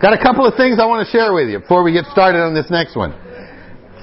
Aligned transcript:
Got 0.00 0.14
a 0.14 0.18
couple 0.18 0.46
of 0.46 0.54
things 0.54 0.78
I 0.80 0.86
want 0.86 1.06
to 1.06 1.12
share 1.12 1.34
with 1.34 1.50
you 1.50 1.60
before 1.60 1.82
we 1.82 1.92
get 1.92 2.06
started 2.06 2.38
on 2.38 2.54
this 2.54 2.70
next 2.70 2.96
one. 2.96 3.12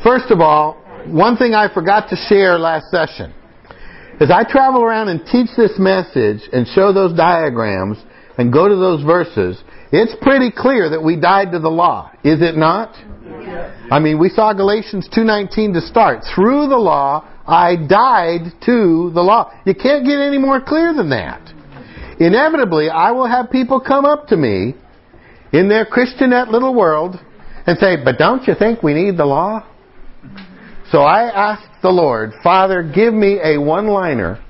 First 0.04 0.30
of 0.30 0.42
all, 0.42 0.74
one 1.08 1.38
thing 1.38 1.56
I 1.56 1.74
forgot 1.74 2.10
to 2.12 2.16
share 2.30 2.60
last 2.60 2.92
session. 2.92 3.34
As 4.20 4.30
I 4.30 4.44
travel 4.44 4.84
around 4.84 5.10
and 5.10 5.26
teach 5.26 5.50
this 5.58 5.74
message 5.80 6.42
and 6.54 6.68
show 6.68 6.94
those 6.94 7.18
diagrams 7.18 7.98
and 8.38 8.54
go 8.54 8.70
to 8.70 8.76
those 8.76 9.02
verses, 9.04 9.64
it's 9.92 10.14
pretty 10.22 10.52
clear 10.56 10.88
that 10.92 11.02
we 11.02 11.20
died 11.20 11.52
to 11.54 11.60
the 11.60 11.70
law. 11.70 12.12
Is 12.24 12.44
it 12.44 12.56
not? 12.56 12.94
I 13.90 13.98
mean, 13.98 14.20
we 14.20 14.30
saw 14.30 14.54
Galatians 14.54 15.10
2.19 15.10 15.74
to 15.74 15.82
start. 15.82 16.20
Through 16.36 16.68
the 16.68 16.78
law, 16.78 17.28
I 17.48 17.76
died 17.76 18.54
to 18.68 19.10
the 19.16 19.22
law. 19.22 19.52
You 19.66 19.74
can't 19.74 20.06
get 20.06 20.20
any 20.20 20.38
more 20.38 20.62
clear 20.62 20.94
than 20.94 21.10
that. 21.10 21.42
Inevitably, 22.20 22.92
I 22.92 23.10
will 23.12 23.28
have 23.28 23.50
people 23.50 23.80
come 23.80 24.06
up 24.06 24.28
to 24.28 24.38
me 24.38 24.76
in 25.54 25.70
their 25.70 25.86
Christianette 25.86 26.50
little 26.50 26.74
world 26.74 27.16
and 27.66 27.78
say, 27.80 27.98
but 28.04 28.18
don't 28.18 28.48
you 28.48 28.54
think 28.58 28.84
we 28.84 28.94
need 28.94 29.18
the 29.18 29.26
law? 29.26 29.66
So 30.92 31.00
I 31.00 31.24
asked 31.24 31.82
the 31.82 31.90
Lord, 31.90 32.32
Father, 32.44 32.82
give 32.84 33.14
me 33.14 33.40
a 33.44 33.58
one-liner, 33.60 34.44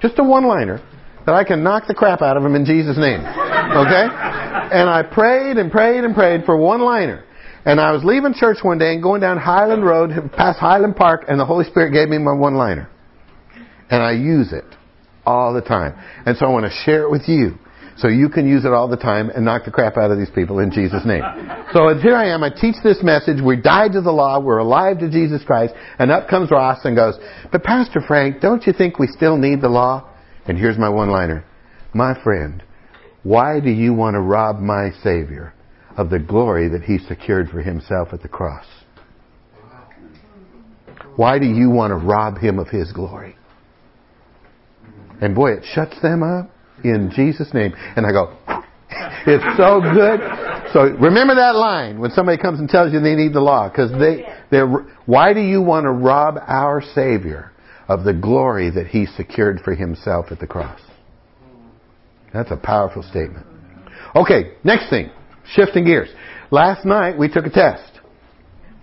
just 0.00 0.18
a 0.18 0.24
one-liner, 0.24 0.80
that 1.26 1.34
I 1.34 1.44
can 1.44 1.62
knock 1.62 1.86
the 1.88 1.94
crap 1.94 2.22
out 2.22 2.36
of 2.36 2.44
him 2.44 2.54
in 2.54 2.64
Jesus' 2.64 2.96
name. 2.96 3.20
Okay? 3.20 4.06
And 4.72 4.88
I 4.88 5.02
prayed 5.02 5.56
and 5.58 5.70
prayed 5.70 6.04
and 6.04 6.14
prayed 6.14 6.44
for 6.44 6.56
one-liner. 6.56 7.24
And 7.64 7.80
I 7.80 7.92
was 7.92 8.02
leaving 8.04 8.32
church 8.34 8.58
one 8.62 8.78
day 8.78 8.94
and 8.94 9.02
going 9.02 9.20
down 9.20 9.36
Highland 9.36 9.84
Road, 9.84 10.10
past 10.32 10.58
Highland 10.58 10.96
Park, 10.96 11.24
and 11.28 11.38
the 11.38 11.44
Holy 11.44 11.64
Spirit 11.64 11.92
gave 11.92 12.08
me 12.08 12.18
my 12.18 12.32
one-liner. 12.32 12.88
And 13.90 14.02
I 14.02 14.12
use 14.12 14.52
it 14.52 14.64
all 15.26 15.52
the 15.52 15.60
time. 15.60 15.94
And 16.24 16.36
so 16.38 16.46
I 16.46 16.48
want 16.50 16.64
to 16.64 16.72
share 16.84 17.02
it 17.02 17.10
with 17.10 17.28
you. 17.28 17.58
So 18.00 18.08
you 18.08 18.30
can 18.30 18.48
use 18.48 18.64
it 18.64 18.72
all 18.72 18.88
the 18.88 18.96
time 18.96 19.28
and 19.28 19.44
knock 19.44 19.66
the 19.66 19.70
crap 19.70 19.98
out 19.98 20.10
of 20.10 20.18
these 20.18 20.30
people 20.30 20.58
in 20.60 20.70
Jesus' 20.70 21.04
name. 21.04 21.22
So 21.74 21.94
here 21.98 22.16
I 22.16 22.30
am. 22.30 22.42
I 22.42 22.48
teach 22.48 22.76
this 22.82 23.02
message. 23.02 23.42
We 23.44 23.56
died 23.56 23.92
to 23.92 24.00
the 24.00 24.10
law. 24.10 24.40
We're 24.40 24.58
alive 24.58 25.00
to 25.00 25.10
Jesus 25.10 25.42
Christ. 25.44 25.74
And 25.98 26.10
up 26.10 26.26
comes 26.26 26.50
Ross 26.50 26.78
and 26.84 26.96
goes, 26.96 27.16
but 27.52 27.62
Pastor 27.62 28.00
Frank, 28.00 28.40
don't 28.40 28.66
you 28.66 28.72
think 28.72 28.98
we 28.98 29.06
still 29.06 29.36
need 29.36 29.60
the 29.60 29.68
law? 29.68 30.08
And 30.46 30.56
here's 30.56 30.78
my 30.78 30.88
one-liner. 30.88 31.44
My 31.92 32.14
friend, 32.22 32.62
why 33.22 33.60
do 33.60 33.70
you 33.70 33.92
want 33.92 34.14
to 34.14 34.20
rob 34.20 34.60
my 34.60 34.90
Savior 35.02 35.52
of 35.98 36.08
the 36.08 36.18
glory 36.18 36.68
that 36.70 36.82
He 36.82 36.98
secured 36.98 37.50
for 37.50 37.60
Himself 37.60 38.08
at 38.12 38.22
the 38.22 38.28
cross? 38.28 38.64
Why 41.16 41.38
do 41.38 41.44
you 41.44 41.68
want 41.68 41.90
to 41.90 41.96
rob 41.96 42.38
Him 42.38 42.58
of 42.58 42.68
His 42.68 42.92
glory? 42.92 43.36
And 45.20 45.34
boy, 45.34 45.52
it 45.52 45.64
shuts 45.74 46.00
them 46.00 46.22
up 46.22 46.50
in 46.84 47.10
Jesus' 47.14 47.52
name. 47.54 47.72
And 47.96 48.06
I 48.06 48.12
go, 48.12 48.36
it's 49.26 49.56
so 49.56 49.80
good. 49.80 50.20
So 50.72 50.82
remember 51.00 51.34
that 51.34 51.56
line 51.56 51.98
when 51.98 52.10
somebody 52.10 52.40
comes 52.40 52.60
and 52.60 52.68
tells 52.68 52.92
you 52.92 53.00
they 53.00 53.16
need 53.16 53.32
the 53.32 53.40
law, 53.40 53.68
because 53.68 53.90
they, 53.92 54.26
they're, 54.50 54.68
why 55.06 55.32
do 55.32 55.40
you 55.40 55.60
want 55.60 55.84
to 55.84 55.90
rob 55.90 56.36
our 56.46 56.82
Savior 56.94 57.52
of 57.88 58.04
the 58.04 58.14
glory 58.14 58.70
that 58.70 58.86
He 58.86 59.06
secured 59.06 59.60
for 59.64 59.74
Himself 59.74 60.26
at 60.30 60.38
the 60.38 60.46
cross? 60.46 60.80
That's 62.32 62.50
a 62.50 62.56
powerful 62.56 63.02
statement. 63.02 63.46
Okay, 64.14 64.52
next 64.62 64.90
thing, 64.90 65.10
shifting 65.52 65.84
gears. 65.84 66.08
Last 66.50 66.84
night 66.84 67.18
we 67.18 67.28
took 67.28 67.46
a 67.46 67.50
test. 67.50 68.00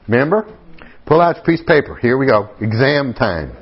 Remember? 0.07 0.53
Pull 1.05 1.21
out 1.21 1.37
your 1.37 1.45
piece 1.45 1.61
of 1.61 1.67
paper. 1.67 1.95
Here 1.95 2.17
we 2.17 2.25
go. 2.27 2.49
Exam 2.61 3.13
time. 3.13 3.55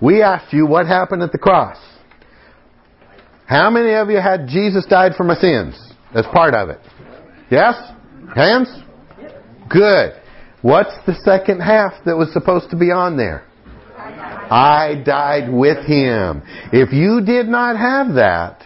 We 0.00 0.22
asked 0.22 0.52
you 0.52 0.66
what 0.66 0.86
happened 0.86 1.22
at 1.22 1.32
the 1.32 1.38
cross. 1.38 1.76
How 3.52 3.68
many 3.68 3.92
of 3.92 4.08
you 4.08 4.16
had 4.16 4.48
Jesus 4.48 4.86
died 4.86 5.12
for 5.14 5.24
my 5.24 5.34
sins 5.34 5.78
as 6.14 6.24
part 6.32 6.54
of 6.54 6.70
it? 6.70 6.78
Yes? 7.50 7.74
Hands? 8.34 8.66
Good. 9.68 10.14
What's 10.62 10.94
the 11.04 11.14
second 11.22 11.60
half 11.60 11.92
that 12.06 12.16
was 12.16 12.32
supposed 12.32 12.70
to 12.70 12.78
be 12.78 12.90
on 12.90 13.18
there? 13.18 13.44
I 13.94 15.02
died 15.04 15.52
with 15.52 15.84
him. 15.84 16.42
If 16.72 16.94
you 16.94 17.20
did 17.20 17.46
not 17.46 17.76
have 17.76 18.14
that, 18.14 18.64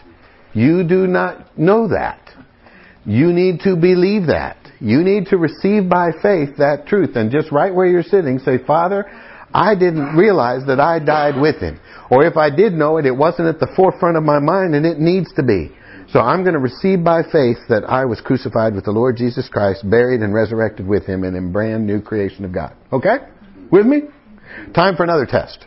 you 0.54 0.84
do 0.86 1.08
not 1.08 1.58
know 1.58 1.88
that. 1.88 2.20
You 3.04 3.32
need 3.32 3.62
to 3.64 3.74
believe 3.74 4.28
that. 4.28 4.56
You 4.78 5.02
need 5.02 5.26
to 5.30 5.36
receive 5.36 5.88
by 5.88 6.10
faith 6.22 6.58
that 6.58 6.86
truth. 6.86 7.16
And 7.16 7.32
just 7.32 7.50
right 7.50 7.74
where 7.74 7.86
you're 7.86 8.04
sitting, 8.04 8.38
say, 8.38 8.58
Father, 8.64 9.04
I 9.52 9.74
didn't 9.74 10.14
realize 10.14 10.64
that 10.68 10.78
I 10.78 11.00
died 11.00 11.40
with 11.40 11.56
him. 11.56 11.80
Or 12.10 12.24
if 12.24 12.36
I 12.36 12.50
did 12.50 12.72
know 12.72 12.98
it, 12.98 13.06
it 13.06 13.16
wasn't 13.16 13.48
at 13.48 13.58
the 13.58 13.72
forefront 13.74 14.16
of 14.16 14.22
my 14.22 14.38
mind 14.38 14.74
and 14.74 14.86
it 14.86 14.98
needs 14.98 15.32
to 15.34 15.42
be. 15.42 15.72
So 16.08 16.20
I'm 16.20 16.42
going 16.42 16.54
to 16.54 16.60
receive 16.60 17.02
by 17.02 17.22
faith 17.22 17.58
that 17.68 17.82
I 17.88 18.04
was 18.04 18.20
crucified 18.20 18.74
with 18.74 18.84
the 18.84 18.92
Lord 18.92 19.16
Jesus 19.16 19.48
Christ, 19.48 19.88
buried 19.88 20.20
and 20.20 20.32
resurrected 20.32 20.86
with 20.86 21.04
him, 21.04 21.24
and 21.24 21.36
in 21.36 21.50
brand 21.50 21.84
new 21.84 22.00
creation 22.00 22.44
of 22.44 22.54
God. 22.54 22.76
Okay? 22.92 23.16
With 23.72 23.86
me? 23.86 24.02
Time 24.72 24.94
for 24.94 25.02
another 25.02 25.26
test. 25.26 25.64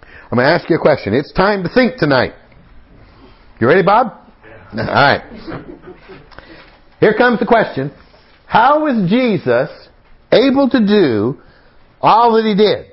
I'm 0.00 0.38
going 0.38 0.46
to 0.46 0.50
ask 0.50 0.70
you 0.70 0.76
a 0.76 0.80
question. 0.80 1.12
It's 1.12 1.32
time 1.32 1.62
to 1.64 1.68
think 1.68 1.98
tonight. 1.98 2.32
You 3.60 3.68
ready, 3.68 3.82
Bob? 3.82 4.18
All 4.72 4.78
right. 4.78 5.22
Here 6.98 7.12
comes 7.12 7.38
the 7.38 7.46
question. 7.46 7.92
How 8.46 8.84
was 8.84 9.10
Jesus 9.10 9.68
able 10.32 10.70
to 10.70 10.86
do 10.86 11.42
all 12.00 12.36
that 12.36 12.44
he 12.44 12.54
did? 12.54 12.91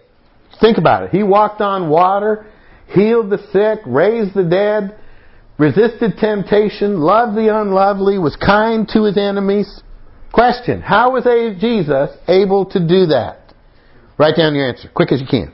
Think 0.59 0.77
about 0.77 1.03
it. 1.03 1.11
He 1.11 1.23
walked 1.23 1.61
on 1.61 1.89
water, 1.89 2.45
healed 2.87 3.29
the 3.29 3.37
sick, 3.51 3.79
raised 3.85 4.33
the 4.33 4.43
dead, 4.43 4.97
resisted 5.57 6.17
temptation, 6.17 6.99
loved 6.99 7.37
the 7.37 7.55
unlovely, 7.55 8.17
was 8.17 8.35
kind 8.35 8.87
to 8.89 9.03
his 9.03 9.17
enemies. 9.17 9.81
Question. 10.33 10.81
How 10.81 11.11
was 11.11 11.23
Jesus 11.59 12.09
able 12.27 12.65
to 12.67 12.79
do 12.79 13.07
that? 13.07 13.53
Write 14.17 14.35
down 14.35 14.53
your 14.53 14.67
answer, 14.67 14.89
quick 14.93 15.11
as 15.11 15.21
you 15.21 15.27
can. 15.27 15.53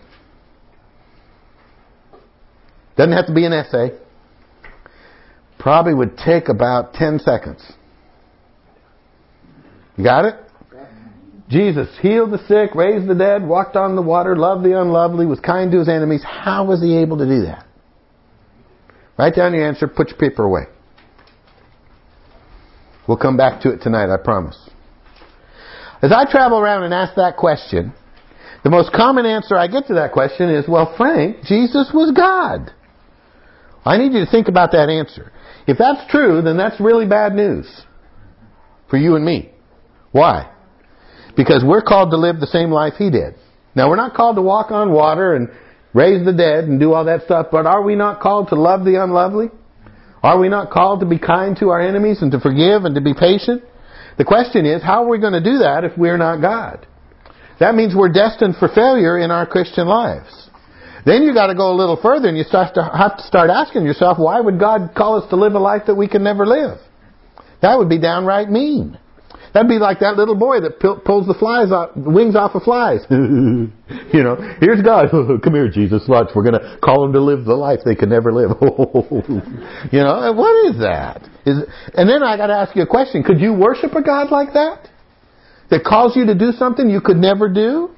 Doesn't 2.97 3.13
have 3.13 3.27
to 3.27 3.33
be 3.33 3.45
an 3.45 3.53
essay. 3.53 3.91
Probably 5.59 5.93
would 5.93 6.17
take 6.17 6.49
about 6.49 6.93
10 6.93 7.19
seconds. 7.19 7.73
You 9.97 10.03
got 10.03 10.25
it? 10.25 10.35
Jesus 11.49 11.87
healed 12.01 12.31
the 12.31 12.39
sick, 12.47 12.73
raised 12.73 13.07
the 13.07 13.13
dead, 13.13 13.45
walked 13.45 13.75
on 13.75 13.95
the 13.95 14.01
water, 14.01 14.35
loved 14.35 14.65
the 14.65 14.79
unlovely, 14.79 15.25
was 15.25 15.39
kind 15.39 15.71
to 15.71 15.79
his 15.79 15.89
enemies. 15.89 16.23
How 16.23 16.65
was 16.65 16.81
he 16.81 16.97
able 16.97 17.17
to 17.19 17.25
do 17.25 17.45
that? 17.45 17.65
Write 19.17 19.35
down 19.35 19.53
your 19.53 19.67
answer, 19.67 19.87
put 19.87 20.09
your 20.09 20.17
paper 20.17 20.43
away. 20.43 20.63
We'll 23.07 23.17
come 23.17 23.37
back 23.37 23.61
to 23.61 23.71
it 23.71 23.81
tonight, 23.81 24.11
I 24.11 24.17
promise. 24.17 24.57
As 26.01 26.11
I 26.11 26.29
travel 26.29 26.59
around 26.59 26.83
and 26.83 26.93
ask 26.93 27.15
that 27.15 27.37
question, 27.37 27.93
the 28.63 28.71
most 28.71 28.91
common 28.91 29.27
answer 29.27 29.55
I 29.55 29.67
get 29.67 29.87
to 29.87 29.93
that 29.95 30.11
question 30.11 30.49
is, 30.49 30.65
well, 30.67 30.95
Frank, 30.97 31.43
Jesus 31.43 31.91
was 31.93 32.11
God. 32.15 32.73
I 33.85 33.97
need 33.97 34.13
you 34.13 34.25
to 34.25 34.31
think 34.31 34.47
about 34.47 34.71
that 34.71 34.89
answer. 34.89 35.31
If 35.67 35.77
that's 35.77 36.09
true, 36.11 36.41
then 36.41 36.57
that's 36.57 36.79
really 36.79 37.05
bad 37.05 37.33
news 37.33 37.67
for 38.89 38.97
you 38.97 39.15
and 39.15 39.23
me. 39.23 39.51
Why? 40.11 40.51
Because 41.35 41.63
we're 41.65 41.81
called 41.81 42.11
to 42.11 42.17
live 42.17 42.39
the 42.39 42.47
same 42.47 42.71
life 42.71 42.93
he 42.97 43.09
did. 43.09 43.35
Now 43.75 43.89
we're 43.89 43.97
not 43.97 44.13
called 44.13 44.37
to 44.37 44.41
walk 44.41 44.71
on 44.71 44.91
water 44.91 45.35
and 45.35 45.49
raise 45.93 46.25
the 46.25 46.33
dead 46.33 46.65
and 46.65 46.79
do 46.79 46.93
all 46.93 47.05
that 47.05 47.23
stuff, 47.23 47.47
but 47.51 47.65
are 47.65 47.81
we 47.81 47.95
not 47.95 48.19
called 48.19 48.49
to 48.49 48.55
love 48.55 48.85
the 48.85 49.01
unlovely? 49.01 49.49
Are 50.23 50.39
we 50.39 50.49
not 50.49 50.71
called 50.71 51.01
to 51.01 51.05
be 51.05 51.19
kind 51.19 51.55
to 51.59 51.69
our 51.69 51.79
enemies 51.79 52.21
and 52.21 52.31
to 52.31 52.39
forgive 52.39 52.83
and 52.83 52.95
to 52.95 53.01
be 53.01 53.13
patient? 53.13 53.63
The 54.17 54.25
question 54.25 54.65
is, 54.65 54.81
how 54.81 55.03
are 55.03 55.09
we 55.09 55.19
going 55.19 55.33
to 55.33 55.43
do 55.43 55.59
that 55.59 55.83
if 55.83 55.97
we're 55.97 56.17
not 56.17 56.41
God? 56.41 56.87
That 57.59 57.75
means 57.75 57.93
we're 57.95 58.11
destined 58.11 58.55
for 58.57 58.67
failure 58.67 59.17
in 59.17 59.31
our 59.31 59.45
Christian 59.45 59.87
lives. 59.87 60.49
Then 61.05 61.21
you 61.23 61.33
got 61.33 61.47
to 61.47 61.55
go 61.55 61.71
a 61.71 61.77
little 61.77 61.99
further 62.01 62.27
and 62.27 62.37
you 62.37 62.43
start 62.43 62.73
to 62.75 62.83
have 62.83 63.17
to 63.17 63.23
start 63.23 63.49
asking 63.49 63.85
yourself, 63.85 64.17
why 64.17 64.39
would 64.39 64.59
God 64.59 64.95
call 64.95 65.21
us 65.21 65.29
to 65.29 65.35
live 65.35 65.53
a 65.53 65.59
life 65.59 65.83
that 65.87 65.95
we 65.95 66.07
can 66.07 66.23
never 66.23 66.45
live? 66.45 66.79
That 67.61 67.77
would 67.77 67.89
be 67.89 67.99
downright 67.99 68.49
mean. 68.49 68.97
That'd 69.55 69.69
be 69.69 69.79
like 69.79 70.01
that 70.01 70.17
little 70.17 70.35
boy 70.35 70.59
that 70.59 70.81
pulls 70.81 71.27
the 71.27 71.33
flies 71.33 71.71
off, 71.71 71.95
wings 71.95 72.35
off 72.35 72.55
of 72.55 72.63
flies. 72.63 72.99
you 73.09 73.71
know, 74.19 74.35
here's 74.59 74.81
God. 74.81 75.07
Come 75.11 75.53
here, 75.53 75.69
Jesus. 75.69 76.03
Watch. 76.09 76.35
We're 76.35 76.43
going 76.43 76.59
to 76.59 76.77
call 76.83 77.03
them 77.03 77.13
to 77.13 77.21
live 77.21 77.45
the 77.45 77.55
life 77.55 77.79
they 77.85 77.95
could 77.95 78.09
never 78.09 78.33
live. 78.33 78.51
you 78.59 80.03
know, 80.03 80.33
what 80.35 80.67
is 80.67 80.81
that? 80.81 81.23
Is, 81.45 81.63
and 81.93 82.09
then 82.09 82.21
I 82.21 82.35
got 82.35 82.47
to 82.47 82.53
ask 82.53 82.75
you 82.75 82.81
a 82.83 82.87
question. 82.87 83.23
Could 83.23 83.39
you 83.39 83.53
worship 83.53 83.93
a 83.93 84.03
God 84.03 84.29
like 84.29 84.51
that? 84.51 84.89
That 85.69 85.85
calls 85.85 86.17
you 86.17 86.25
to 86.25 86.35
do 86.35 86.51
something 86.51 86.89
you 86.89 86.99
could 86.99 87.15
never 87.15 87.47
do? 87.47 87.95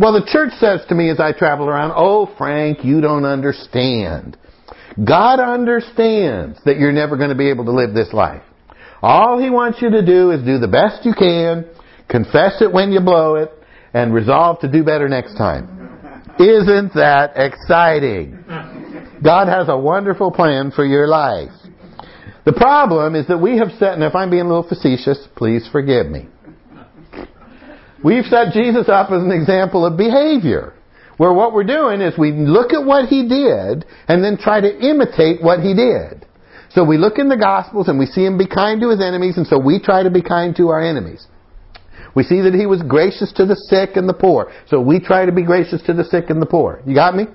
Well, 0.00 0.12
the 0.12 0.28
church 0.32 0.50
says 0.58 0.80
to 0.88 0.96
me 0.96 1.10
as 1.10 1.20
I 1.20 1.30
travel 1.30 1.68
around, 1.68 1.92
Oh, 1.94 2.28
Frank, 2.36 2.84
you 2.84 3.00
don't 3.00 3.24
understand. 3.24 4.36
God 4.98 5.38
understands 5.38 6.58
that 6.64 6.78
you're 6.78 6.90
never 6.90 7.16
going 7.16 7.30
to 7.30 7.36
be 7.36 7.50
able 7.50 7.66
to 7.66 7.72
live 7.72 7.94
this 7.94 8.12
life. 8.12 8.42
All 9.02 9.38
He 9.38 9.50
wants 9.50 9.82
you 9.82 9.90
to 9.90 10.06
do 10.06 10.30
is 10.30 10.44
do 10.44 10.58
the 10.58 10.68
best 10.68 11.04
you 11.04 11.12
can, 11.12 11.66
confess 12.08 12.62
it 12.62 12.72
when 12.72 12.92
you 12.92 13.00
blow 13.00 13.34
it, 13.34 13.50
and 13.92 14.14
resolve 14.14 14.60
to 14.60 14.68
do 14.70 14.84
better 14.84 15.08
next 15.08 15.36
time. 15.36 15.80
Isn't 16.38 16.94
that 16.94 17.32
exciting? 17.36 18.42
God 19.22 19.48
has 19.48 19.68
a 19.68 19.76
wonderful 19.76 20.30
plan 20.30 20.70
for 20.70 20.84
your 20.84 21.06
life. 21.06 21.50
The 22.44 22.52
problem 22.52 23.14
is 23.14 23.28
that 23.28 23.38
we 23.38 23.58
have 23.58 23.68
set, 23.78 23.94
and 23.94 24.02
if 24.02 24.14
I'm 24.14 24.30
being 24.30 24.42
a 24.42 24.48
little 24.48 24.68
facetious, 24.68 25.28
please 25.36 25.68
forgive 25.70 26.06
me. 26.06 26.28
We've 28.02 28.24
set 28.24 28.52
Jesus 28.52 28.88
up 28.88 29.10
as 29.12 29.22
an 29.22 29.30
example 29.30 29.86
of 29.86 29.96
behavior. 29.96 30.74
Where 31.18 31.32
what 31.32 31.52
we're 31.52 31.62
doing 31.64 32.00
is 32.00 32.18
we 32.18 32.32
look 32.32 32.72
at 32.72 32.84
what 32.84 33.08
he 33.08 33.28
did 33.28 33.84
and 34.08 34.24
then 34.24 34.38
try 34.38 34.60
to 34.60 34.78
imitate 34.80 35.40
what 35.40 35.60
he 35.60 35.74
did. 35.74 36.26
So 36.74 36.84
we 36.84 36.96
look 36.96 37.18
in 37.18 37.28
the 37.28 37.36
Gospels 37.36 37.88
and 37.88 37.98
we 37.98 38.06
see 38.06 38.24
him 38.24 38.38
be 38.38 38.46
kind 38.46 38.80
to 38.80 38.90
his 38.90 39.00
enemies, 39.00 39.36
and 39.36 39.46
so 39.46 39.58
we 39.58 39.78
try 39.78 40.02
to 40.02 40.10
be 40.10 40.22
kind 40.22 40.56
to 40.56 40.68
our 40.68 40.82
enemies. 40.82 41.26
We 42.14 42.22
see 42.22 42.40
that 42.42 42.54
he 42.54 42.66
was 42.66 42.82
gracious 42.82 43.32
to 43.34 43.46
the 43.46 43.56
sick 43.56 43.96
and 43.96 44.08
the 44.08 44.14
poor, 44.14 44.52
so 44.68 44.80
we 44.80 44.98
try 45.00 45.26
to 45.26 45.32
be 45.32 45.42
gracious 45.42 45.82
to 45.82 45.92
the 45.92 46.04
sick 46.04 46.30
and 46.30 46.40
the 46.40 46.46
poor. 46.46 46.82
You 46.86 46.94
got 46.94 47.14
me? 47.14 47.26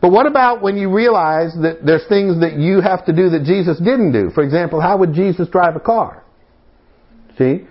But 0.00 0.12
what 0.12 0.26
about 0.26 0.62
when 0.62 0.76
you 0.76 0.90
realize 0.90 1.52
that 1.62 1.84
there's 1.84 2.06
things 2.08 2.40
that 2.40 2.54
you 2.54 2.80
have 2.80 3.04
to 3.06 3.12
do 3.12 3.28
that 3.30 3.44
Jesus 3.44 3.78
didn't 3.78 4.12
do? 4.12 4.30
For 4.30 4.42
example, 4.42 4.80
how 4.80 4.96
would 4.98 5.12
Jesus 5.12 5.48
drive 5.48 5.76
a 5.76 5.80
car? 5.80 6.24
See? 7.36 7.66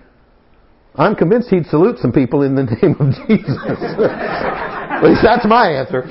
I'm 0.94 1.14
convinced 1.14 1.48
he'd 1.48 1.66
salute 1.66 1.98
some 1.98 2.12
people 2.12 2.42
in 2.42 2.54
the 2.54 2.64
name 2.82 2.96
of 3.00 3.14
Jesus. 3.26 3.56
At 4.90 5.04
least 5.04 5.20
that's 5.22 5.46
my 5.46 5.70
answer. 5.70 6.02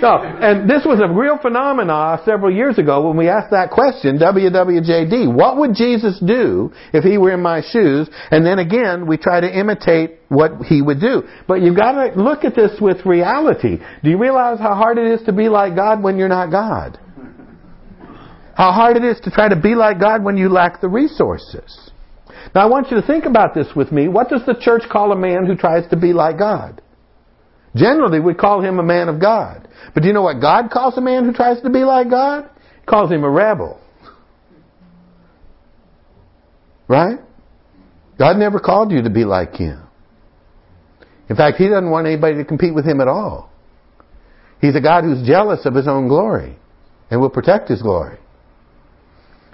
So, 0.00 0.18
and 0.18 0.68
this 0.68 0.84
was 0.84 1.00
a 1.00 1.06
real 1.06 1.38
phenomenon 1.38 2.18
several 2.24 2.52
years 2.52 2.78
ago 2.78 3.06
when 3.06 3.16
we 3.16 3.28
asked 3.28 3.52
that 3.52 3.70
question, 3.70 4.18
WWJD. 4.18 5.32
What 5.32 5.56
would 5.58 5.74
Jesus 5.74 6.18
do 6.18 6.72
if 6.92 7.04
he 7.04 7.16
were 7.16 7.32
in 7.32 7.40
my 7.40 7.62
shoes? 7.62 8.10
And 8.32 8.44
then 8.44 8.58
again, 8.58 9.06
we 9.06 9.16
try 9.16 9.40
to 9.40 9.48
imitate 9.48 10.18
what 10.28 10.66
he 10.66 10.82
would 10.82 11.00
do. 11.00 11.22
But 11.46 11.62
you've 11.62 11.76
got 11.76 11.92
to 11.92 12.20
look 12.20 12.44
at 12.44 12.56
this 12.56 12.72
with 12.80 13.06
reality. 13.06 13.78
Do 14.02 14.10
you 14.10 14.18
realize 14.18 14.58
how 14.58 14.74
hard 14.74 14.98
it 14.98 15.06
is 15.06 15.24
to 15.26 15.32
be 15.32 15.48
like 15.48 15.76
God 15.76 16.02
when 16.02 16.18
you're 16.18 16.28
not 16.28 16.50
God? 16.50 16.98
How 18.56 18.72
hard 18.72 18.96
it 18.96 19.04
is 19.04 19.18
to 19.20 19.30
try 19.30 19.48
to 19.48 19.56
be 19.56 19.74
like 19.74 20.00
God 20.00 20.24
when 20.24 20.36
you 20.36 20.48
lack 20.48 20.80
the 20.80 20.88
resources. 20.88 21.90
Now 22.54 22.62
I 22.62 22.66
want 22.66 22.90
you 22.90 23.00
to 23.00 23.06
think 23.06 23.24
about 23.24 23.54
this 23.54 23.68
with 23.74 23.90
me. 23.90 24.08
What 24.08 24.28
does 24.28 24.44
the 24.46 24.54
church 24.60 24.82
call 24.90 25.12
a 25.12 25.16
man 25.16 25.46
who 25.46 25.56
tries 25.56 25.88
to 25.90 25.96
be 25.96 26.12
like 26.12 26.38
God? 26.38 26.80
Generally, 27.76 28.20
we 28.20 28.34
call 28.34 28.62
him 28.62 28.78
a 28.78 28.82
man 28.82 29.08
of 29.08 29.20
God. 29.20 29.68
But 29.92 30.02
do 30.02 30.08
you 30.08 30.14
know 30.14 30.22
what 30.22 30.40
God 30.40 30.70
calls 30.70 30.96
a 30.96 31.00
man 31.00 31.24
who 31.24 31.32
tries 31.32 31.60
to 31.62 31.70
be 31.70 31.80
like 31.80 32.08
God? 32.08 32.48
He 32.80 32.86
calls 32.86 33.10
him 33.10 33.24
a 33.24 33.30
rebel. 33.30 33.80
Right? 36.86 37.18
God 38.18 38.36
never 38.36 38.60
called 38.60 38.92
you 38.92 39.02
to 39.02 39.10
be 39.10 39.24
like 39.24 39.54
him. 39.54 39.80
In 41.28 41.36
fact, 41.36 41.56
he 41.56 41.68
doesn't 41.68 41.90
want 41.90 42.06
anybody 42.06 42.36
to 42.36 42.44
compete 42.44 42.74
with 42.74 42.84
him 42.84 43.00
at 43.00 43.08
all. 43.08 43.50
He's 44.60 44.76
a 44.76 44.80
God 44.80 45.04
who's 45.04 45.26
jealous 45.26 45.66
of 45.66 45.74
his 45.74 45.88
own 45.88 46.08
glory 46.08 46.56
and 47.10 47.20
will 47.20 47.30
protect 47.30 47.68
his 47.68 47.82
glory. 47.82 48.18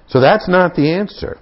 So 0.08 0.20
that's 0.20 0.48
not 0.48 0.74
the 0.74 0.92
answer. 0.92 1.38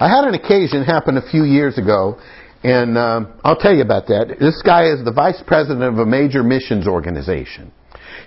I 0.00 0.08
had 0.08 0.24
an 0.24 0.34
occasion 0.34 0.84
happen 0.84 1.16
a 1.16 1.30
few 1.30 1.44
years 1.44 1.78
ago 1.78 2.18
and 2.64 2.96
um, 2.96 3.40
I'll 3.44 3.56
tell 3.56 3.74
you 3.74 3.82
about 3.82 4.06
that. 4.06 4.36
This 4.38 4.62
guy 4.64 4.86
is 4.92 5.04
the 5.04 5.12
vice 5.12 5.42
president 5.46 5.82
of 5.82 5.98
a 5.98 6.06
major 6.06 6.42
missions 6.42 6.86
organization. 6.86 7.72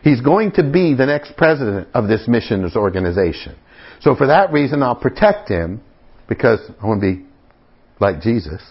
He's 0.03 0.21
going 0.21 0.51
to 0.53 0.63
be 0.63 0.93
the 0.93 1.05
next 1.05 1.35
president 1.37 1.87
of 1.93 2.07
this 2.07 2.27
missions 2.27 2.75
organization. 2.75 3.55
So 4.01 4.15
for 4.15 4.27
that 4.27 4.51
reason, 4.51 4.83
I'll 4.83 4.95
protect 4.95 5.49
him 5.49 5.81
because 6.27 6.59
I 6.81 6.85
want 6.85 7.01
to 7.01 7.15
be 7.15 7.25
like 7.99 8.21
Jesus. 8.21 8.61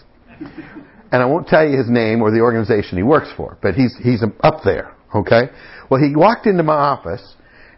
And 1.11 1.21
I 1.21 1.25
won't 1.25 1.47
tell 1.47 1.67
you 1.67 1.77
his 1.77 1.89
name 1.89 2.21
or 2.21 2.31
the 2.31 2.41
organization 2.41 2.97
he 2.97 3.03
works 3.03 3.29
for, 3.35 3.57
but 3.61 3.73
he's, 3.73 3.95
he's 4.01 4.23
up 4.41 4.61
there, 4.63 4.95
okay? 5.15 5.49
Well, 5.89 6.01
he 6.01 6.15
walked 6.15 6.45
into 6.45 6.63
my 6.63 6.75
office 6.75 7.35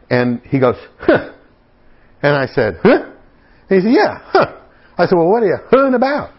and 0.10 0.42
he 0.44 0.60
goes, 0.60 0.75
huh. 1.00 1.34
And 2.22 2.36
I 2.36 2.48
said, 2.48 2.80
huh? 2.84 3.12
And 3.69 3.81
he 3.81 3.88
said, 3.88 3.94
yeah, 3.94 4.19
huh. 4.24 4.60
I 4.98 5.06
said, 5.06 5.16
well, 5.16 5.30
what 5.30 5.44
are 5.44 5.48
you 5.48 5.57
huh 5.69 5.94
about? 5.94 6.31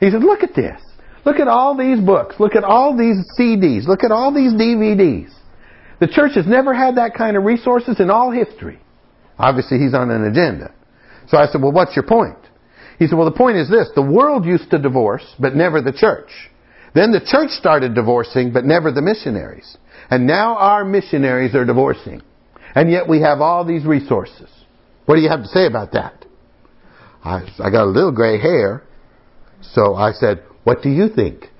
He 0.00 0.10
said, 0.10 0.22
look 0.22 0.42
at 0.42 0.54
this. 0.54 0.80
Look 1.24 1.36
at 1.36 1.48
all 1.48 1.76
these 1.76 2.00
books. 2.00 2.36
Look 2.38 2.56
at 2.56 2.64
all 2.64 2.96
these 2.96 3.16
CDs. 3.38 3.86
Look 3.86 4.04
at 4.04 4.10
all 4.10 4.32
these 4.34 4.52
DVDs. 4.52 5.30
The 6.00 6.08
church 6.08 6.32
has 6.34 6.46
never 6.46 6.74
had 6.74 6.96
that 6.96 7.14
kind 7.14 7.36
of 7.36 7.44
resources 7.44 8.00
in 8.00 8.10
all 8.10 8.30
history. 8.30 8.80
Obviously, 9.38 9.78
he's 9.78 9.94
on 9.94 10.10
an 10.10 10.24
agenda. 10.24 10.74
So 11.28 11.38
I 11.38 11.46
said, 11.46 11.62
well, 11.62 11.72
what's 11.72 11.94
your 11.94 12.04
point? 12.04 12.38
He 12.98 13.06
said, 13.06 13.16
well, 13.16 13.30
the 13.30 13.36
point 13.36 13.56
is 13.56 13.70
this. 13.70 13.88
The 13.94 14.02
world 14.02 14.44
used 14.44 14.70
to 14.70 14.78
divorce, 14.78 15.24
but 15.38 15.54
never 15.54 15.80
the 15.80 15.92
church. 15.92 16.30
Then 16.94 17.12
the 17.12 17.20
church 17.20 17.50
started 17.50 17.94
divorcing, 17.94 18.52
but 18.52 18.64
never 18.64 18.92
the 18.92 19.00
missionaries. 19.00 19.76
And 20.10 20.26
now 20.26 20.56
our 20.56 20.84
missionaries 20.84 21.54
are 21.54 21.64
divorcing. 21.64 22.22
And 22.74 22.90
yet 22.90 23.08
we 23.08 23.20
have 23.20 23.40
all 23.40 23.64
these 23.64 23.84
resources. 23.84 24.50
What 25.06 25.16
do 25.16 25.20
you 25.20 25.28
have 25.28 25.42
to 25.42 25.48
say 25.48 25.66
about 25.66 25.92
that? 25.92 26.26
I, 27.24 27.46
I 27.58 27.70
got 27.70 27.84
a 27.84 27.90
little 27.90 28.12
gray 28.12 28.38
hair. 28.38 28.82
So 29.62 29.94
I 29.94 30.12
said, 30.12 30.42
what 30.64 30.82
do 30.82 30.90
you 30.90 31.08
think? 31.08 31.46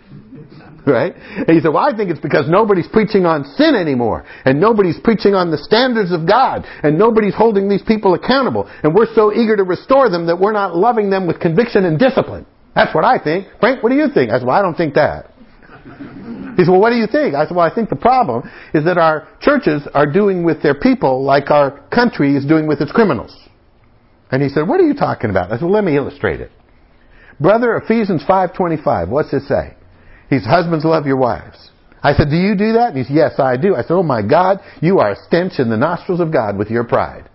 Right? 0.85 1.15
And 1.15 1.51
he 1.51 1.61
said, 1.61 1.69
well, 1.69 1.87
I 1.87 1.97
think 1.97 2.11
it's 2.11 2.19
because 2.19 2.49
nobody's 2.49 2.89
preaching 2.89 3.25
on 3.25 3.45
sin 3.55 3.77
anymore. 3.77 4.27
And 4.45 4.61
nobody's 4.61 4.99
preaching 4.99 5.33
on 5.33 5.53
the 5.53 5.59
standards 5.59 6.11
of 6.11 6.27
God. 6.27 6.67
And 6.83 6.99
nobody's 6.99 7.37
holding 7.37 7.69
these 7.69 7.83
people 7.87 8.15
accountable. 8.15 8.69
And 8.83 8.93
we're 8.93 9.07
so 9.15 9.33
eager 9.33 9.55
to 9.55 9.63
restore 9.63 10.11
them 10.11 10.27
that 10.27 10.41
we're 10.41 10.51
not 10.51 10.75
loving 10.75 11.09
them 11.09 11.29
with 11.29 11.39
conviction 11.39 11.85
and 11.85 12.01
discipline. 12.01 12.47
That's 12.75 12.93
what 12.93 13.05
I 13.05 13.23
think. 13.23 13.47
Frank, 13.61 13.81
what 13.85 13.91
do 13.91 13.95
you 13.95 14.09
think? 14.13 14.33
I 14.33 14.39
said, 14.39 14.47
well, 14.49 14.57
I 14.57 14.63
don't 14.63 14.77
think 14.77 14.95
that. 14.95 15.31
He 16.57 16.65
said, 16.65 16.71
well, 16.71 16.81
what 16.81 16.91
do 16.91 16.97
you 16.97 17.07
think? 17.07 17.35
I 17.35 17.47
said, 17.47 17.57
well, 17.57 17.65
I 17.65 17.75
think 17.75 17.89
the 17.89 17.97
problem 17.97 18.49
is 18.75 18.85
that 18.85 18.99
our 18.99 19.27
churches 19.41 19.89
are 19.95 20.05
doing 20.05 20.45
with 20.45 20.63
their 20.63 20.75
people 20.75 21.25
like 21.25 21.51
our 21.51 21.81
country 21.89 22.37
is 22.37 22.45
doing 22.45 22.67
with 22.67 22.83
its 22.83 22.93
criminals. 22.93 23.35
And 24.31 24.43
he 24.43 24.51
said, 24.51 24.69
what 24.69 24.79
are 24.79 24.87
you 24.87 24.93
talking 24.93 25.31
about? 25.31 25.51
I 25.51 25.57
said, 25.57 25.65
well, 25.65 25.73
let 25.73 25.85
me 25.85 25.97
illustrate 25.97 26.41
it. 26.41 26.51
Brother, 27.43 27.77
Ephesians 27.77 28.23
5.25, 28.29 29.09
what's 29.09 29.33
it 29.33 29.43
say? 29.49 29.75
He's 30.31 30.45
husbands 30.45 30.85
love 30.85 31.07
your 31.07 31.17
wives. 31.17 31.71
I 32.03 32.15
said, 32.15 32.31
do 32.31 32.37
you 32.37 32.57
do 32.57 32.73
that? 32.75 32.95
And 32.95 32.99
he 32.99 33.05
said, 33.05 33.15
yes, 33.15 33.39
I 33.39 33.57
do. 33.57 33.75
I 33.75 33.83
said, 33.83 33.95
oh 33.95 34.03
my 34.03 34.23
God, 34.23 34.61
you 34.81 34.99
are 35.01 35.13
a 35.13 35.17
stench 35.27 35.55
in 35.59 35.69
the 35.69 35.77
nostrils 35.77 36.21
of 36.21 36.33
God 36.33 36.57
with 36.57 36.71
your 36.71 36.85
pride. 36.85 37.29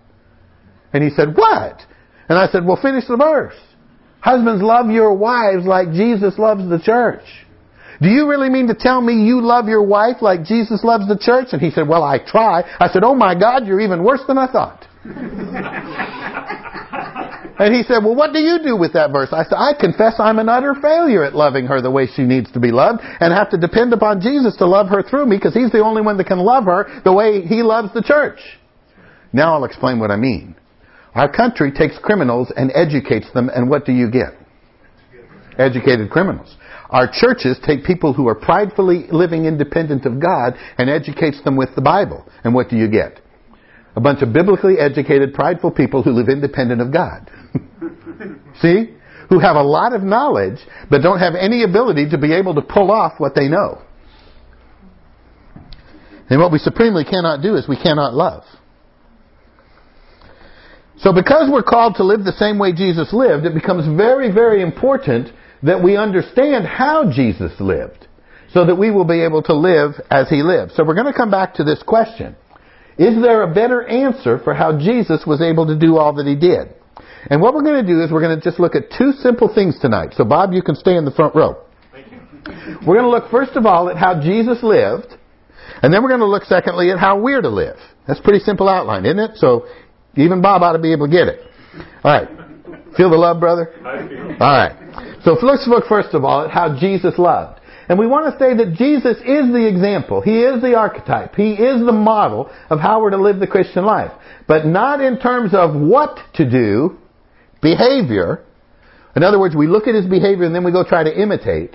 And 0.92 1.04
he 1.04 1.10
said, 1.10 1.36
what? 1.36 1.80
And 2.28 2.38
I 2.38 2.48
said, 2.48 2.64
well, 2.64 2.78
finish 2.80 3.06
the 3.06 3.16
verse. 3.16 3.54
Husbands 4.20 4.62
love 4.62 4.90
your 4.90 5.14
wives 5.14 5.64
like 5.64 5.92
Jesus 5.92 6.38
loves 6.38 6.68
the 6.68 6.80
church. 6.80 7.24
Do 8.00 8.08
you 8.08 8.28
really 8.28 8.48
mean 8.48 8.68
to 8.68 8.74
tell 8.74 9.00
me 9.00 9.24
you 9.24 9.40
love 9.40 9.66
your 9.66 9.82
wife 9.82 10.16
like 10.20 10.44
Jesus 10.44 10.84
loves 10.84 11.08
the 11.08 11.18
church? 11.18 11.48
And 11.52 11.60
he 11.60 11.70
said, 11.70 11.88
well, 11.88 12.02
I 12.02 12.18
try. 12.18 12.62
I 12.78 12.88
said, 12.88 13.04
oh 13.04 13.14
my 13.14 13.38
God, 13.38 13.66
you're 13.66 13.80
even 13.80 14.04
worse 14.04 14.20
than 14.26 14.38
I 14.38 14.50
thought. 14.50 14.86
And 17.58 17.74
he 17.74 17.82
said, 17.82 18.04
well, 18.04 18.14
what 18.14 18.32
do 18.32 18.38
you 18.38 18.60
do 18.62 18.76
with 18.76 18.92
that 18.92 19.10
verse? 19.10 19.30
I 19.32 19.42
said, 19.42 19.56
I 19.56 19.72
confess 19.78 20.14
I'm 20.18 20.38
an 20.38 20.48
utter 20.48 20.76
failure 20.80 21.24
at 21.24 21.34
loving 21.34 21.66
her 21.66 21.82
the 21.82 21.90
way 21.90 22.06
she 22.06 22.22
needs 22.22 22.50
to 22.52 22.60
be 22.60 22.70
loved 22.70 23.00
and 23.02 23.32
have 23.32 23.50
to 23.50 23.58
depend 23.58 23.92
upon 23.92 24.20
Jesus 24.20 24.56
to 24.58 24.66
love 24.66 24.88
her 24.88 25.02
through 25.02 25.26
me 25.26 25.36
because 25.36 25.54
he's 25.54 25.72
the 25.72 25.82
only 25.82 26.00
one 26.00 26.16
that 26.18 26.28
can 26.28 26.38
love 26.38 26.64
her 26.64 27.02
the 27.04 27.12
way 27.12 27.42
he 27.42 27.62
loves 27.62 27.92
the 27.94 28.02
church. 28.02 28.38
Now 29.32 29.54
I'll 29.54 29.64
explain 29.64 29.98
what 29.98 30.12
I 30.12 30.16
mean. 30.16 30.54
Our 31.14 31.30
country 31.30 31.72
takes 31.72 31.98
criminals 31.98 32.52
and 32.56 32.70
educates 32.74 33.26
them 33.34 33.50
and 33.52 33.68
what 33.68 33.84
do 33.84 33.92
you 33.92 34.08
get? 34.08 34.38
Educated 35.58 36.10
criminals. 36.10 36.54
Our 36.90 37.10
churches 37.12 37.58
take 37.66 37.84
people 37.84 38.12
who 38.12 38.28
are 38.28 38.36
pridefully 38.36 39.06
living 39.10 39.46
independent 39.46 40.06
of 40.06 40.20
God 40.20 40.54
and 40.78 40.88
educates 40.88 41.42
them 41.42 41.56
with 41.56 41.70
the 41.74 41.82
Bible. 41.82 42.24
And 42.44 42.54
what 42.54 42.70
do 42.70 42.76
you 42.76 42.88
get? 42.88 43.20
A 43.96 44.00
bunch 44.00 44.22
of 44.22 44.32
biblically 44.32 44.78
educated, 44.78 45.34
prideful 45.34 45.72
people 45.72 46.04
who 46.04 46.12
live 46.12 46.28
independent 46.28 46.80
of 46.80 46.92
God. 46.92 47.28
See? 48.62 48.94
Who 49.30 49.38
have 49.38 49.56
a 49.56 49.62
lot 49.62 49.92
of 49.92 50.02
knowledge, 50.02 50.58
but 50.90 51.02
don't 51.02 51.18
have 51.18 51.34
any 51.34 51.62
ability 51.62 52.10
to 52.10 52.18
be 52.18 52.32
able 52.32 52.54
to 52.54 52.62
pull 52.62 52.90
off 52.90 53.14
what 53.18 53.34
they 53.34 53.48
know. 53.48 53.82
And 56.30 56.40
what 56.40 56.52
we 56.52 56.58
supremely 56.58 57.04
cannot 57.04 57.42
do 57.42 57.56
is 57.56 57.68
we 57.68 57.76
cannot 57.76 58.14
love. 58.14 58.44
So 60.98 61.12
because 61.12 61.48
we're 61.50 61.62
called 61.62 61.96
to 61.96 62.04
live 62.04 62.24
the 62.24 62.32
same 62.32 62.58
way 62.58 62.72
Jesus 62.72 63.12
lived, 63.12 63.44
it 63.44 63.54
becomes 63.54 63.86
very, 63.96 64.32
very 64.32 64.62
important 64.62 65.28
that 65.62 65.82
we 65.82 65.96
understand 65.96 66.66
how 66.66 67.10
Jesus 67.10 67.52
lived 67.60 68.08
so 68.52 68.64
that 68.64 68.74
we 68.76 68.90
will 68.90 69.04
be 69.04 69.22
able 69.22 69.42
to 69.42 69.54
live 69.54 69.92
as 70.10 70.28
he 70.28 70.42
lived. 70.42 70.72
So 70.72 70.84
we're 70.84 70.94
going 70.94 71.12
to 71.12 71.16
come 71.16 71.30
back 71.30 71.54
to 71.54 71.64
this 71.64 71.82
question. 71.82 72.34
Is 72.98 73.20
there 73.22 73.42
a 73.42 73.54
better 73.54 73.86
answer 73.86 74.40
for 74.42 74.54
how 74.54 74.76
Jesus 74.78 75.24
was 75.26 75.40
able 75.40 75.66
to 75.66 75.78
do 75.78 75.98
all 75.98 76.14
that 76.14 76.26
he 76.26 76.34
did? 76.34 76.74
And 77.30 77.40
what 77.40 77.54
we're 77.54 77.62
going 77.62 77.84
to 77.84 77.86
do 77.86 78.02
is 78.02 78.10
we're 78.10 78.22
going 78.22 78.38
to 78.38 78.42
just 78.42 78.58
look 78.58 78.74
at 78.74 78.90
two 78.96 79.12
simple 79.12 79.52
things 79.52 79.78
tonight. 79.80 80.14
So 80.16 80.24
Bob, 80.24 80.52
you 80.52 80.62
can 80.62 80.74
stay 80.74 80.96
in 80.96 81.04
the 81.04 81.10
front 81.10 81.34
row. 81.34 81.62
We're 82.86 82.96
going 82.96 83.04
to 83.04 83.10
look 83.10 83.30
first 83.30 83.52
of 83.56 83.66
all 83.66 83.90
at 83.90 83.96
how 83.96 84.20
Jesus 84.22 84.62
lived, 84.62 85.14
and 85.82 85.92
then 85.92 86.02
we're 86.02 86.08
going 86.08 86.20
to 86.20 86.26
look 86.26 86.44
secondly 86.44 86.90
at 86.90 86.98
how 86.98 87.20
we're 87.20 87.42
to 87.42 87.50
live. 87.50 87.76
That's 88.06 88.20
a 88.20 88.22
pretty 88.22 88.38
simple 88.40 88.68
outline, 88.68 89.04
isn't 89.04 89.18
it? 89.18 89.30
So 89.36 89.66
even 90.16 90.40
Bob 90.40 90.62
ought 90.62 90.72
to 90.72 90.78
be 90.78 90.92
able 90.92 91.06
to 91.06 91.12
get 91.12 91.28
it. 91.28 91.40
All 92.02 92.12
right. 92.12 92.28
Feel 92.96 93.10
the 93.10 93.16
love, 93.16 93.38
brother? 93.38 93.74
All 94.40 94.48
right. 94.50 95.20
So 95.24 95.32
let's 95.42 95.66
look 95.68 95.84
first 95.86 96.14
of 96.14 96.24
all 96.24 96.46
at 96.46 96.50
how 96.50 96.78
Jesus 96.78 97.18
loved. 97.18 97.60
And 97.88 97.98
we 97.98 98.06
want 98.06 98.32
to 98.32 98.38
say 98.38 98.54
that 98.54 98.74
Jesus 98.74 99.16
is 99.18 99.52
the 99.52 99.66
example. 99.66 100.20
He 100.20 100.42
is 100.42 100.60
the 100.60 100.74
archetype. 100.74 101.34
He 101.34 101.52
is 101.52 101.84
the 101.84 101.92
model 101.92 102.50
of 102.68 102.80
how 102.80 103.00
we're 103.00 103.10
to 103.10 103.22
live 103.22 103.40
the 103.40 103.46
Christian 103.46 103.84
life. 103.84 104.12
But 104.46 104.66
not 104.66 105.00
in 105.00 105.18
terms 105.18 105.54
of 105.54 105.74
what 105.74 106.18
to 106.34 106.48
do, 106.48 106.98
behavior. 107.62 108.44
In 109.16 109.22
other 109.22 109.38
words, 109.38 109.54
we 109.56 109.66
look 109.66 109.86
at 109.86 109.94
his 109.94 110.06
behavior 110.06 110.44
and 110.44 110.54
then 110.54 110.64
we 110.64 110.72
go 110.72 110.84
try 110.84 111.02
to 111.02 111.20
imitate. 111.22 111.74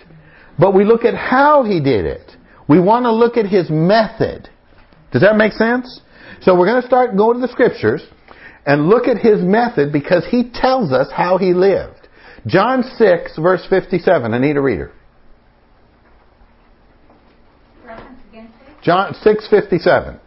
But 0.57 0.73
we 0.73 0.85
look 0.85 1.03
at 1.03 1.15
how 1.15 1.63
he 1.63 1.79
did 1.79 2.05
it. 2.05 2.31
We 2.67 2.79
want 2.79 3.05
to 3.05 3.11
look 3.11 3.37
at 3.37 3.45
his 3.45 3.69
method. 3.69 4.49
Does 5.11 5.21
that 5.21 5.35
make 5.35 5.53
sense? 5.53 6.01
So 6.41 6.57
we're 6.57 6.67
going 6.67 6.81
to 6.81 6.87
start 6.87 7.17
going 7.17 7.41
to 7.41 7.47
the 7.47 7.51
scriptures 7.51 8.03
and 8.65 8.87
look 8.87 9.07
at 9.07 9.17
his 9.17 9.41
method 9.41 9.91
because 9.91 10.25
he 10.29 10.49
tells 10.53 10.91
us 10.91 11.07
how 11.11 11.37
he 11.37 11.53
lived. 11.53 12.07
John 12.45 12.83
6 12.97 13.37
verse 13.37 13.65
57. 13.69 14.33
I 14.33 14.37
need 14.37 14.57
a 14.57 14.61
reader. 14.61 14.93
John 18.83 19.13
6:57. 19.13 20.19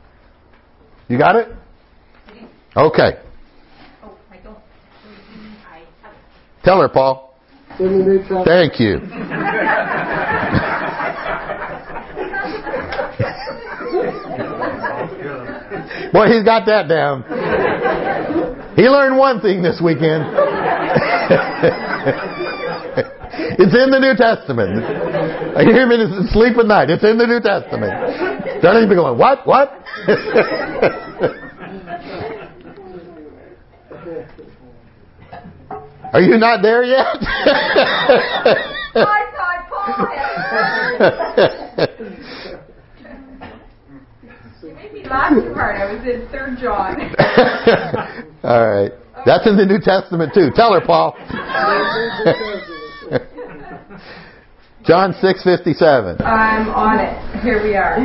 You 1.08 1.18
got 1.18 1.36
it? 1.36 1.48
Okay. 2.74 3.20
Oh, 4.02 4.16
I 4.30 4.36
don't. 4.38 4.56
I 5.68 5.80
have 6.02 6.12
it. 6.12 6.55
Tell 6.66 6.80
her, 6.80 6.88
Paul. 6.88 7.32
Thank 7.78 8.80
you. 8.80 8.98
Boy, 16.12 16.26
he's 16.26 16.42
got 16.42 16.66
that 16.66 16.88
down. 16.88 17.22
He 18.74 18.82
learned 18.82 19.16
one 19.16 19.40
thing 19.40 19.62
this 19.62 19.80
weekend. 19.80 20.24
it's 23.60 23.76
in 23.76 23.90
the 23.92 24.00
New 24.00 24.16
Testament. 24.16 24.82
I 25.56 25.62
hear 25.62 25.82
him 25.82 25.92
in 25.92 26.26
sleep 26.32 26.58
at 26.58 26.66
night. 26.66 26.90
It's 26.90 27.04
in 27.04 27.16
the 27.16 27.28
New 27.28 27.38
Testament. 27.40 28.60
Don't 28.60 28.76
even 28.76 28.88
be 28.88 28.96
going, 28.96 29.16
what? 29.16 29.46
What? 29.46 29.70
Are 36.12 36.20
you 36.20 36.38
not 36.38 36.62
there 36.62 36.84
yet? 36.84 37.06
I 38.94 39.24
thought 39.34 39.68
Paul 39.70 40.06
had 40.98 41.90
You 44.62 44.74
made 44.74 44.92
me 44.92 45.02
laugh 45.08 45.32
too 45.34 45.54
hard. 45.54 45.76
I 45.76 45.92
was 45.92 46.02
in 46.06 46.28
Third 46.30 46.58
John. 46.60 47.00
All 48.42 48.68
right. 48.68 48.92
That's 49.24 49.46
in 49.46 49.56
the 49.56 49.66
New 49.66 49.80
Testament 49.80 50.32
too. 50.34 50.50
Tell 50.54 50.72
her, 50.72 50.80
Paul. 50.80 51.16
John 54.84 55.12
6:57. 55.14 56.20
I'm 56.24 56.68
on 56.68 57.00
it. 57.00 57.42
Here 57.42 57.60
we 57.62 57.74
are. 57.74 57.98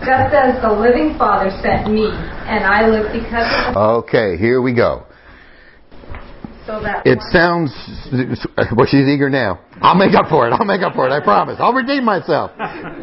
Just 0.00 0.32
as 0.32 0.62
the 0.62 0.72
living 0.72 1.18
Father 1.18 1.50
sent 1.60 1.90
me, 1.92 2.06
and 2.06 2.64
I 2.64 2.86
live 2.88 3.12
because 3.12 3.52
of 3.66 3.76
Okay, 3.76 4.36
here 4.38 4.62
we 4.62 4.72
go. 4.72 5.06
So 6.70 6.80
that 6.82 7.06
It 7.06 7.18
sounds 7.32 7.72
well 8.76 8.86
she's 8.86 9.06
eager 9.06 9.28
now. 9.28 9.60
I'll 9.82 9.96
make 9.96 10.14
up 10.14 10.28
for 10.28 10.46
it. 10.46 10.52
I'll 10.52 10.64
make 10.64 10.82
up 10.82 10.94
for 10.94 11.06
it. 11.06 11.12
I 11.12 11.20
promise. 11.20 11.56
I'll 11.58 11.72
redeem 11.72 12.04
myself. 12.04 12.52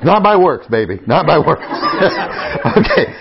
Not 0.03 0.23
by 0.23 0.37
works, 0.37 0.67
baby. 0.67 0.99
Not 1.05 1.25
by 1.25 1.39
works. 1.39 1.63
okay. 2.77 3.13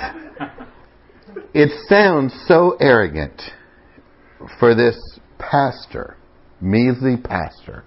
It 1.53 1.71
sounds 1.89 2.35
so 2.47 2.77
arrogant 2.79 3.41
for 4.61 4.75
this 4.75 4.97
pastor, 5.39 6.17
measly 6.61 7.17
pastor, 7.17 7.85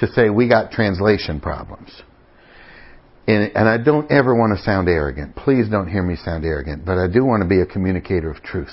to 0.00 0.06
say 0.08 0.30
we 0.30 0.48
got 0.48 0.72
translation 0.72 1.40
problems. 1.40 2.02
And, 3.26 3.52
and 3.54 3.68
I 3.68 3.76
don't 3.76 4.10
ever 4.10 4.34
want 4.34 4.56
to 4.56 4.64
sound 4.64 4.88
arrogant. 4.88 5.36
Please 5.36 5.68
don't 5.68 5.88
hear 5.88 6.02
me 6.02 6.16
sound 6.16 6.44
arrogant, 6.44 6.86
but 6.86 6.96
I 6.96 7.08
do 7.08 7.24
want 7.24 7.42
to 7.42 7.48
be 7.48 7.60
a 7.60 7.66
communicator 7.66 8.30
of 8.30 8.42
truth. 8.42 8.72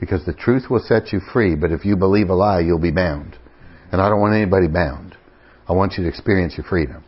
Because 0.00 0.24
the 0.24 0.34
truth 0.34 0.64
will 0.68 0.80
set 0.80 1.12
you 1.12 1.20
free, 1.32 1.54
but 1.54 1.70
if 1.70 1.84
you 1.84 1.96
believe 1.96 2.28
a 2.28 2.34
lie, 2.34 2.60
you'll 2.60 2.78
be 2.78 2.90
bound. 2.90 3.38
And 3.92 4.00
I 4.00 4.08
don't 4.08 4.20
want 4.20 4.34
anybody 4.34 4.68
bound. 4.68 5.16
I 5.68 5.72
want 5.72 5.94
you 5.96 6.04
to 6.04 6.08
experience 6.08 6.54
your 6.56 6.66
freedom. 6.66 7.04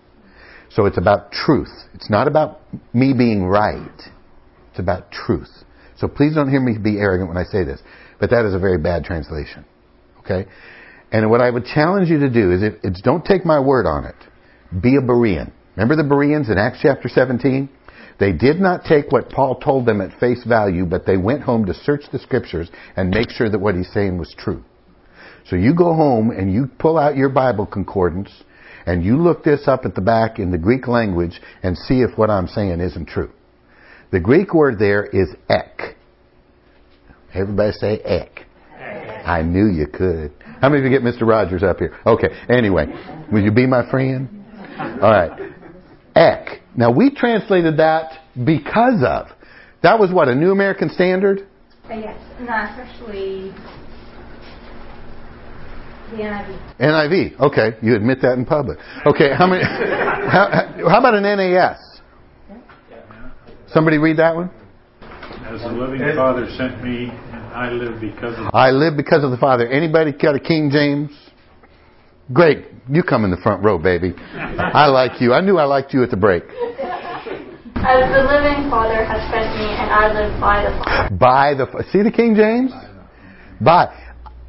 So 0.71 0.87
it's 0.87 0.99
about 0.99 1.33
truth. 1.33 1.73
It's 1.95 2.11
not 2.11 2.29
about 2.29 2.61
me 2.95 3.13
being 3.13 3.45
right. 3.45 4.01
It's 4.71 4.79
about 4.79 5.11
truth. 5.11 5.51
So 5.97 6.09
please 6.09 6.35
don't 6.35 6.51
hear 6.51 6.61
me 6.61 6.77
be 6.79 6.99
arrogant 6.99 7.29
when 7.29 7.39
I 7.39 7.45
say 7.45 7.65
this. 7.65 7.81
But 8.21 8.31
that 8.31 8.45
is 8.45 8.55
a 8.55 8.59
very 8.59 8.79
bad 8.79 9.05
translation. 9.05 9.65
Okay? 10.21 10.47
And 11.13 11.31
what 11.31 11.41
I 11.41 11.51
would 11.51 11.65
challenge 11.65 12.09
you 12.09 12.19
to 12.21 12.31
do 12.31 12.53
is, 12.53 12.63
it's 12.83 13.01
don't 13.01 13.25
take 13.25 13.45
my 13.45 13.61
word 13.61 13.87
on 13.87 14.05
it. 14.05 14.17
Be 14.83 14.97
a 14.97 15.01
Berean. 15.01 15.53
Remember 15.77 15.97
the 15.97 16.09
Bereans 16.09 16.51
in 16.51 16.59
Acts 16.59 16.79
chapter 16.83 17.09
17? 17.09 17.69
They 18.19 18.33
did 18.33 18.61
not 18.61 18.85
take 18.85 19.13
what 19.13 19.29
Paul 19.29 19.57
told 19.57 19.87
them 19.87 20.01
at 20.01 20.19
face 20.19 20.43
value, 20.45 20.87
but 20.87 21.05
they 21.05 21.17
went 21.17 21.43
home 21.43 21.67
to 21.67 21.75
search 21.75 22.05
the 22.11 22.19
scriptures 22.19 22.71
and 22.97 23.11
make 23.11 23.31
sure 23.31 23.51
that 23.51 23.59
what 23.59 23.75
he's 23.75 23.93
saying 23.93 24.19
was 24.19 24.35
true. 24.39 24.65
So 25.49 25.57
you 25.57 25.75
go 25.75 25.95
home 25.95 26.31
and 26.31 26.53
you 26.53 26.69
pull 26.79 26.99
out 26.99 27.17
your 27.17 27.29
Bible 27.29 27.67
concordance 27.67 28.31
and 28.87 29.05
you 29.05 29.17
look 29.17 29.45
this 29.45 29.69
up 29.69 29.85
at 29.85 29.95
the 29.95 30.01
back 30.01 30.39
in 30.39 30.51
the 30.51 30.59
Greek 30.59 30.89
language 30.89 31.41
and 31.63 31.77
see 31.77 32.03
if 32.03 32.17
what 32.17 32.31
I'm 32.31 32.49
saying 32.49 32.81
isn't 32.81 33.07
true. 33.07 33.31
The 34.13 34.21
Greek 34.21 34.55
word 34.55 34.79
there 34.79 35.05
is 35.05 35.29
ek. 35.49 35.97
Everybody 37.35 37.73
say 37.73 37.99
ek. 37.99 38.47
I 39.27 39.43
knew 39.43 39.67
you 39.67 39.89
could. 39.89 40.33
How 40.61 40.69
many 40.69 40.87
of 40.87 40.91
you 40.91 40.99
get 40.99 41.03
Mr. 41.03 41.27
Rogers 41.27 41.63
up 41.63 41.79
here? 41.79 41.99
Okay. 42.07 42.29
Anyway, 42.49 42.87
will 43.31 43.43
you 43.43 43.51
be 43.51 43.67
my 43.67 43.89
friend? 43.91 44.29
All 44.79 45.11
right. 45.11 45.53
Ek. 46.15 46.63
Now 46.77 46.91
we 46.91 47.11
translated 47.11 47.79
that 47.79 48.21
because 48.45 49.03
of. 49.03 49.29
That 49.83 49.99
was 49.99 50.13
what 50.13 50.29
a 50.29 50.35
New 50.35 50.51
American 50.51 50.91
Standard. 50.91 51.47
Uh, 51.89 51.95
yes, 51.95 52.19
no, 52.41 52.47
especially 52.47 53.53
the 56.11 56.23
NIV. 56.23 56.79
NIV. 56.81 57.41
Okay, 57.41 57.77
you 57.83 57.95
admit 57.95 58.21
that 58.23 58.33
in 58.39 58.45
public. 58.45 58.79
Okay, 59.07 59.31
how 59.37 59.47
many? 59.47 59.63
How, 60.27 60.75
how 60.89 60.99
about 60.99 61.15
an 61.15 61.23
NAS? 61.23 62.01
Somebody 63.69 63.99
read 63.99 64.17
that 64.17 64.35
one. 64.35 64.51
As 65.01 65.61
the 65.61 65.69
living 65.69 66.01
Father 66.17 66.49
sent 66.57 66.83
me, 66.83 67.11
and 67.11 67.45
I 67.55 67.71
live 67.71 68.01
because 68.01 68.37
of 68.37 68.53
I 68.53 68.71
live 68.71 68.97
because 68.97 69.23
of 69.23 69.31
the 69.31 69.37
Father. 69.37 69.69
Anybody 69.69 70.11
got 70.11 70.35
a 70.35 70.41
King 70.41 70.71
James? 70.73 71.11
Great, 72.33 72.67
you 72.91 73.03
come 73.03 73.25
in 73.25 73.31
the 73.31 73.37
front 73.39 73.63
row, 73.63 73.79
baby. 73.79 74.15
I 74.19 74.87
like 74.87 75.21
you. 75.21 75.33
I 75.33 75.41
knew 75.41 75.59
I 75.59 75.65
liked 75.65 75.95
you 75.95 76.03
at 76.03 76.11
the 76.11 76.17
break. 76.17 76.43
As 76.43 78.03
the 78.11 78.27
living 78.27 78.67
Father 78.67 79.07
has 79.07 79.23
sent 79.31 79.47
me, 79.55 79.63
and 79.63 79.87
I 79.95 80.11
live 80.11 80.35
by 80.41 80.67
the 80.67 80.75
Father. 80.83 81.15
By 81.15 81.55
the 81.55 81.67
see 81.93 82.03
the 82.03 82.11
King 82.11 82.35
James. 82.35 82.73
By. 83.63 83.95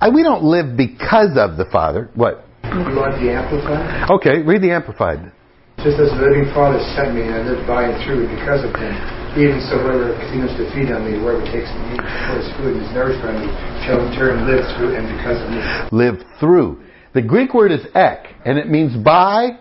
I, 0.02 0.10
we 0.10 0.24
don't 0.24 0.42
live 0.44 0.76
because 0.76 1.38
of 1.38 1.58
the 1.58 1.70
Father. 1.72 2.10
What? 2.16 2.46
You 2.66 2.98
want 2.98 3.22
the 3.22 3.30
Amplified? 3.30 4.10
Okay, 4.10 4.42
read 4.42 4.66
the 4.66 4.74
Amplified. 4.74 5.32
Just 5.78 6.02
as 6.02 6.10
the 6.18 6.22
living 6.26 6.50
Father 6.58 6.82
sent 6.98 7.14
me, 7.14 7.30
and 7.30 7.38
I 7.38 7.42
live 7.46 7.62
by 7.70 7.86
and 7.86 7.94
through 8.02 8.26
because 8.26 8.66
of 8.66 8.74
him. 8.74 8.90
Even 9.38 9.62
so, 9.70 9.78
whoever 9.78 10.18
continues 10.18 10.58
to 10.58 10.66
feed 10.74 10.90
on 10.90 11.06
me, 11.06 11.22
whoever 11.22 11.46
takes 11.46 11.70
me 11.70 11.94
for 12.26 12.42
his 12.42 12.50
food 12.58 12.74
and 12.74 12.82
is 12.82 12.90
nourished 12.98 13.22
by 13.22 13.38
me, 13.38 13.46
shall 13.86 14.02
in 14.02 14.10
turn 14.18 14.50
live 14.50 14.66
through 14.74 14.98
and 14.98 15.06
because 15.14 15.38
of 15.46 15.54
me. 15.54 15.62
live 15.94 16.18
through. 16.42 16.82
The 17.18 17.24
Greek 17.24 17.56
word 17.56 17.72
is 17.72 17.84
ek, 17.96 18.28
and 18.46 18.60
it 18.60 18.70
means 18.70 18.96
by, 18.96 19.58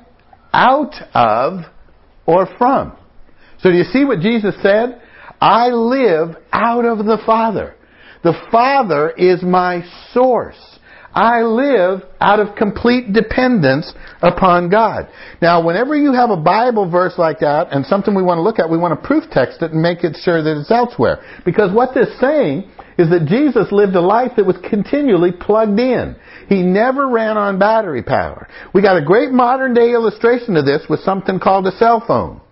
out 0.52 0.92
of, 1.14 1.60
or 2.26 2.46
from. 2.58 2.94
So 3.62 3.70
do 3.70 3.78
you 3.78 3.84
see 3.84 4.04
what 4.04 4.20
Jesus 4.20 4.54
said? 4.60 5.00
I 5.40 5.68
live 5.68 6.36
out 6.52 6.84
of 6.84 6.98
the 6.98 7.16
Father. 7.24 7.74
The 8.22 8.34
Father 8.52 9.08
is 9.08 9.42
my 9.42 9.82
source. 10.12 10.75
I 11.16 11.40
live 11.40 12.02
out 12.20 12.40
of 12.40 12.54
complete 12.56 13.14
dependence 13.14 13.90
upon 14.20 14.68
God. 14.68 15.08
Now, 15.40 15.64
whenever 15.64 15.96
you 15.96 16.12
have 16.12 16.28
a 16.28 16.36
Bible 16.36 16.90
verse 16.90 17.14
like 17.16 17.40
that 17.40 17.68
and 17.72 17.86
something 17.86 18.14
we 18.14 18.22
want 18.22 18.36
to 18.36 18.42
look 18.42 18.58
at, 18.58 18.68
we 18.68 18.76
want 18.76 19.00
to 19.00 19.06
proof 19.06 19.24
text 19.32 19.62
it 19.62 19.72
and 19.72 19.80
make 19.80 20.04
it 20.04 20.14
sure 20.22 20.42
that 20.42 20.60
it's 20.60 20.70
elsewhere. 20.70 21.24
Because 21.46 21.72
what 21.72 21.94
this 21.94 22.08
is 22.08 22.20
saying 22.20 22.70
is 22.98 23.08
that 23.08 23.24
Jesus 23.24 23.72
lived 23.72 23.94
a 23.94 24.00
life 24.00 24.32
that 24.36 24.44
was 24.44 24.56
continually 24.68 25.32
plugged 25.32 25.80
in. 25.80 26.16
He 26.50 26.62
never 26.62 27.08
ran 27.08 27.38
on 27.38 27.58
battery 27.58 28.02
power. 28.02 28.46
We 28.74 28.82
got 28.82 28.98
a 28.98 29.04
great 29.04 29.30
modern 29.30 29.72
day 29.72 29.92
illustration 29.92 30.54
of 30.56 30.66
this 30.66 30.82
with 30.88 31.00
something 31.00 31.40
called 31.40 31.66
a 31.66 31.72
cell 31.78 32.04
phone. 32.06 32.42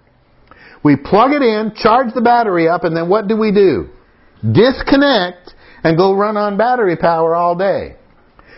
We 0.82 0.96
plug 0.96 1.32
it 1.32 1.42
in, 1.42 1.74
charge 1.76 2.14
the 2.14 2.22
battery 2.22 2.66
up, 2.68 2.84
and 2.84 2.96
then 2.96 3.10
what 3.10 3.28
do 3.28 3.36
we 3.36 3.52
do? 3.52 3.90
Disconnect 4.40 5.52
and 5.82 5.98
go 5.98 6.14
run 6.14 6.38
on 6.38 6.56
battery 6.56 6.96
power 6.96 7.34
all 7.34 7.56
day. 7.56 7.96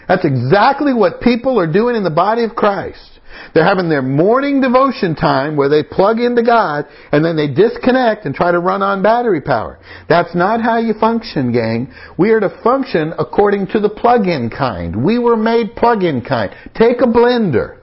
That's 0.08 0.25
exactly 0.25 0.94
what 0.94 1.20
people 1.20 1.58
are 1.58 1.70
doing 1.70 1.96
in 1.96 2.04
the 2.04 2.10
body 2.10 2.44
of 2.44 2.54
Christ. 2.54 3.16
They're 3.54 3.64
having 3.66 3.88
their 3.88 4.02
morning 4.02 4.60
devotion 4.60 5.14
time 5.14 5.56
where 5.56 5.68
they 5.68 5.82
plug 5.82 6.18
into 6.20 6.42
God 6.42 6.86
and 7.12 7.25
then 7.25 7.36
they 7.36 7.48
disconnect 7.48 8.25
and 8.25 8.34
try 8.34 8.52
to 8.52 8.58
run 8.58 8.82
on 8.82 9.02
battery 9.02 9.40
power. 9.40 9.78
That's 10.08 10.34
not 10.34 10.60
how 10.60 10.78
you 10.78 10.94
function, 10.94 11.52
gang. 11.52 11.92
We 12.18 12.30
are 12.30 12.40
to 12.40 12.60
function 12.62 13.12
according 13.18 13.68
to 13.68 13.80
the 13.80 13.88
plug-in 13.88 14.50
kind. 14.50 15.04
We 15.04 15.18
were 15.18 15.36
made 15.36 15.76
plug-in 15.76 16.22
kind. 16.22 16.54
Take 16.75 17.00
a 17.00 17.06
blender 17.06 17.78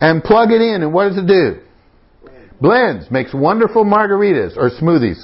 and 0.00 0.22
plug 0.22 0.50
it 0.50 0.60
in 0.60 0.82
and 0.82 0.92
what 0.92 1.08
does 1.08 1.18
it 1.18 1.26
do? 1.26 1.60
Blends, 2.60 3.10
makes 3.10 3.34
wonderful 3.34 3.84
margaritas 3.84 4.56
or 4.56 4.70
smoothies. 4.70 5.20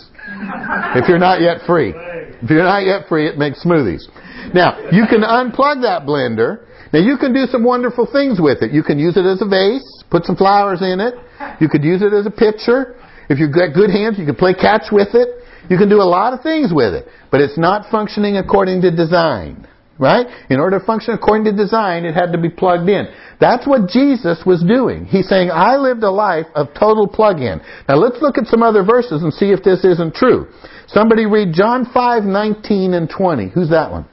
if 0.96 1.08
you're 1.08 1.18
not 1.18 1.40
yet 1.40 1.58
free. 1.66 1.94
If 2.42 2.50
you're 2.50 2.62
not 2.62 2.84
yet 2.84 3.08
free, 3.08 3.26
it 3.26 3.38
makes 3.38 3.64
smoothies. 3.64 4.06
Now, 4.54 4.78
you 4.92 5.06
can 5.10 5.22
unplug 5.22 5.82
that 5.82 6.06
blender. 6.06 6.64
Now, 6.92 7.00
you 7.00 7.18
can 7.18 7.34
do 7.34 7.46
some 7.46 7.64
wonderful 7.64 8.08
things 8.10 8.40
with 8.40 8.62
it. 8.62 8.72
You 8.72 8.82
can 8.82 8.98
use 8.98 9.16
it 9.16 9.26
as 9.26 9.42
a 9.42 9.48
vase, 9.48 9.84
put 10.10 10.24
some 10.24 10.36
flowers 10.36 10.80
in 10.80 11.00
it. 11.00 11.14
You 11.60 11.68
could 11.68 11.84
use 11.84 12.02
it 12.02 12.12
as 12.12 12.26
a 12.26 12.30
pitcher. 12.30 12.96
If 13.28 13.38
you've 13.38 13.52
got 13.52 13.74
good 13.74 13.90
hands, 13.90 14.18
you 14.18 14.24
can 14.24 14.36
play 14.36 14.54
catch 14.54 14.90
with 14.90 15.14
it. 15.14 15.44
You 15.68 15.76
can 15.76 15.88
do 15.88 16.00
a 16.00 16.08
lot 16.08 16.32
of 16.32 16.42
things 16.42 16.72
with 16.72 16.94
it. 16.94 17.06
But 17.30 17.40
it's 17.40 17.58
not 17.58 17.90
functioning 17.90 18.36
according 18.36 18.82
to 18.82 18.90
design. 18.94 19.66
Right? 19.98 20.26
In 20.48 20.60
order 20.60 20.78
to 20.78 20.86
function 20.86 21.14
according 21.14 21.44
to 21.46 21.52
design, 21.52 22.04
it 22.04 22.14
had 22.14 22.30
to 22.30 22.38
be 22.38 22.48
plugged 22.48 22.88
in. 22.88 23.08
That's 23.40 23.66
what 23.66 23.88
Jesus 23.88 24.42
was 24.46 24.62
doing. 24.62 25.04
He's 25.06 25.28
saying, 25.28 25.50
I 25.50 25.76
lived 25.76 26.04
a 26.04 26.10
life 26.10 26.46
of 26.54 26.68
total 26.78 27.08
plug-in. 27.08 27.60
Now 27.88 27.96
let's 27.96 28.22
look 28.22 28.38
at 28.38 28.46
some 28.46 28.62
other 28.62 28.84
verses 28.84 29.24
and 29.24 29.34
see 29.34 29.50
if 29.50 29.64
this 29.64 29.84
isn't 29.84 30.14
true. 30.14 30.46
Somebody 30.88 31.26
read 31.26 31.52
John 31.52 31.86
5, 31.92 32.24
19 32.24 32.94
and 32.94 33.08
20. 33.08 33.48
Who's 33.50 33.70
that 33.70 33.90
one? 33.90 34.06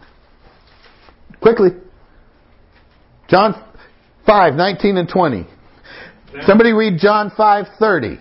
Quickly. 1.41 1.69
John 3.29 3.55
5, 4.25 4.53
19 4.53 4.97
and 4.97 5.09
20. 5.09 5.47
Somebody 6.45 6.73
read 6.73 6.99
John 6.99 7.31
5, 7.35 7.65
30. 7.79 8.19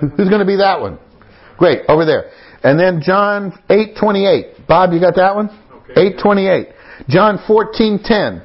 Who's 0.00 0.28
going 0.28 0.40
to 0.40 0.44
be 0.44 0.56
that 0.56 0.80
one? 0.80 0.98
Great, 1.56 1.80
over 1.88 2.04
there. 2.04 2.30
And 2.62 2.78
then 2.78 3.00
John 3.02 3.58
8, 3.70 3.96
28. 3.98 4.66
Bob, 4.68 4.92
you 4.92 5.00
got 5.00 5.16
that 5.16 5.34
one? 5.34 5.48
828. 5.96 6.68
John 7.08 7.38
14:10. 7.38 8.44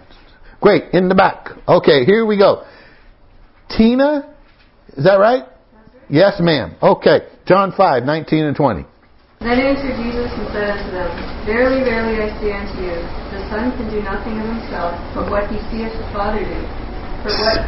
Great, 0.62 0.93
in 0.93 1.10
the 1.10 1.15
back. 1.15 1.50
Okay, 1.67 2.05
here 2.05 2.25
we 2.25 2.38
go. 2.38 2.63
Tina, 3.75 4.34
is 4.96 5.03
that 5.03 5.15
right? 5.15 5.43
Yes, 6.10 6.39
ma'am. 6.39 6.75
Okay, 6.81 7.27
John 7.45 7.72
5, 7.75 8.03
19 8.03 8.45
and 8.45 8.55
20. 8.55 8.86
Then 9.39 9.60
answered 9.60 9.95
Jesus 10.00 10.31
and 10.31 10.48
said 10.55 10.69
unto 10.72 10.91
them, 10.91 11.10
Verily, 11.45 11.83
verily, 11.83 12.24
I 12.24 12.31
say 12.39 12.55
unto 12.55 12.79
you, 12.79 12.95
the 13.36 13.43
Son 13.51 13.75
can 13.75 13.91
do 13.91 14.00
nothing 14.00 14.39
of 14.39 14.48
himself, 14.48 14.95
but 15.13 15.29
what 15.29 15.51
he 15.51 15.60
seeth 15.67 15.91
the 15.91 16.07
Father 16.15 16.39
do. 16.39 16.60
For 17.27 17.31
what 17.43 17.60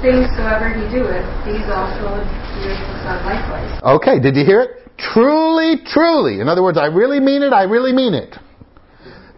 things 0.00 0.24
soever 0.32 0.72
he 0.72 0.84
doeth, 0.88 1.28
these 1.44 1.64
also 1.68 2.24
doeth 2.64 2.80
the 2.80 2.98
Son 3.04 3.18
likewise. 3.28 3.68
Okay, 3.84 4.16
did 4.20 4.36
you 4.36 4.44
hear 4.44 4.62
it? 4.64 4.70
Truly, 4.96 5.76
truly. 5.84 6.40
In 6.40 6.48
other 6.48 6.62
words, 6.62 6.78
I 6.78 6.86
really 6.86 7.20
mean 7.20 7.42
it, 7.42 7.52
I 7.52 7.64
really 7.64 7.92
mean 7.92 8.14
it. 8.14 8.36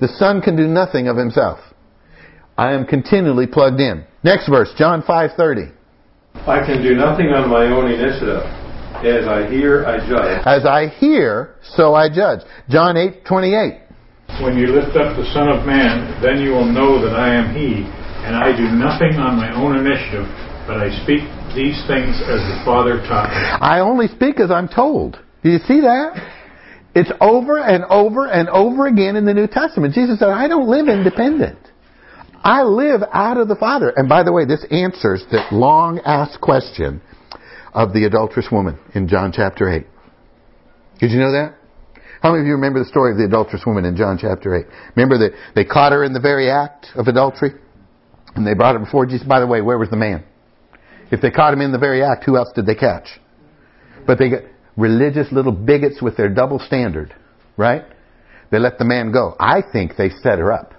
The 0.00 0.08
Son 0.18 0.40
can 0.40 0.56
do 0.56 0.66
nothing 0.66 1.08
of 1.08 1.16
himself. 1.16 1.58
I 2.58 2.72
am 2.72 2.86
continually 2.86 3.46
plugged 3.46 3.80
in. 3.80 4.04
Next 4.22 4.48
verse, 4.48 4.70
John 4.76 5.02
5:30. 5.02 5.72
I 6.46 6.58
can 6.66 6.82
do 6.82 6.94
nothing 6.94 7.28
on 7.28 7.48
my 7.48 7.66
own 7.70 7.86
initiative. 7.86 8.42
As 9.02 9.26
I 9.26 9.48
hear, 9.50 9.86
I 9.86 9.98
judge. 10.06 10.42
As 10.46 10.66
I 10.66 10.88
hear, 10.98 11.54
so 11.62 11.94
I 11.94 12.08
judge. 12.08 12.40
John 12.68 12.96
8:28. 12.96 13.78
When 14.42 14.58
you 14.58 14.68
lift 14.68 14.96
up 14.96 15.16
the 15.16 15.26
Son 15.32 15.48
of 15.48 15.66
Man, 15.66 16.20
then 16.22 16.40
you 16.40 16.50
will 16.50 16.64
know 16.64 16.98
that 17.02 17.14
I 17.14 17.34
am 17.34 17.54
He, 17.54 17.86
and 18.26 18.34
I 18.34 18.56
do 18.56 18.64
nothing 18.74 19.18
on 19.18 19.36
my 19.36 19.54
own 19.54 19.76
initiative, 19.76 20.26
but 20.66 20.78
I 20.78 20.90
speak 21.02 21.22
these 21.54 21.78
things 21.86 22.18
as 22.22 22.40
the 22.42 22.62
Father 22.64 22.98
taught 23.06 23.30
me. 23.30 23.36
I 23.36 23.80
only 23.80 24.08
speak 24.08 24.40
as 24.40 24.50
I'm 24.50 24.68
told. 24.68 25.18
Do 25.42 25.50
you 25.50 25.58
see 25.58 25.80
that? 25.80 26.18
It's 26.94 27.10
over 27.20 27.58
and 27.58 27.84
over 27.84 28.26
and 28.26 28.48
over 28.48 28.86
again 28.86 29.16
in 29.16 29.24
the 29.24 29.34
New 29.34 29.46
Testament. 29.46 29.94
Jesus 29.94 30.18
said, 30.18 30.28
I 30.28 30.48
don't 30.48 30.68
live 30.68 30.88
independent. 30.88 31.58
I 32.44 32.62
live 32.62 33.02
out 33.12 33.36
of 33.36 33.48
the 33.48 33.56
Father. 33.56 33.92
And 33.94 34.08
by 34.08 34.22
the 34.22 34.32
way, 34.32 34.44
this 34.44 34.64
answers 34.70 35.24
the 35.30 35.42
long 35.52 36.00
asked 36.04 36.40
question 36.40 37.00
of 37.72 37.92
the 37.92 38.04
adulterous 38.04 38.48
woman 38.50 38.78
in 38.94 39.08
John 39.08 39.32
chapter 39.32 39.70
8. 39.70 39.86
Did 40.98 41.10
you 41.10 41.18
know 41.18 41.32
that? 41.32 41.56
How 42.20 42.30
many 42.30 42.42
of 42.42 42.46
you 42.46 42.52
remember 42.54 42.78
the 42.78 42.88
story 42.88 43.12
of 43.12 43.18
the 43.18 43.24
adulterous 43.24 43.64
woman 43.66 43.84
in 43.84 43.96
John 43.96 44.18
chapter 44.20 44.54
8? 44.54 44.66
Remember 44.96 45.18
that 45.18 45.32
they 45.54 45.64
caught 45.64 45.92
her 45.92 46.04
in 46.04 46.12
the 46.12 46.20
very 46.20 46.50
act 46.50 46.86
of 46.94 47.08
adultery? 47.08 47.50
And 48.34 48.46
they 48.46 48.54
brought 48.54 48.74
her 48.74 48.84
before 48.84 49.06
Jesus. 49.06 49.26
By 49.26 49.40
the 49.40 49.46
way, 49.46 49.60
where 49.60 49.78
was 49.78 49.90
the 49.90 49.96
man? 49.96 50.24
If 51.10 51.20
they 51.20 51.30
caught 51.30 51.52
him 51.52 51.60
in 51.60 51.72
the 51.72 51.78
very 51.78 52.02
act, 52.02 52.24
who 52.24 52.36
else 52.36 52.48
did 52.54 52.66
they 52.66 52.74
catch? 52.74 53.08
But 54.06 54.18
they 54.18 54.30
got, 54.30 54.42
religious 54.76 55.30
little 55.30 55.52
bigots 55.52 56.00
with 56.00 56.16
their 56.16 56.28
double 56.28 56.58
standard, 56.58 57.14
right? 57.56 57.84
They 58.50 58.58
let 58.58 58.78
the 58.78 58.84
man 58.84 59.12
go. 59.12 59.36
I 59.38 59.60
think 59.72 59.96
they 59.96 60.10
set 60.10 60.38
her 60.38 60.52
up. 60.52 60.74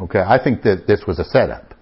Okay, 0.00 0.20
I 0.20 0.42
think 0.42 0.62
that 0.62 0.86
this 0.86 1.02
was 1.06 1.18
a 1.18 1.24
setup. 1.24 1.74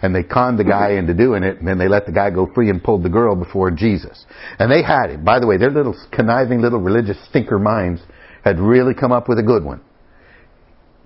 And 0.00 0.14
they 0.14 0.22
conned 0.22 0.58
the 0.58 0.64
guy 0.64 0.92
into 0.92 1.12
doing 1.12 1.42
it, 1.42 1.58
and 1.58 1.66
then 1.66 1.78
they 1.78 1.88
let 1.88 2.06
the 2.06 2.12
guy 2.12 2.30
go 2.30 2.48
free 2.54 2.70
and 2.70 2.82
pulled 2.82 3.02
the 3.02 3.08
girl 3.08 3.34
before 3.34 3.70
Jesus. 3.72 4.24
And 4.58 4.70
they 4.70 4.82
had 4.82 5.10
him. 5.10 5.24
By 5.24 5.40
the 5.40 5.46
way, 5.46 5.56
their 5.56 5.70
little 5.70 5.96
conniving 6.12 6.60
little 6.60 6.78
religious 6.78 7.16
stinker 7.28 7.58
minds 7.58 8.00
had 8.44 8.60
really 8.60 8.94
come 8.94 9.10
up 9.10 9.28
with 9.28 9.38
a 9.38 9.42
good 9.42 9.64
one. 9.64 9.80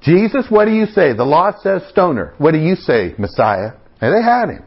Jesus, 0.02 0.46
what 0.50 0.66
do 0.66 0.72
you 0.72 0.86
say? 0.86 1.14
The 1.14 1.24
law 1.24 1.52
says 1.62 1.82
stoner. 1.90 2.34
What 2.38 2.52
do 2.52 2.58
you 2.58 2.74
say, 2.74 3.14
Messiah? 3.18 3.70
And 4.00 4.14
they 4.14 4.22
had 4.22 4.50
him. 4.50 4.64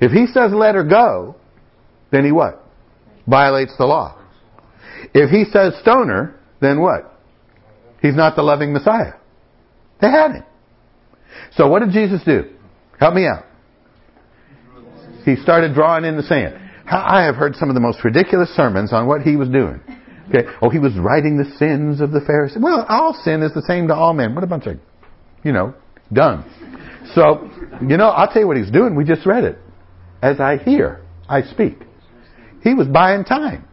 If 0.00 0.12
he 0.12 0.26
says 0.26 0.52
let 0.52 0.74
her 0.74 0.84
go, 0.84 1.36
then 2.10 2.24
he 2.24 2.32
what? 2.32 2.64
Violates 3.26 3.76
the 3.76 3.84
law. 3.84 4.18
If 5.12 5.30
he 5.30 5.44
says 5.50 5.74
stoner, 5.80 6.38
then 6.60 6.80
what? 6.80 7.12
He's 8.00 8.14
not 8.14 8.36
the 8.36 8.42
loving 8.42 8.72
Messiah. 8.72 9.14
They 10.00 10.08
had 10.08 10.32
him. 10.32 10.44
So 11.56 11.68
what 11.68 11.80
did 11.80 11.90
Jesus 11.90 12.22
do? 12.24 12.50
Help 12.98 13.14
me 13.14 13.26
out. 13.26 13.44
He 15.24 15.36
started 15.36 15.74
drawing 15.74 16.04
in 16.04 16.16
the 16.16 16.22
sand. 16.22 16.58
I 16.88 17.24
have 17.24 17.34
heard 17.34 17.56
some 17.56 17.68
of 17.68 17.74
the 17.74 17.80
most 17.80 18.04
ridiculous 18.04 18.48
sermons 18.50 18.92
on 18.92 19.06
what 19.06 19.22
he 19.22 19.36
was 19.36 19.48
doing. 19.48 19.80
Okay. 20.28 20.48
Oh, 20.62 20.70
he 20.70 20.78
was 20.78 20.96
writing 20.96 21.36
the 21.36 21.56
sins 21.56 22.00
of 22.00 22.12
the 22.12 22.20
Pharisees. 22.20 22.58
Well, 22.60 22.84
all 22.88 23.12
sin 23.24 23.42
is 23.42 23.52
the 23.52 23.62
same 23.62 23.88
to 23.88 23.94
all 23.94 24.12
men. 24.12 24.34
What 24.34 24.44
a 24.44 24.46
bunch 24.46 24.66
of, 24.66 24.78
you 25.44 25.52
know, 25.52 25.74
done. 26.12 26.44
So, 27.14 27.48
you 27.80 27.96
know, 27.96 28.08
I'll 28.08 28.28
tell 28.28 28.42
you 28.42 28.48
what 28.48 28.56
he's 28.56 28.70
doing. 28.70 28.94
We 28.96 29.04
just 29.04 29.26
read 29.26 29.44
it. 29.44 29.58
As 30.22 30.40
I 30.40 30.58
hear, 30.58 31.04
I 31.28 31.42
speak. 31.42 31.78
He 32.62 32.74
was 32.74 32.88
buying 32.88 33.24
time. 33.24 33.66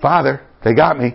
Father, 0.00 0.40
they 0.64 0.74
got 0.74 0.98
me. 0.98 1.14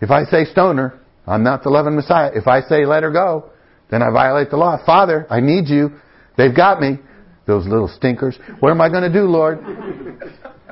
If 0.00 0.10
I 0.10 0.24
say 0.24 0.44
stoner, 0.44 1.00
I'm 1.26 1.42
not 1.42 1.62
the 1.62 1.70
loving 1.70 1.96
Messiah. 1.96 2.30
If 2.34 2.46
I 2.46 2.60
say 2.62 2.84
let 2.86 3.02
her 3.02 3.10
go, 3.10 3.50
then 3.94 4.02
I 4.02 4.10
violate 4.10 4.50
the 4.50 4.56
law. 4.56 4.84
Father, 4.84 5.24
I 5.30 5.38
need 5.38 5.68
you. 5.68 5.92
They've 6.36 6.54
got 6.54 6.80
me. 6.80 6.98
Those 7.46 7.64
little 7.64 7.86
stinkers. 7.86 8.36
What 8.58 8.70
am 8.70 8.80
I 8.80 8.88
going 8.88 9.04
to 9.04 9.12
do, 9.12 9.26
Lord? 9.26 9.60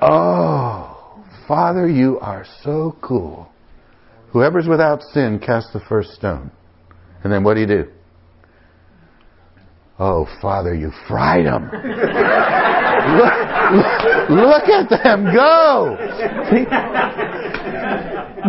Oh, 0.01 1.23
Father, 1.47 1.89
you 1.89 2.19
are 2.19 2.45
so 2.65 2.97
cool. 3.01 3.49
Whoever's 4.33 4.67
without 4.67 5.03
sin, 5.13 5.39
cast 5.39 5.73
the 5.73 5.81
first 5.89 6.11
stone. 6.15 6.51
And 7.23 7.33
then 7.33 7.45
what 7.45 7.55
do 7.55 7.61
you 7.61 7.67
do? 7.67 7.85
Oh, 10.01 10.27
Father, 10.41 10.75
you 10.75 10.91
fried 11.07 11.47
them. 11.47 11.71
look, 13.19 13.35
look, 14.31 14.41
look, 14.41 14.69
at 14.69 14.89
them 14.91 15.33
go. 15.33 15.97
See? 16.51 16.65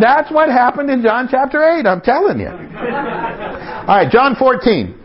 That's 0.00 0.30
what 0.30 0.48
happened 0.48 0.90
in 0.90 1.02
John 1.02 1.28
chapter 1.30 1.62
8, 1.62 1.86
I'm 1.86 2.00
telling 2.00 2.40
you. 2.40 2.48
All 2.48 3.96
right, 3.96 4.10
John 4.10 4.34
14. 4.36 5.00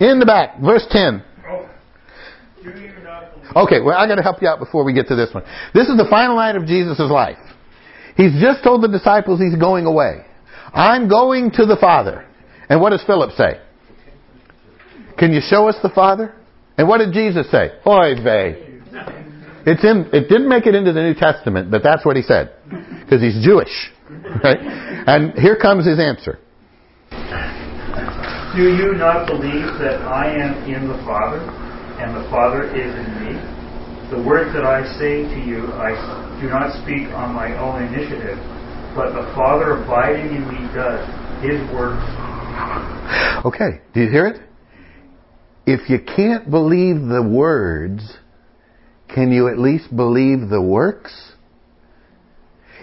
In 0.00 0.18
the 0.18 0.26
back, 0.26 0.60
verse 0.60 0.86
10. 0.90 1.22
Okay, 3.56 3.80
well, 3.80 3.98
I 3.98 4.06
got 4.06 4.14
to 4.16 4.22
help 4.22 4.40
you 4.40 4.48
out 4.48 4.58
before 4.58 4.84
we 4.84 4.92
get 4.92 5.08
to 5.08 5.16
this 5.16 5.34
one. 5.34 5.44
This 5.74 5.88
is 5.88 5.96
the 5.96 6.06
final 6.08 6.36
night 6.36 6.56
of 6.56 6.66
Jesus' 6.66 7.00
life. 7.00 7.38
He's 8.16 8.32
just 8.40 8.62
told 8.62 8.82
the 8.82 8.88
disciples 8.88 9.40
he's 9.40 9.56
going 9.56 9.86
away. 9.86 10.24
I'm 10.72 11.08
going 11.08 11.50
to 11.52 11.66
the 11.66 11.76
Father. 11.80 12.26
And 12.68 12.80
what 12.80 12.90
does 12.90 13.02
Philip 13.06 13.32
say? 13.32 13.60
Can 15.18 15.32
you 15.32 15.40
show 15.40 15.68
us 15.68 15.76
the 15.82 15.90
Father? 15.90 16.34
And 16.78 16.88
what 16.88 16.98
did 16.98 17.12
Jesus 17.12 17.50
say? 17.50 17.72
Oy 17.86 18.14
vey. 18.22 18.80
It's 19.66 19.84
in, 19.84 20.08
it 20.12 20.28
didn't 20.28 20.48
make 20.48 20.66
it 20.66 20.74
into 20.74 20.92
the 20.92 21.02
New 21.02 21.14
Testament, 21.14 21.70
but 21.70 21.82
that's 21.82 22.04
what 22.04 22.16
he 22.16 22.22
said. 22.22 22.54
Because 23.10 23.22
he's 23.22 23.44
Jewish. 23.44 23.90
Right? 24.42 24.58
And 25.06 25.38
here 25.38 25.56
comes 25.56 25.86
his 25.86 26.00
answer. 26.00 26.40
Do 27.10 28.62
you 28.62 28.94
not 28.94 29.26
believe 29.26 29.78
that 29.78 30.02
I 30.02 30.34
am 30.34 30.64
in 30.66 30.88
the 30.88 30.98
Father, 31.06 31.38
and 32.02 32.16
the 32.16 32.28
Father 32.28 32.64
is 32.74 32.90
in 32.90 33.08
me? 33.22 33.38
The 34.10 34.20
words 34.20 34.52
that 34.54 34.64
I 34.64 34.82
say 34.98 35.22
to 35.22 35.38
you, 35.46 35.66
I 35.74 35.94
do 36.40 36.48
not 36.48 36.74
speak 36.82 37.06
on 37.14 37.32
my 37.32 37.56
own 37.58 37.84
initiative, 37.84 38.38
but 38.96 39.12
the 39.14 39.30
Father 39.34 39.82
abiding 39.82 40.34
in 40.34 40.48
me 40.48 40.66
does 40.74 41.06
his 41.42 41.62
works. 41.70 42.02
Okay, 43.46 43.80
do 43.94 44.00
you 44.00 44.10
hear 44.10 44.26
it? 44.26 44.40
If 45.66 45.88
you 45.88 46.00
can't 46.00 46.50
believe 46.50 46.96
the 46.96 47.22
words, 47.22 48.18
can 49.08 49.30
you 49.30 49.46
at 49.46 49.58
least 49.58 49.94
believe 49.94 50.48
the 50.48 50.60
works? 50.60 51.29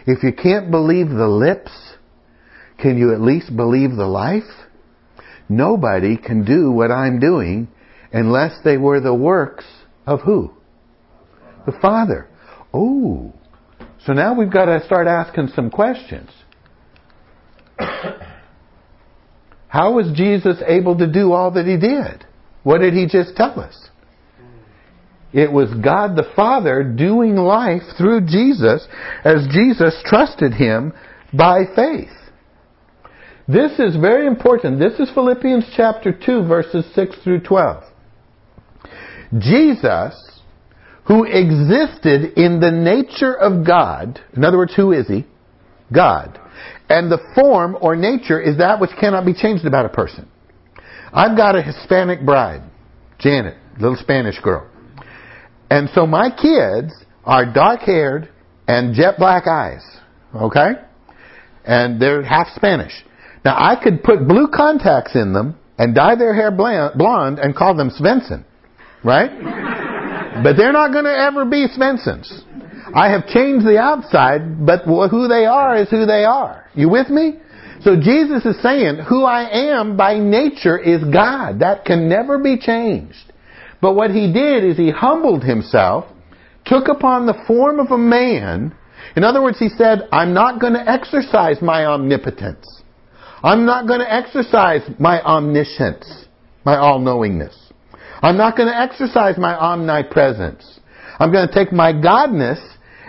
If 0.07 0.23
you 0.23 0.31
can't 0.31 0.71
believe 0.71 1.09
the 1.09 1.27
lips, 1.27 1.71
can 2.79 2.97
you 2.97 3.13
at 3.13 3.19
least 3.19 3.53
believe 3.55 3.91
the 3.91 4.07
life? 4.07 4.49
Nobody 5.49 6.15
can 6.15 6.45
do 6.45 6.71
what 6.71 6.91
I'm 6.91 7.19
doing 7.19 7.67
unless 8.13 8.57
they 8.63 8.77
were 8.77 9.01
the 9.01 9.13
works 9.13 9.65
of 10.05 10.21
who? 10.21 10.53
The 11.65 11.73
Father. 11.81 12.29
Oh. 12.73 13.33
So 14.05 14.13
now 14.13 14.33
we've 14.33 14.51
got 14.51 14.65
to 14.65 14.81
start 14.85 15.07
asking 15.07 15.49
some 15.53 15.69
questions. 15.69 16.29
How 19.67 19.91
was 19.91 20.09
Jesus 20.15 20.63
able 20.65 20.97
to 20.99 21.07
do 21.11 21.33
all 21.33 21.51
that 21.51 21.65
he 21.65 21.75
did? 21.75 22.25
What 22.63 22.79
did 22.79 22.93
he 22.93 23.07
just 23.07 23.35
tell 23.35 23.59
us? 23.59 23.89
It 25.33 25.51
was 25.51 25.73
God 25.83 26.15
the 26.15 26.31
Father 26.35 26.83
doing 26.83 27.35
life 27.35 27.81
through 27.97 28.21
Jesus 28.21 28.87
as 29.23 29.47
Jesus 29.51 30.01
trusted 30.05 30.53
him 30.53 30.93
by 31.33 31.63
faith. 31.75 32.09
This 33.47 33.79
is 33.79 33.95
very 33.95 34.27
important. 34.27 34.79
This 34.79 34.99
is 34.99 35.09
Philippians 35.13 35.65
chapter 35.75 36.11
2 36.11 36.47
verses 36.47 36.85
6 36.93 37.15
through 37.23 37.41
12. 37.41 37.83
Jesus, 39.39 40.41
who 41.05 41.23
existed 41.23 42.37
in 42.37 42.59
the 42.59 42.71
nature 42.71 43.33
of 43.33 43.65
God, 43.65 44.19
in 44.35 44.43
other 44.43 44.57
words, 44.57 44.75
who 44.75 44.91
is 44.91 45.07
he? 45.07 45.25
God. 45.93 46.39
And 46.89 47.11
the 47.11 47.19
form 47.35 47.77
or 47.81 47.95
nature 47.95 48.41
is 48.41 48.57
that 48.57 48.79
which 48.79 48.91
cannot 48.99 49.25
be 49.25 49.33
changed 49.33 49.65
about 49.65 49.85
a 49.85 49.89
person. 49.89 50.29
I've 51.13 51.37
got 51.37 51.55
a 51.55 51.61
Hispanic 51.61 52.25
bride, 52.25 52.63
Janet, 53.19 53.55
little 53.79 53.97
Spanish 53.97 54.39
girl. 54.39 54.69
And 55.69 55.89
so 55.93 56.06
my 56.06 56.30
kids 56.30 56.93
are 57.23 57.51
dark 57.51 57.82
haired 57.82 58.30
and 58.67 58.95
jet 58.95 59.15
black 59.17 59.47
eyes. 59.47 59.84
Okay? 60.36 60.71
And 61.65 62.01
they're 62.01 62.23
half 62.23 62.47
Spanish. 62.56 62.93
Now 63.43 63.56
I 63.58 63.82
could 63.82 64.03
put 64.03 64.27
blue 64.27 64.47
contacts 64.53 65.15
in 65.15 65.34
them 65.34 65.58
and 65.77 65.93
dye 65.93 66.15
their 66.15 66.34
hair 66.34 66.51
blonde 66.51 67.39
and 67.39 67.56
call 67.56 67.75
them 67.75 67.89
Svensson. 67.89 68.43
Right? 69.03 69.32
but 70.43 70.56
they're 70.58 70.73
not 70.73 70.91
going 70.91 71.06
to 71.06 71.15
ever 71.15 71.45
be 71.45 71.67
Svenssons. 71.67 72.43
I 72.93 73.10
have 73.12 73.27
changed 73.27 73.65
the 73.65 73.77
outside, 73.77 74.65
but 74.65 74.84
who 74.84 75.27
they 75.27 75.45
are 75.45 75.77
is 75.77 75.89
who 75.89 76.06
they 76.06 76.23
are. 76.23 76.65
You 76.73 76.89
with 76.89 77.10
me? 77.10 77.36
So 77.82 77.95
Jesus 77.95 78.45
is 78.45 78.62
saying, 78.62 78.99
who 79.08 79.23
I 79.23 79.49
am 79.75 79.97
by 79.97 80.17
nature 80.17 80.77
is 80.77 81.03
God. 81.03 81.60
That 81.60 81.86
can 81.86 82.10
never 82.10 82.38
be 82.39 82.58
changed. 82.58 83.34
But 83.81 83.93
what 83.93 84.11
he 84.11 84.31
did 84.31 84.63
is 84.63 84.77
he 84.77 84.91
humbled 84.91 85.43
himself, 85.43 86.05
took 86.65 86.87
upon 86.87 87.25
the 87.25 87.43
form 87.47 87.79
of 87.79 87.91
a 87.91 87.97
man. 87.97 88.75
In 89.15 89.23
other 89.23 89.41
words, 89.41 89.59
he 89.59 89.69
said, 89.69 90.07
I'm 90.11 90.33
not 90.33 90.59
going 90.59 90.73
to 90.73 90.89
exercise 90.89 91.61
my 91.61 91.85
omnipotence. 91.85 92.65
I'm 93.43 93.65
not 93.65 93.87
going 93.87 93.99
to 93.99 94.11
exercise 94.11 94.81
my 94.99 95.21
omniscience, 95.21 96.25
my 96.65 96.77
all-knowingness. 96.77 97.71
I'm 98.21 98.35
not 98.35 98.57
going 98.57 98.67
to 98.67 98.77
exercise 98.77 99.37
my 99.37 99.55
omnipresence. 99.55 100.79
I'm 101.19 101.31
going 101.31 101.47
to 101.47 101.53
take 101.53 101.71
my 101.71 101.93
godness 101.93 102.59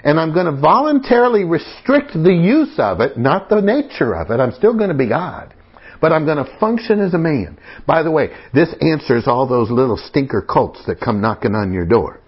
and 0.05 0.21
I'm 0.21 0.33
going 0.33 0.47
to 0.47 0.61
voluntarily 0.61 1.45
restrict 1.45 2.13
the 2.13 2.33
use 2.33 2.75
of 2.79 3.01
it, 3.01 3.19
not 3.19 3.49
the 3.49 3.61
nature 3.61 4.15
of 4.15 4.31
it. 4.31 4.39
I'm 4.41 4.53
still 4.53 4.77
going 4.77 4.91
to 4.91 4.97
be 4.97 5.09
God. 5.09 5.55
But 6.01 6.13
I'm 6.13 6.25
going 6.25 6.45
to 6.45 6.59
function 6.59 7.01
as 7.01 7.15
a 7.15 7.19
man. 7.19 7.59
By 7.87 8.03
the 8.03 8.11
way, 8.11 8.29
this 8.55 8.69
answers 8.81 9.25
all 9.27 9.49
those 9.49 9.71
little 9.71 9.97
stinker 9.97 10.43
cults 10.43 10.81
that 10.87 11.01
come 11.01 11.21
knocking 11.21 11.55
on 11.55 11.73
your 11.73 11.87
door. 11.87 12.21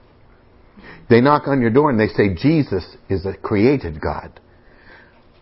They 1.08 1.20
knock 1.20 1.48
on 1.48 1.60
your 1.60 1.70
door 1.70 1.90
and 1.90 1.98
they 1.98 2.08
say 2.08 2.34
Jesus 2.34 2.84
is 3.08 3.26
a 3.26 3.34
created 3.34 4.00
God. 4.00 4.40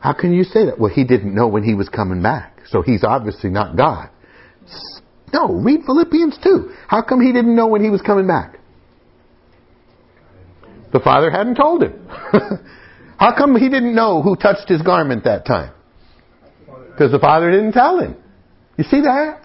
How 0.00 0.12
can 0.12 0.32
you 0.32 0.44
say 0.44 0.66
that? 0.66 0.78
Well, 0.78 0.92
he 0.92 1.04
didn't 1.04 1.34
know 1.34 1.48
when 1.48 1.64
he 1.64 1.74
was 1.74 1.88
coming 1.88 2.22
back, 2.22 2.60
so 2.70 2.82
he's 2.82 3.04
obviously 3.04 3.50
not 3.50 3.76
God. 3.76 4.10
No, 5.32 5.52
read 5.52 5.80
Philippians 5.84 6.38
2. 6.42 6.72
How 6.86 7.02
come 7.02 7.20
he 7.20 7.32
didn't 7.32 7.54
know 7.54 7.66
when 7.66 7.82
he 7.82 7.90
was 7.90 8.00
coming 8.00 8.26
back? 8.26 8.58
The 10.92 11.00
Father 11.00 11.30
hadn't 11.30 11.56
told 11.56 11.82
him. 11.82 12.08
How 13.18 13.36
come 13.36 13.56
he 13.56 13.68
didn't 13.68 13.94
know 13.94 14.22
who 14.22 14.36
touched 14.36 14.68
his 14.68 14.80
garment 14.80 15.24
that 15.24 15.44
time? 15.44 15.72
Because 16.98 17.12
the 17.12 17.20
Father 17.20 17.52
didn't 17.52 17.72
tell 17.72 18.00
him. 18.00 18.16
You 18.76 18.82
see 18.82 19.02
that? 19.02 19.44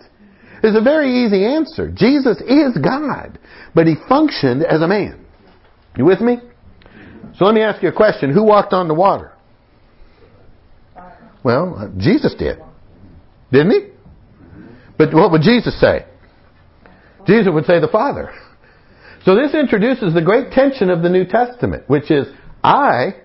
It's 0.64 0.76
a 0.76 0.82
very 0.82 1.24
easy 1.24 1.46
answer. 1.46 1.92
Jesus 1.94 2.42
is 2.42 2.76
God, 2.84 3.38
but 3.76 3.86
he 3.86 3.94
functioned 4.10 4.64
as 4.64 4.82
a 4.82 4.88
man. 4.88 5.24
You 5.96 6.06
with 6.06 6.20
me? 6.20 6.38
So 7.36 7.46
let 7.46 7.54
me 7.54 7.62
ask 7.62 7.84
you 7.84 7.90
a 7.90 7.94
question. 7.94 8.34
Who 8.34 8.44
walked 8.44 8.74
on 8.74 8.88
the 8.88 8.96
water? 8.96 9.34
Well, 11.44 11.94
Jesus 11.98 12.34
did. 12.34 12.58
Didn't 13.52 13.72
he? 13.72 13.80
But 14.98 15.14
what 15.14 15.32
would 15.32 15.44
Jesus 15.44 15.80
say? 15.80 16.06
Jesus 17.28 17.54
would 17.54 17.66
say 17.66 17.80
the 17.80 17.88
Father. 17.88 18.34
So 19.26 19.36
this 19.36 19.54
introduces 19.54 20.16
the 20.16 20.24
great 20.24 20.52
tension 20.54 20.90
of 20.90 21.04
the 21.04 21.10
New 21.10 21.26
Testament, 21.26 21.88
which 21.88 22.10
is 22.10 22.26
I, 22.64 23.16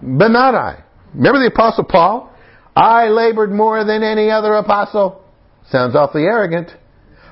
but 0.00 0.28
not 0.28 0.54
I. 0.54 0.84
Remember 1.14 1.40
the 1.40 1.50
Apostle 1.52 1.84
Paul? 1.84 2.32
I 2.76 3.08
labored 3.08 3.50
more 3.50 3.84
than 3.84 4.02
any 4.02 4.30
other 4.30 4.54
apostle. 4.54 5.24
Sounds 5.70 5.96
awfully 5.96 6.24
arrogant. 6.24 6.70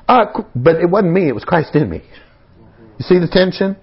Uh, 0.09 0.25
but 0.55 0.77
it 0.77 0.89
wasn't 0.89 1.13
me, 1.13 1.29
it 1.29 1.35
was 1.35 1.45
Christ 1.45 1.75
in 1.77 1.89
me. 1.91 2.03
You 2.99 3.05
see 3.05 3.19
the 3.19 3.29
tension? 3.29 3.77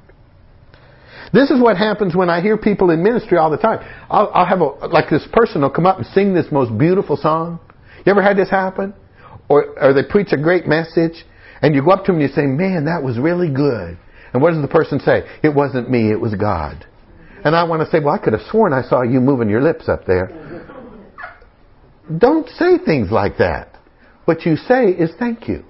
This 1.34 1.50
is 1.50 1.62
what 1.62 1.78
happens 1.78 2.16
when 2.16 2.30
I 2.30 2.42
hear 2.42 2.58
people 2.58 2.90
in 2.90 3.04
ministry 3.04 3.38
all 3.38 3.50
the 3.50 3.58
time. 3.58 3.80
I'll, 4.10 4.30
I'll 4.34 4.46
have 4.46 4.60
a, 4.60 4.88
like 4.88 5.10
this 5.10 5.26
person 5.32 5.62
will 5.62 5.70
come 5.70 5.86
up 5.86 5.98
and 5.98 6.06
sing 6.08 6.34
this 6.34 6.48
most 6.52 6.78
beautiful 6.78 7.16
song. 7.16 7.60
You 8.06 8.12
ever 8.12 8.22
had 8.22 8.38
this 8.38 8.50
happen? 8.50 8.94
Or, 9.48 9.80
or 9.80 9.94
they 9.94 10.04
preach 10.04 10.30
a 10.32 10.38
great 10.38 10.68
message 10.68 11.26
and 11.62 11.76
you 11.76 11.84
go 11.84 11.92
up 11.92 12.06
to 12.06 12.12
them 12.12 12.20
and 12.20 12.30
you 12.30 12.36
say, 12.36 12.46
man, 12.46 12.86
that 12.86 13.04
was 13.04 13.18
really 13.18 13.50
good. 13.50 13.98
And 14.34 14.42
what 14.42 14.52
does 14.52 14.62
the 14.62 14.68
person 14.68 15.00
say? 15.00 15.24
It 15.44 15.54
wasn't 15.54 15.90
me, 15.90 16.12
it 16.12 16.20
was 16.20 16.36
God. 16.36 16.86
And 17.44 17.56
I 17.56 17.64
want 17.64 17.82
to 17.82 17.90
say, 17.90 18.04
well, 18.04 18.14
I 18.14 18.18
could 18.18 18.34
have 18.34 18.44
sworn 18.50 18.74
I 18.74 18.82
saw 18.82 19.02
you 19.02 19.20
moving 19.20 19.50
your 19.50 19.62
lips 19.62 19.90
up 19.90 20.06
there. 20.06 20.51
Don't 22.18 22.48
say 22.50 22.78
things 22.84 23.12
like 23.12 23.38
that. 23.38 23.78
What 24.26 24.46
you 24.46 24.56
say 24.56 24.86
is 24.86 25.12
thank 25.20 25.48
you. 25.48 25.66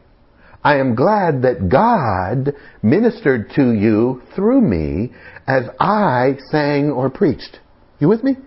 I 0.63 0.77
am 0.77 0.95
glad 0.95 1.41
that 1.41 1.69
God 1.69 2.53
ministered 2.83 3.51
to 3.55 3.73
you 3.73 4.21
through 4.35 4.61
me 4.61 5.11
as 5.47 5.63
I 5.79 6.37
sang 6.51 6.91
or 6.91 7.09
preached. 7.09 7.59
You 7.99 8.07
with 8.07 8.23
me? 8.23 8.37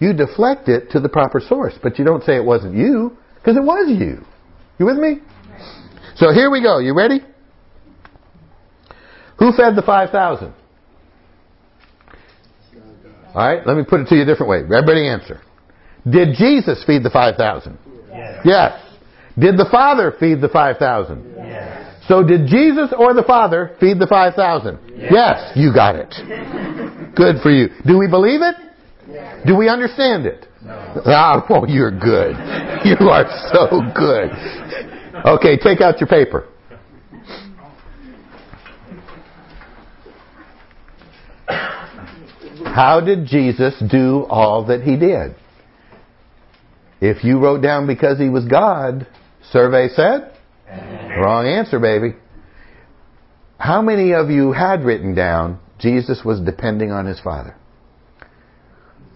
You 0.00 0.12
deflect 0.12 0.68
it 0.68 0.90
to 0.92 1.00
the 1.00 1.08
proper 1.08 1.40
source, 1.40 1.74
but 1.82 1.98
you 1.98 2.04
don't 2.04 2.24
say 2.24 2.36
it 2.36 2.44
wasn't 2.44 2.74
you, 2.74 3.16
because 3.36 3.56
it 3.56 3.62
was 3.62 3.88
you. 3.88 4.24
You 4.78 4.86
with 4.86 4.96
me? 4.96 5.18
So 6.16 6.32
here 6.32 6.50
we 6.50 6.62
go. 6.62 6.78
You 6.78 6.94
ready? 6.94 7.20
Who 9.38 9.52
fed 9.52 9.76
the 9.76 9.82
5,000? 9.82 10.54
All 13.34 13.34
right, 13.34 13.66
let 13.66 13.76
me 13.76 13.82
put 13.88 14.00
it 14.00 14.08
to 14.08 14.14
you 14.14 14.22
a 14.22 14.24
different 14.24 14.48
way. 14.48 14.58
Everybody 14.58 15.08
answer. 15.08 15.40
Did 16.08 16.36
Jesus 16.36 16.84
feed 16.84 17.02
the 17.02 17.10
5,000? 17.10 17.78
Yes. 18.10 18.40
yes. 18.44 18.80
Did 19.38 19.56
the 19.56 19.66
Father 19.70 20.14
feed 20.20 20.40
the 20.40 20.48
5,000? 20.48 21.34
Yes. 21.36 22.04
So 22.06 22.22
did 22.22 22.46
Jesus 22.46 22.92
or 22.96 23.14
the 23.14 23.22
Father 23.22 23.76
feed 23.80 23.98
the 23.98 24.06
5,000? 24.06 24.78
Yes. 24.96 25.10
yes. 25.10 25.52
You 25.56 25.72
got 25.72 25.96
it. 25.96 26.14
Good 27.16 27.36
for 27.42 27.50
you. 27.50 27.68
Do 27.86 27.98
we 27.98 28.08
believe 28.08 28.42
it? 28.42 28.54
Yes. 29.08 29.46
Do 29.46 29.56
we 29.56 29.68
understand 29.68 30.26
it? 30.26 30.46
No. 30.62 31.02
Ah, 31.06 31.44
oh, 31.50 31.66
you're 31.66 31.90
good. 31.90 32.36
You 32.84 33.08
are 33.08 33.24
so 33.52 33.80
good. 33.94 34.30
Okay, 35.26 35.56
take 35.56 35.80
out 35.80 36.00
your 36.00 36.08
paper. 36.08 36.48
How 42.66 43.00
did 43.00 43.26
Jesus 43.26 43.74
do 43.90 44.26
all 44.28 44.66
that 44.66 44.82
he 44.82 44.96
did? 44.96 45.36
If 47.06 47.22
you 47.22 47.38
wrote 47.38 47.60
down 47.60 47.86
because 47.86 48.18
he 48.18 48.30
was 48.30 48.46
God, 48.46 49.06
survey 49.52 49.88
said? 49.88 50.32
Wrong 51.20 51.46
answer, 51.46 51.78
baby. 51.78 52.14
How 53.58 53.82
many 53.82 54.14
of 54.14 54.30
you 54.30 54.52
had 54.52 54.84
written 54.84 55.14
down 55.14 55.60
Jesus 55.78 56.22
was 56.24 56.40
depending 56.40 56.92
on 56.92 57.04
his 57.04 57.20
Father? 57.20 57.54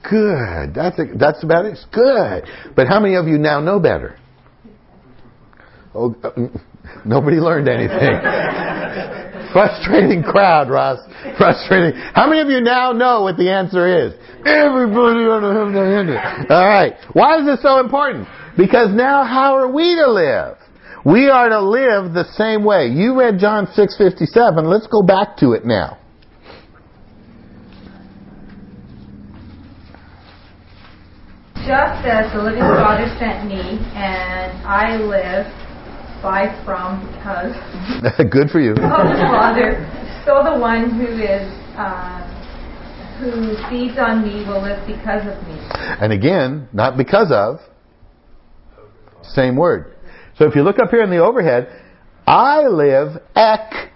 Good. 0.02 0.74
That's 0.74 0.98
a, 0.98 1.06
that's 1.18 1.42
about 1.42 1.64
it. 1.64 1.78
Good. 1.90 2.44
But 2.76 2.88
how 2.88 3.00
many 3.00 3.14
of 3.14 3.26
you 3.26 3.38
now 3.38 3.60
know 3.60 3.80
better? 3.80 4.18
Oh, 5.94 6.14
uh, 6.22 6.30
nobody 7.06 7.38
learned 7.38 7.70
anything. 7.70 8.20
Frustrating 9.52 10.22
crowd, 10.22 10.70
Ross. 10.70 10.98
Frustrating. 11.36 11.98
How 12.14 12.28
many 12.28 12.40
of 12.40 12.48
you 12.48 12.60
now 12.60 12.92
know 12.92 13.22
what 13.22 13.36
the 13.36 13.50
answer 13.50 14.06
is? 14.06 14.14
Everybody 14.44 15.24
on 15.26 15.72
the 15.72 15.80
hand. 15.80 16.10
All 16.50 16.66
right. 16.66 16.94
Why 17.12 17.38
is 17.38 17.46
this 17.46 17.62
so 17.62 17.80
important? 17.80 18.28
Because 18.56 18.94
now 18.94 19.24
how 19.24 19.54
are 19.56 19.70
we 19.70 19.94
to 19.96 20.10
live? 20.10 20.56
We 21.04 21.28
are 21.28 21.48
to 21.48 21.60
live 21.60 22.12
the 22.12 22.24
same 22.36 22.64
way. 22.64 22.88
You 22.88 23.18
read 23.18 23.38
John 23.38 23.66
6:57. 23.68 24.64
Let's 24.64 24.86
go 24.86 25.02
back 25.02 25.36
to 25.38 25.52
it 25.52 25.64
now. 25.64 25.98
Just 31.54 32.06
as 32.06 32.32
the 32.32 32.42
living 32.42 32.60
Father 32.60 33.08
sent 33.18 33.46
me, 33.46 33.78
and 33.94 34.66
I 34.66 34.96
live 34.96 35.46
by, 36.22 36.50
from, 36.64 37.06
because 37.12 37.54
Good 38.30 38.50
for 38.50 38.60
you. 38.60 38.72
of 38.72 38.76
the 38.76 39.28
Father, 39.30 39.86
so 40.24 40.42
the 40.42 40.58
one 40.58 40.90
who 40.90 41.06
is 41.06 41.46
uh, 41.76 42.24
who 43.18 43.56
feeds 43.68 43.98
on 43.98 44.22
me 44.22 44.44
will 44.46 44.62
live 44.62 44.86
because 44.86 45.22
of 45.26 45.42
me. 45.48 45.58
And 46.00 46.12
again, 46.12 46.68
not 46.72 46.96
because 46.96 47.32
of, 47.32 47.58
same 49.22 49.56
word. 49.56 49.94
So 50.36 50.46
if 50.46 50.54
you 50.54 50.62
look 50.62 50.78
up 50.78 50.90
here 50.90 51.02
in 51.02 51.10
the 51.10 51.18
overhead, 51.18 51.68
I 52.26 52.66
live 52.68 53.20
ek 53.34 53.90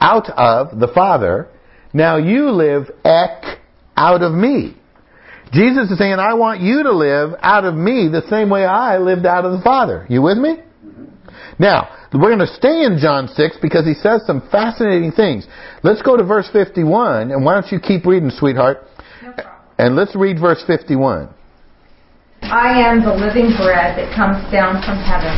out 0.00 0.28
of 0.30 0.78
the 0.78 0.88
Father. 0.88 1.48
Now 1.92 2.16
you 2.16 2.50
live 2.50 2.90
ek 3.04 3.60
out 3.96 4.22
of 4.22 4.32
me. 4.32 4.76
Jesus 5.52 5.90
is 5.90 5.98
saying, 5.98 6.14
I 6.14 6.34
want 6.34 6.60
you 6.60 6.82
to 6.82 6.92
live 6.92 7.34
out 7.40 7.64
of 7.64 7.74
me 7.74 8.08
the 8.08 8.26
same 8.28 8.48
way 8.48 8.64
I 8.64 8.98
lived 8.98 9.26
out 9.26 9.44
of 9.44 9.52
the 9.52 9.60
Father. 9.62 10.06
You 10.08 10.22
with 10.22 10.38
me? 10.38 10.56
Now, 11.58 11.90
we're 12.12 12.34
going 12.34 12.38
to 12.38 12.54
stay 12.54 12.84
in 12.84 12.98
John 13.00 13.28
6 13.28 13.56
because 13.60 13.86
he 13.86 13.94
says 13.94 14.22
some 14.26 14.46
fascinating 14.50 15.12
things. 15.12 15.46
Let's 15.82 16.02
go 16.02 16.16
to 16.16 16.24
verse 16.24 16.48
51, 16.52 17.30
and 17.30 17.44
why 17.44 17.54
don't 17.54 17.70
you 17.70 17.80
keep 17.80 18.06
reading, 18.06 18.30
sweetheart? 18.30 18.84
No 19.22 19.32
problem. 19.32 19.54
And 19.78 19.96
let's 19.96 20.14
read 20.16 20.38
verse 20.40 20.62
51. 20.66 21.28
I 22.42 22.80
am 22.82 23.02
the 23.02 23.14
living 23.14 23.54
bread 23.56 23.96
that 23.96 24.14
comes 24.14 24.42
down 24.50 24.82
from 24.82 24.98
heaven. 24.98 25.32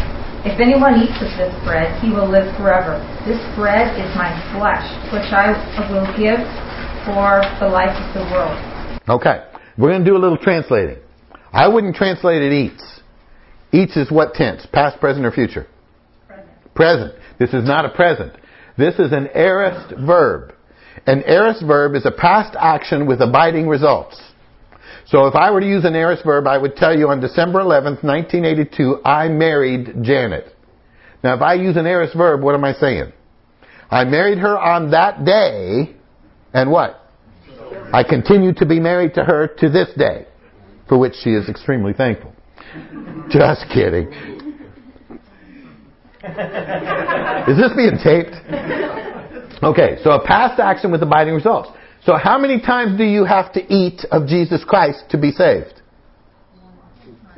If 0.45 0.61
anyone 0.61 1.01
eats 1.01 1.17
of 1.21 1.31
this 1.39 1.55
bread, 1.65 1.89
he 2.03 2.11
will 2.11 2.29
live 2.29 2.55
forever. 2.57 3.01
This 3.27 3.41
bread 3.57 3.97
is 3.97 4.11
my 4.17 4.33
flesh, 4.53 4.85
which 5.13 5.33
I 5.33 5.57
will 5.89 6.05
give 6.17 6.41
for 7.05 7.41
the 7.61 7.69
life 7.69 7.97
of 7.97 8.09
the 8.13 8.25
world. 8.33 8.57
Okay. 9.09 9.45
We're 9.77 9.91
going 9.91 10.05
to 10.05 10.11
do 10.11 10.17
a 10.17 10.21
little 10.21 10.39
translating. 10.39 10.99
I 11.53 11.69
wouldn't 11.69 11.97
translate 11.97 12.43
it 12.43 12.53
eats. 12.53 13.01
Eats 13.73 13.97
is 13.97 14.11
what 14.11 14.35
tense? 14.35 14.67
Past, 14.73 15.01
present, 15.01 15.27
or 15.27 15.33
future? 15.33 15.67
Present. 16.75 17.15
This 17.39 17.51
is 17.51 17.65
not 17.65 17.85
a 17.85 17.91
present. 17.91 18.33
This 18.77 18.95
is 18.99 19.13
an 19.13 19.29
aorist 19.35 19.95
verb. 20.05 20.53
An 21.07 21.23
aorist 21.27 21.65
verb 21.65 21.95
is 21.95 22.07
a 22.07 22.11
past 22.11 22.57
action 22.59 23.07
with 23.07 23.21
abiding 23.21 23.69
results. 23.69 24.21
So 25.07 25.27
if 25.27 25.35
I 25.35 25.51
were 25.51 25.61
to 25.61 25.67
use 25.67 25.85
an 25.85 25.95
aorist 25.95 26.25
verb, 26.25 26.47
I 26.47 26.57
would 26.57 26.77
tell 26.77 26.97
you 26.97 27.09
on 27.09 27.21
December 27.21 27.61
11th, 27.61 28.03
1982, 28.03 29.03
I 29.05 29.29
married 29.29 30.03
Janet. 30.03 30.55
Now 31.23 31.35
if 31.35 31.43
I 31.43 31.55
use 31.55 31.77
an 31.77 31.87
aorist 31.87 32.17
verb, 32.17 32.43
what 32.43 32.55
am 32.55 32.65
I 32.65 32.73
saying? 32.73 33.13
I 33.91 34.05
married 34.05 34.39
her 34.39 34.59
on 34.59 34.91
that 34.93 35.25
day, 35.25 35.95
and 36.53 36.71
what? 36.71 37.01
I 37.93 38.03
continue 38.03 38.53
to 38.55 38.67
be 38.67 38.81
married 38.81 39.15
to 39.15 39.25
her 39.25 39.47
to 39.59 39.69
this 39.69 39.89
day, 39.97 40.27
for 40.89 40.99
which 40.99 41.15
she 41.23 41.31
is 41.31 41.49
extremely 41.49 41.93
thankful. 41.93 42.35
Just 43.31 43.67
kidding. 43.73 44.34
Is 47.49 47.59
this 47.59 47.73
being 47.77 47.99
taped? 48.03 48.35
Okay, 49.63 49.99
so 50.03 50.13
a 50.13 50.25
past 50.25 50.59
action 50.59 50.91
with 50.91 51.03
abiding 51.03 51.35
results. 51.35 51.69
So 52.05 52.17
how 52.17 52.39
many 52.39 52.61
times 52.61 52.99
do 52.99 53.05
you 53.05 53.25
have 53.25 53.53
to 53.55 53.61
eat 53.73 54.05
of 54.11 54.27
Jesus 54.27 54.65
Christ 54.65 55.05
to 55.11 55.19
be 55.19 55.31
saved? 55.33 55.81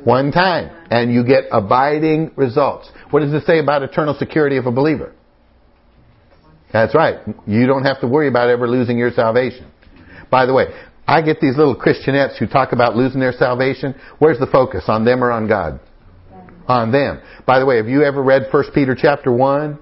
One 0.03 0.31
time. 0.31 0.71
And 0.89 1.13
you 1.13 1.25
get 1.25 1.45
abiding 1.51 2.31
results. 2.37 2.89
What 3.11 3.21
does 3.21 3.33
it 3.33 3.45
say 3.45 3.59
about 3.59 3.83
eternal 3.83 4.13
security 4.13 4.55
of 4.55 4.65
a 4.65 4.71
believer? 4.71 5.13
That's 6.71 6.95
right. 6.95 7.19
You 7.45 7.67
don't 7.67 7.83
have 7.83 7.99
to 8.01 8.07
worry 8.07 8.27
about 8.29 8.49
ever 8.49 8.67
losing 8.67 8.97
your 8.97 9.11
salvation. 9.11 9.69
By 10.29 10.45
the 10.45 10.53
way, 10.53 10.65
I 11.05 11.21
get 11.21 11.39
these 11.39 11.57
little 11.57 11.75
Christianettes 11.75 12.37
who 12.37 12.47
talk 12.47 12.71
about 12.71 12.95
losing 12.95 13.19
their 13.19 13.33
salvation. 13.33 13.95
Where's 14.19 14.39
the 14.39 14.47
focus? 14.47 14.85
On 14.87 15.05
them 15.05 15.23
or 15.23 15.31
on 15.31 15.47
God? 15.47 15.79
On 16.67 16.91
them. 16.91 17.21
By 17.45 17.59
the 17.59 17.65
way, 17.65 17.77
have 17.77 17.87
you 17.87 18.03
ever 18.03 18.21
read 18.21 18.47
1 18.51 18.63
Peter 18.73 18.95
chapter 18.99 19.31
1? 19.31 19.79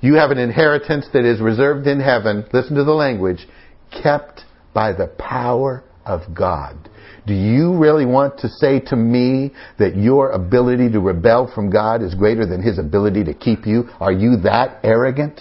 You 0.00 0.14
have 0.14 0.30
an 0.30 0.38
inheritance 0.38 1.06
that 1.12 1.24
is 1.24 1.40
reserved 1.40 1.86
in 1.86 2.00
heaven. 2.00 2.44
Listen 2.52 2.76
to 2.76 2.84
the 2.84 2.92
language. 2.92 3.46
Kept 3.90 4.42
by 4.72 4.92
the 4.92 5.08
power 5.18 5.82
of 6.04 6.34
God. 6.34 6.88
Do 7.26 7.34
you 7.34 7.76
really 7.76 8.06
want 8.06 8.38
to 8.38 8.48
say 8.48 8.78
to 8.78 8.96
me 8.96 9.52
that 9.78 9.96
your 9.96 10.30
ability 10.30 10.92
to 10.92 11.00
rebel 11.00 11.50
from 11.52 11.70
God 11.70 12.02
is 12.02 12.14
greater 12.14 12.46
than 12.46 12.62
His 12.62 12.78
ability 12.78 13.24
to 13.24 13.34
keep 13.34 13.66
you? 13.66 13.88
Are 13.98 14.12
you 14.12 14.36
that 14.44 14.78
arrogant? 14.84 15.40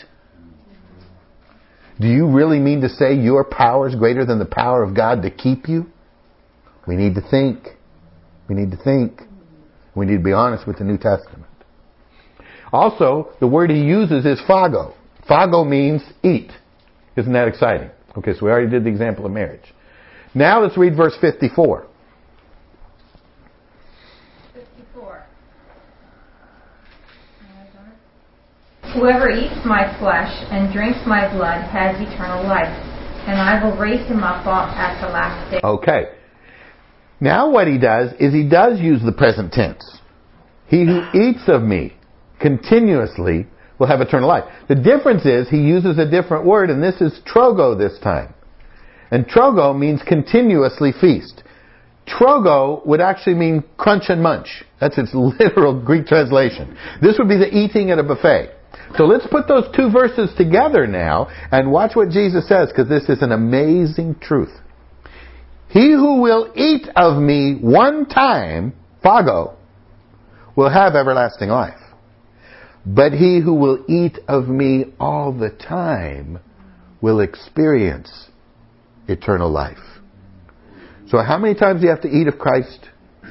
Do 1.99 2.07
you 2.07 2.27
really 2.27 2.59
mean 2.59 2.81
to 2.81 2.89
say 2.89 3.13
your 3.13 3.43
power 3.43 3.87
is 3.87 3.95
greater 3.95 4.25
than 4.25 4.39
the 4.39 4.45
power 4.45 4.83
of 4.83 4.95
God 4.95 5.21
to 5.21 5.29
keep 5.29 5.69
you? 5.69 5.85
We 6.87 6.95
need 6.95 7.15
to 7.15 7.21
think. 7.21 7.67
We 8.49 8.55
need 8.55 8.71
to 8.71 8.77
think. 8.77 9.21
We 9.95 10.05
need 10.05 10.17
to 10.17 10.23
be 10.23 10.33
honest 10.33 10.67
with 10.67 10.77
the 10.77 10.83
New 10.83 10.97
Testament. 10.97 11.45
Also, 12.73 13.31
the 13.39 13.47
word 13.47 13.69
he 13.69 13.81
uses 13.81 14.25
is 14.25 14.39
phago. 14.41 14.93
Phago 15.29 15.67
means 15.67 16.03
eat. 16.23 16.51
Isn't 17.15 17.33
that 17.33 17.47
exciting? 17.47 17.89
Okay, 18.17 18.33
so 18.33 18.45
we 18.45 18.51
already 18.51 18.69
did 18.69 18.83
the 18.83 18.89
example 18.89 19.25
of 19.25 19.31
marriage. 19.31 19.73
Now 20.33 20.61
let's 20.61 20.77
read 20.77 20.95
verse 20.95 21.15
54. 21.21 21.87
54. 24.53 25.25
Whoever 28.93 29.29
eats 29.29 29.65
my 29.65 29.97
flesh 29.97 30.31
and 30.51 30.73
drinks 30.73 30.99
my 31.07 31.31
blood 31.33 31.63
has 31.71 31.95
eternal 32.01 32.43
life, 32.43 32.67
and 33.27 33.39
I 33.39 33.63
will 33.63 33.77
raise 33.77 34.05
him 34.07 34.23
up 34.23 34.45
at 34.45 34.99
the 35.01 35.07
last 35.07 35.51
day. 35.51 35.59
Okay. 35.63 36.11
Now 37.19 37.49
what 37.49 37.67
he 37.67 37.77
does 37.77 38.11
is 38.19 38.33
he 38.33 38.47
does 38.47 38.79
use 38.79 39.01
the 39.03 39.11
present 39.11 39.53
tense. 39.53 39.83
He 40.67 40.85
who 40.85 41.01
eats 41.13 41.47
of 41.47 41.61
me 41.61 41.95
continuously 42.39 43.47
will 43.79 43.87
have 43.87 44.01
eternal 44.01 44.27
life. 44.27 44.45
The 44.67 44.75
difference 44.75 45.25
is 45.25 45.49
he 45.49 45.57
uses 45.57 45.97
a 45.97 46.09
different 46.09 46.45
word, 46.45 46.69
and 46.69 46.81
this 46.81 47.01
is 47.01 47.19
trogo 47.25 47.77
this 47.77 47.99
time. 47.99 48.33
And 49.11 49.27
trogo 49.27 49.77
means 49.77 50.01
continuously 50.07 50.91
feast. 50.99 51.43
Trogo 52.07 52.85
would 52.85 53.01
actually 53.01 53.35
mean 53.35 53.63
crunch 53.77 54.05
and 54.09 54.21
munch. 54.21 54.63
That's 54.79 54.97
its 54.97 55.11
literal 55.13 55.79
Greek 55.79 56.05
translation. 56.05 56.77
This 57.01 57.17
would 57.17 57.29
be 57.29 57.37
the 57.37 57.55
eating 57.55 57.91
at 57.91 57.99
a 57.99 58.03
buffet. 58.03 58.51
So 58.97 59.05
let's 59.05 59.27
put 59.27 59.47
those 59.47 59.65
two 59.75 59.89
verses 59.89 60.33
together 60.37 60.87
now 60.87 61.27
and 61.51 61.71
watch 61.71 61.95
what 61.95 62.09
Jesus 62.09 62.47
says 62.47 62.69
because 62.69 62.87
this 62.87 63.09
is 63.09 63.21
an 63.21 63.31
amazing 63.31 64.15
truth. 64.21 64.53
He 65.69 65.91
who 65.91 66.21
will 66.21 66.51
eat 66.55 66.87
of 66.95 67.21
me 67.21 67.57
one 67.59 68.05
time, 68.05 68.73
phago, 69.03 69.55
will 70.55 70.69
have 70.69 70.95
everlasting 70.95 71.49
life. 71.49 71.79
But 72.85 73.13
he 73.13 73.41
who 73.41 73.55
will 73.55 73.83
eat 73.87 74.19
of 74.27 74.47
me 74.47 74.85
all 74.99 75.33
the 75.33 75.49
time 75.49 76.39
will 77.01 77.19
experience 77.19 78.29
eternal 79.07 79.49
life. 79.49 79.77
So 81.07 81.21
how 81.21 81.37
many 81.37 81.55
times 81.55 81.81
do 81.81 81.87
you 81.87 81.91
have 81.91 82.01
to 82.01 82.09
eat 82.09 82.27
of 82.27 82.37
Christ 82.37 82.87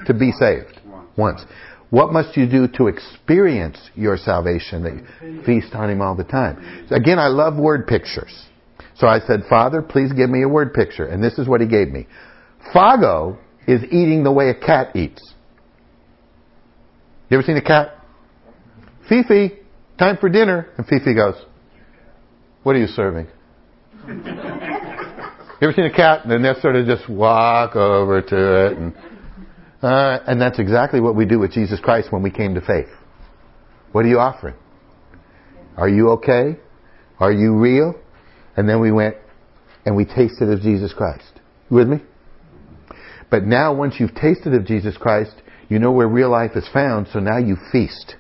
to 0.07 0.14
be 0.14 0.33
saved? 0.33 0.81
Once. 1.16 1.44
What 1.90 2.12
must 2.12 2.37
you 2.37 2.49
do 2.49 2.66
to 2.77 2.88
experience 2.88 3.79
your 3.94 4.16
salvation 4.16 4.83
that 4.83 4.94
you 5.23 5.42
feast 5.44 5.75
on 5.75 5.90
Him 5.90 6.01
all 6.03 6.16
the 6.16 6.25
time? 6.25 6.87
So 6.88 6.97
again, 6.97 7.20
I 7.20 7.29
love 7.29 7.57
word 7.57 7.87
pictures. 7.87 8.47
So 8.96 9.07
I 9.07 9.20
said, 9.20 9.44
Father, 9.48 9.83
please 9.83 10.12
give 10.12 10.30
me 10.30 10.42
a 10.42 10.48
word 10.48 10.72
picture. 10.72 11.07
And 11.07 11.22
this 11.22 11.38
is 11.38 11.48
what 11.48 11.61
He 11.61 11.66
gave 11.66 11.88
me. 11.88 12.07
Phago 12.74 13.38
is 13.66 13.83
eating 13.85 14.22
the 14.24 14.33
way 14.33 14.50
a 14.50 14.54
cat 14.54 14.94
eats. 14.94 15.35
You 17.28 17.38
ever 17.38 17.46
seen 17.46 17.57
a 17.57 17.62
cat? 17.62 17.98
Fifi, 19.09 19.59
time 19.98 20.18
for 20.18 20.28
dinner. 20.28 20.68
And 20.76 20.87
Fifi 20.87 21.14
goes, 21.14 21.35
What 22.62 22.76
are 22.76 22.78
you 22.78 22.87
serving? 22.87 23.26
you 24.07 24.14
ever 25.62 25.72
seen 25.74 25.87
a 25.87 25.94
cat? 25.94 26.24
And 26.24 26.30
then 26.30 26.42
they 26.42 26.61
sort 26.61 26.76
of 26.76 26.87
just 26.87 27.09
walk 27.09 27.74
over 27.74 28.22
to 28.22 28.66
it. 28.66 28.78
And, 28.78 28.94
uh, 29.83 30.20
and 30.26 30.40
that's 30.40 30.59
exactly 30.59 31.00
what 31.00 31.16
we 31.16 31.26
do 31.26 31.38
with 31.38 31.52
Jesus 31.52 31.80
Christ 31.80 32.12
when 32.12 32.22
we 32.22 32.30
came 32.30 32.54
to 32.54 32.61
faith. 32.61 32.88
What 33.92 34.04
are 34.04 34.09
you 34.09 34.18
offering? 34.18 34.54
Are 35.76 35.88
you 35.88 36.11
okay? 36.11 36.59
Are 37.18 37.33
you 37.33 37.57
real? 37.57 37.94
And 38.57 38.69
then 38.69 38.81
we 38.81 38.93
went 38.93 39.17
and 39.85 39.97
we 39.97 40.05
tasted 40.05 40.51
of 40.51 40.61
Jesus 40.61 40.93
Christ. 40.93 41.40
You 41.71 41.77
with 41.77 41.88
me? 41.88 41.99
But 43.31 43.45
now 43.45 43.75
once 43.75 43.97
you've 43.99 44.14
tasted 44.14 44.55
of 44.55 44.64
Jesus 44.64 44.97
Christ, 44.97 45.35
you 45.69 45.79
know 45.79 45.93
where 45.93 46.07
real 46.07 46.31
life 46.31 46.53
is 46.55 46.69
found, 46.73 47.09
so 47.12 47.21
now 47.21 47.38
you 47.38 47.57
feast. 47.73 48.17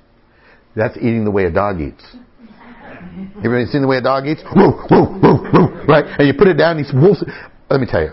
That's 0.74 0.96
eating 0.96 1.24
the 1.24 1.30
way 1.30 1.44
a 1.44 1.50
dog 1.50 1.80
eats. 1.80 2.04
Everybody 3.38 3.66
seen 3.66 3.82
the 3.82 3.88
way 3.88 3.98
a 3.98 4.02
dog 4.02 4.26
eats? 4.26 4.42
Woo, 4.56 4.72
woo, 4.90 5.20
woo, 5.22 5.50
woo, 5.52 5.84
right? 5.86 6.04
And 6.18 6.26
you 6.26 6.34
put 6.34 6.48
it 6.48 6.54
down, 6.54 6.78
he's 6.78 6.92
wolf. 6.92 7.18
Let 7.70 7.80
me 7.80 7.86
tell 7.88 8.02
you. 8.02 8.12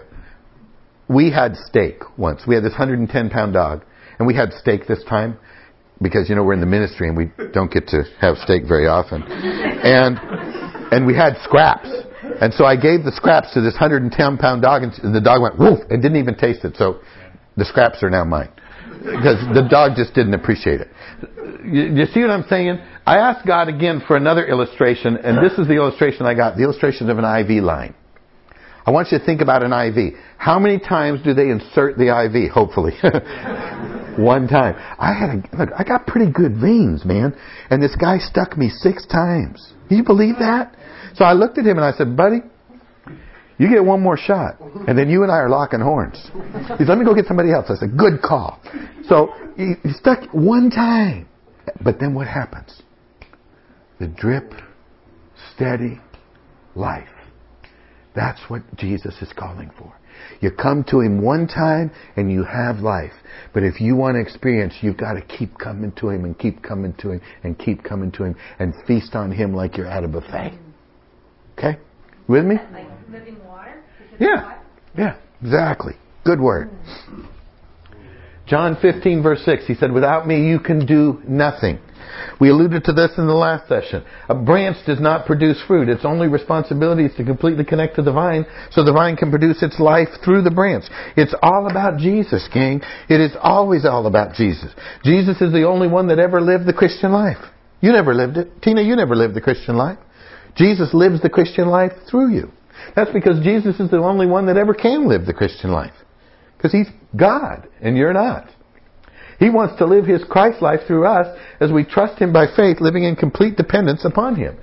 We 1.07 1.31
had 1.31 1.55
steak 1.55 2.01
once. 2.17 2.43
We 2.47 2.55
had 2.55 2.63
this 2.63 2.71
110 2.71 3.29
pound 3.29 3.53
dog, 3.53 3.83
and 4.19 4.27
we 4.27 4.35
had 4.35 4.53
steak 4.53 4.87
this 4.87 5.03
time 5.03 5.37
because 6.01 6.29
you 6.29 6.35
know 6.35 6.43
we're 6.43 6.53
in 6.53 6.61
the 6.61 6.65
ministry 6.65 7.07
and 7.07 7.17
we 7.17 7.31
don't 7.53 7.71
get 7.71 7.87
to 7.87 8.03
have 8.19 8.37
steak 8.37 8.63
very 8.67 8.87
often. 8.87 9.23
And 9.23 10.17
and 10.91 11.05
we 11.05 11.15
had 11.15 11.37
scraps. 11.43 11.89
And 12.39 12.53
so 12.53 12.65
I 12.65 12.75
gave 12.75 13.03
the 13.03 13.11
scraps 13.11 13.53
to 13.53 13.61
this 13.61 13.73
110 13.73 14.37
pound 14.37 14.61
dog, 14.61 14.83
and 14.83 15.15
the 15.15 15.21
dog 15.21 15.41
went 15.41 15.57
woof 15.59 15.79
and 15.89 16.01
didn't 16.01 16.17
even 16.17 16.35
taste 16.35 16.63
it. 16.63 16.75
So 16.77 16.99
the 17.57 17.65
scraps 17.65 18.03
are 18.03 18.09
now 18.09 18.23
mine 18.23 18.49
because 19.03 19.41
the 19.53 19.67
dog 19.69 19.95
just 19.95 20.13
didn't 20.13 20.33
appreciate 20.33 20.81
it. 20.81 20.87
You, 21.65 21.95
you 21.95 22.05
see 22.07 22.21
what 22.21 22.29
I'm 22.29 22.45
saying? 22.47 22.79
I 23.05 23.17
asked 23.17 23.45
God 23.47 23.67
again 23.67 24.01
for 24.07 24.15
another 24.15 24.45
illustration, 24.45 25.17
and 25.17 25.43
this 25.43 25.57
is 25.57 25.67
the 25.67 25.75
illustration 25.75 26.25
I 26.25 26.35
got. 26.35 26.55
The 26.55 26.63
illustration 26.63 27.09
of 27.09 27.17
an 27.17 27.25
IV 27.25 27.63
line. 27.63 27.95
I 28.85 28.91
want 28.91 29.11
you 29.11 29.19
to 29.19 29.25
think 29.25 29.41
about 29.41 29.63
an 29.63 29.73
IV. 29.73 30.15
How 30.37 30.59
many 30.59 30.79
times 30.79 31.21
do 31.23 31.33
they 31.33 31.49
insert 31.49 31.97
the 31.97 32.09
IV? 32.09 32.51
Hopefully. 32.51 32.93
One 34.17 34.47
time. 34.47 34.75
I 34.99 35.13
had 35.13 35.29
a, 35.29 35.57
look, 35.57 35.69
I 35.77 35.83
got 35.83 36.07
pretty 36.07 36.31
good 36.31 36.57
veins, 36.57 37.05
man. 37.05 37.35
And 37.69 37.81
this 37.81 37.95
guy 37.95 38.17
stuck 38.17 38.57
me 38.57 38.69
six 38.69 39.05
times. 39.05 39.73
Can 39.87 39.97
you 39.97 40.03
believe 40.03 40.35
that? 40.39 40.75
So 41.15 41.25
I 41.25 41.33
looked 41.33 41.57
at 41.57 41.65
him 41.65 41.77
and 41.77 41.85
I 41.85 41.91
said, 41.91 42.15
buddy, 42.15 42.39
you 43.57 43.69
get 43.69 43.85
one 43.85 44.01
more 44.01 44.17
shot, 44.17 44.59
and 44.87 44.97
then 44.97 45.07
you 45.07 45.21
and 45.21 45.31
I 45.31 45.35
are 45.35 45.49
locking 45.49 45.81
horns. 45.81 46.19
He 46.23 46.77
said, 46.79 46.87
let 46.87 46.97
me 46.97 47.05
go 47.05 47.13
get 47.13 47.25
somebody 47.27 47.51
else. 47.51 47.67
I 47.69 47.75
said, 47.75 47.95
good 47.95 48.21
call. 48.23 48.59
So 49.07 49.33
he, 49.55 49.73
he 49.83 49.93
stuck 49.93 50.33
one 50.33 50.71
time. 50.71 51.27
But 51.83 51.99
then 51.99 52.15
what 52.15 52.27
happens? 52.27 52.81
The 53.99 54.07
drip, 54.07 54.51
steady 55.53 55.99
life. 56.73 57.07
That's 58.15 58.41
what 58.49 58.63
Jesus 58.77 59.15
is 59.21 59.31
calling 59.37 59.69
for. 59.77 59.95
You 60.39 60.51
come 60.51 60.83
to 60.89 61.01
Him 61.01 61.21
one 61.21 61.47
time 61.47 61.91
and 62.15 62.31
you 62.31 62.43
have 62.43 62.79
life. 62.79 63.13
But 63.53 63.63
if 63.63 63.81
you 63.81 63.95
want 63.95 64.15
to 64.15 64.21
experience, 64.21 64.75
you've 64.81 64.97
got 64.97 65.13
to 65.13 65.21
keep 65.21 65.57
coming 65.57 65.91
to 65.93 66.09
Him 66.09 66.25
and 66.25 66.37
keep 66.37 66.63
coming 66.63 66.93
to 67.01 67.11
Him 67.11 67.21
and 67.43 67.57
keep 67.57 67.83
coming 67.83 68.11
to 68.13 68.23
Him 68.23 68.35
and 68.59 68.73
feast 68.87 69.15
on 69.15 69.31
Him 69.31 69.53
like 69.53 69.77
you're 69.77 69.87
at 69.87 70.03
a 70.03 70.07
buffet. 70.07 70.57
Okay? 71.57 71.77
With 72.27 72.45
me? 72.45 72.55
Like 72.71 72.87
living 73.11 73.37
water? 73.45 73.83
Yeah. 74.19 74.59
Yeah, 74.97 75.17
exactly. 75.41 75.93
Good 76.23 76.39
word. 76.39 76.69
John 78.47 78.77
15 78.81 79.23
verse 79.23 79.43
6, 79.45 79.65
he 79.65 79.75
said, 79.75 79.91
without 79.91 80.27
me 80.27 80.47
you 80.49 80.59
can 80.59 80.85
do 80.85 81.21
nothing. 81.27 81.79
We 82.39 82.49
alluded 82.49 82.83
to 82.85 82.93
this 82.93 83.11
in 83.17 83.27
the 83.27 83.33
last 83.33 83.67
session. 83.67 84.03
A 84.29 84.35
branch 84.35 84.77
does 84.85 84.99
not 84.99 85.25
produce 85.25 85.61
fruit. 85.67 85.89
Its 85.89 86.05
only 86.05 86.27
responsibility 86.27 87.05
is 87.05 87.15
to 87.17 87.23
completely 87.23 87.63
connect 87.63 87.95
to 87.95 88.01
the 88.01 88.11
vine 88.11 88.45
so 88.71 88.83
the 88.83 88.93
vine 88.93 89.15
can 89.15 89.29
produce 89.29 89.61
its 89.61 89.79
life 89.79 90.09
through 90.23 90.41
the 90.41 90.51
branch. 90.51 90.85
It's 91.17 91.35
all 91.41 91.69
about 91.69 91.99
Jesus, 91.99 92.47
gang. 92.53 92.81
It 93.09 93.21
is 93.21 93.31
always 93.41 93.85
all 93.85 94.07
about 94.07 94.35
Jesus. 94.35 94.71
Jesus 95.03 95.41
is 95.41 95.51
the 95.51 95.67
only 95.67 95.87
one 95.87 96.07
that 96.07 96.19
ever 96.19 96.41
lived 96.41 96.65
the 96.65 96.73
Christian 96.73 97.11
life. 97.11 97.37
You 97.81 97.91
never 97.91 98.13
lived 98.13 98.37
it. 98.37 98.61
Tina, 98.61 98.81
you 98.81 98.95
never 98.95 99.15
lived 99.15 99.33
the 99.33 99.41
Christian 99.41 99.75
life. 99.75 99.97
Jesus 100.55 100.93
lives 100.93 101.21
the 101.21 101.29
Christian 101.29 101.67
life 101.67 101.93
through 102.09 102.33
you. 102.33 102.51
That's 102.95 103.11
because 103.11 103.43
Jesus 103.43 103.79
is 103.79 103.89
the 103.89 103.97
only 103.97 104.25
one 104.25 104.47
that 104.47 104.57
ever 104.57 104.73
can 104.73 105.07
live 105.07 105.25
the 105.25 105.33
Christian 105.33 105.71
life. 105.71 105.93
Because 106.57 106.71
he's 106.71 106.87
God 107.15 107.67
and 107.81 107.97
you're 107.97 108.13
not. 108.13 108.49
He 109.41 109.49
wants 109.49 109.75
to 109.79 109.87
live 109.87 110.05
his 110.05 110.23
Christ 110.23 110.61
life 110.61 110.81
through 110.85 111.07
us 111.07 111.25
as 111.59 111.71
we 111.71 111.83
trust 111.83 112.21
him 112.21 112.31
by 112.31 112.45
faith, 112.55 112.79
living 112.79 113.05
in 113.05 113.15
complete 113.15 113.57
dependence 113.57 114.05
upon 114.05 114.35
him. 114.35 114.55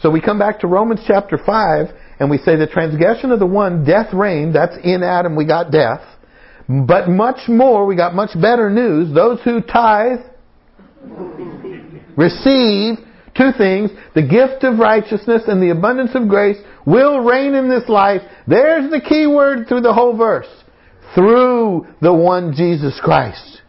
So 0.00 0.08
we 0.08 0.22
come 0.22 0.38
back 0.38 0.60
to 0.60 0.66
Romans 0.66 1.00
chapter 1.06 1.36
5 1.36 1.88
and 2.18 2.30
we 2.30 2.38
say 2.38 2.56
the 2.56 2.66
transgression 2.66 3.32
of 3.32 3.38
the 3.38 3.46
one, 3.46 3.84
death 3.84 4.14
reigned, 4.14 4.54
that's 4.54 4.76
in 4.82 5.02
Adam 5.02 5.36
we 5.36 5.44
got 5.44 5.70
death. 5.70 6.00
But 6.70 7.10
much 7.10 7.48
more, 7.48 7.84
we 7.84 7.96
got 7.96 8.14
much 8.14 8.30
better 8.40 8.70
news. 8.70 9.14
Those 9.14 9.42
who 9.42 9.60
tithe 9.60 10.20
receive 12.16 12.96
two 13.36 13.50
things, 13.58 13.90
the 14.14 14.22
gift 14.22 14.64
of 14.64 14.78
righteousness 14.78 15.42
and 15.48 15.62
the 15.62 15.68
abundance 15.68 16.12
of 16.14 16.28
grace 16.28 16.56
will 16.86 17.20
reign 17.20 17.54
in 17.54 17.68
this 17.68 17.86
life. 17.90 18.22
There's 18.46 18.90
the 18.90 19.02
key 19.02 19.26
word 19.26 19.68
through 19.68 19.82
the 19.82 19.92
whole 19.92 20.16
verse. 20.16 20.48
Through 21.14 21.88
the 22.00 22.14
one 22.14 22.54
Jesus 22.54 22.98
Christ. 23.04 23.60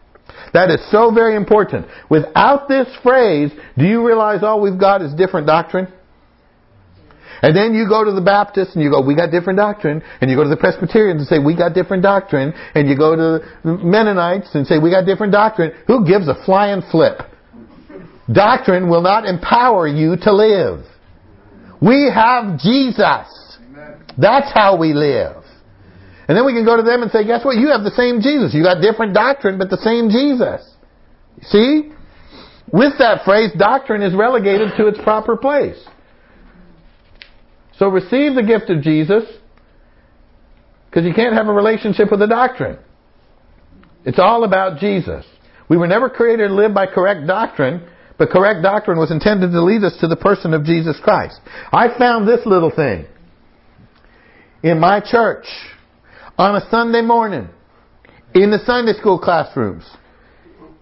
That 0.52 0.70
is 0.70 0.80
so 0.90 1.12
very 1.12 1.36
important. 1.36 1.86
Without 2.08 2.68
this 2.68 2.88
phrase, 3.02 3.50
do 3.78 3.84
you 3.84 4.06
realize 4.06 4.42
all 4.42 4.60
we've 4.60 4.80
got 4.80 5.02
is 5.02 5.14
different 5.14 5.46
doctrine? 5.46 5.88
And 7.42 7.56
then 7.56 7.72
you 7.74 7.88
go 7.88 8.04
to 8.04 8.12
the 8.12 8.20
Baptists 8.20 8.74
and 8.74 8.84
you 8.84 8.90
go, 8.90 9.00
we 9.00 9.16
got 9.16 9.30
different 9.30 9.56
doctrine. 9.56 10.02
And 10.20 10.30
you 10.30 10.36
go 10.36 10.42
to 10.42 10.50
the 10.50 10.56
Presbyterians 10.56 11.20
and 11.20 11.28
say, 11.28 11.38
we 11.38 11.56
got 11.56 11.72
different 11.72 12.02
doctrine. 12.02 12.52
And 12.74 12.88
you 12.88 12.96
go 12.96 13.16
to 13.16 13.46
the 13.64 13.78
Mennonites 13.78 14.54
and 14.54 14.66
say, 14.66 14.78
we 14.78 14.90
got 14.90 15.06
different 15.06 15.32
doctrine. 15.32 15.72
Who 15.86 16.06
gives 16.06 16.28
a 16.28 16.34
flying 16.44 16.82
flip? 16.90 17.20
Doctrine 18.32 18.88
will 18.88 19.02
not 19.02 19.24
empower 19.24 19.88
you 19.88 20.16
to 20.22 20.32
live. 20.32 20.84
We 21.80 22.10
have 22.14 22.58
Jesus. 22.58 23.58
That's 24.18 24.52
how 24.52 24.76
we 24.78 24.92
live. 24.92 25.39
And 26.30 26.36
then 26.36 26.46
we 26.46 26.52
can 26.52 26.64
go 26.64 26.76
to 26.76 26.84
them 26.84 27.02
and 27.02 27.10
say, 27.10 27.26
guess 27.26 27.44
what? 27.44 27.56
You 27.56 27.70
have 27.70 27.82
the 27.82 27.90
same 27.90 28.20
Jesus. 28.20 28.54
You 28.54 28.62
got 28.62 28.80
different 28.80 29.14
doctrine, 29.14 29.58
but 29.58 29.68
the 29.68 29.78
same 29.78 30.10
Jesus. 30.10 30.62
See? 31.42 31.90
With 32.72 32.92
that 33.00 33.24
phrase, 33.24 33.50
doctrine 33.58 34.00
is 34.00 34.14
relegated 34.14 34.68
to 34.76 34.86
its 34.86 34.98
proper 35.02 35.36
place. 35.36 35.84
So 37.78 37.88
receive 37.88 38.36
the 38.36 38.44
gift 38.46 38.70
of 38.70 38.80
Jesus, 38.80 39.24
because 40.88 41.04
you 41.04 41.12
can't 41.14 41.34
have 41.34 41.48
a 41.48 41.52
relationship 41.52 42.12
with 42.12 42.22
a 42.22 42.28
doctrine. 42.28 42.78
It's 44.04 44.20
all 44.20 44.44
about 44.44 44.78
Jesus. 44.78 45.26
We 45.68 45.78
were 45.78 45.88
never 45.88 46.08
created 46.08 46.46
to 46.46 46.54
live 46.54 46.72
by 46.72 46.86
correct 46.86 47.26
doctrine, 47.26 47.88
but 48.18 48.30
correct 48.30 48.62
doctrine 48.62 49.00
was 49.00 49.10
intended 49.10 49.50
to 49.50 49.64
lead 49.64 49.82
us 49.82 49.96
to 50.00 50.06
the 50.06 50.14
person 50.14 50.54
of 50.54 50.62
Jesus 50.62 50.96
Christ. 51.02 51.40
I 51.72 51.88
found 51.98 52.28
this 52.28 52.46
little 52.46 52.70
thing 52.70 53.06
in 54.62 54.78
my 54.78 55.00
church 55.00 55.46
on 56.40 56.56
a 56.56 56.70
Sunday 56.70 57.02
morning 57.02 57.50
in 58.34 58.50
the 58.50 58.60
Sunday 58.64 58.94
school 58.94 59.18
classrooms. 59.18 59.84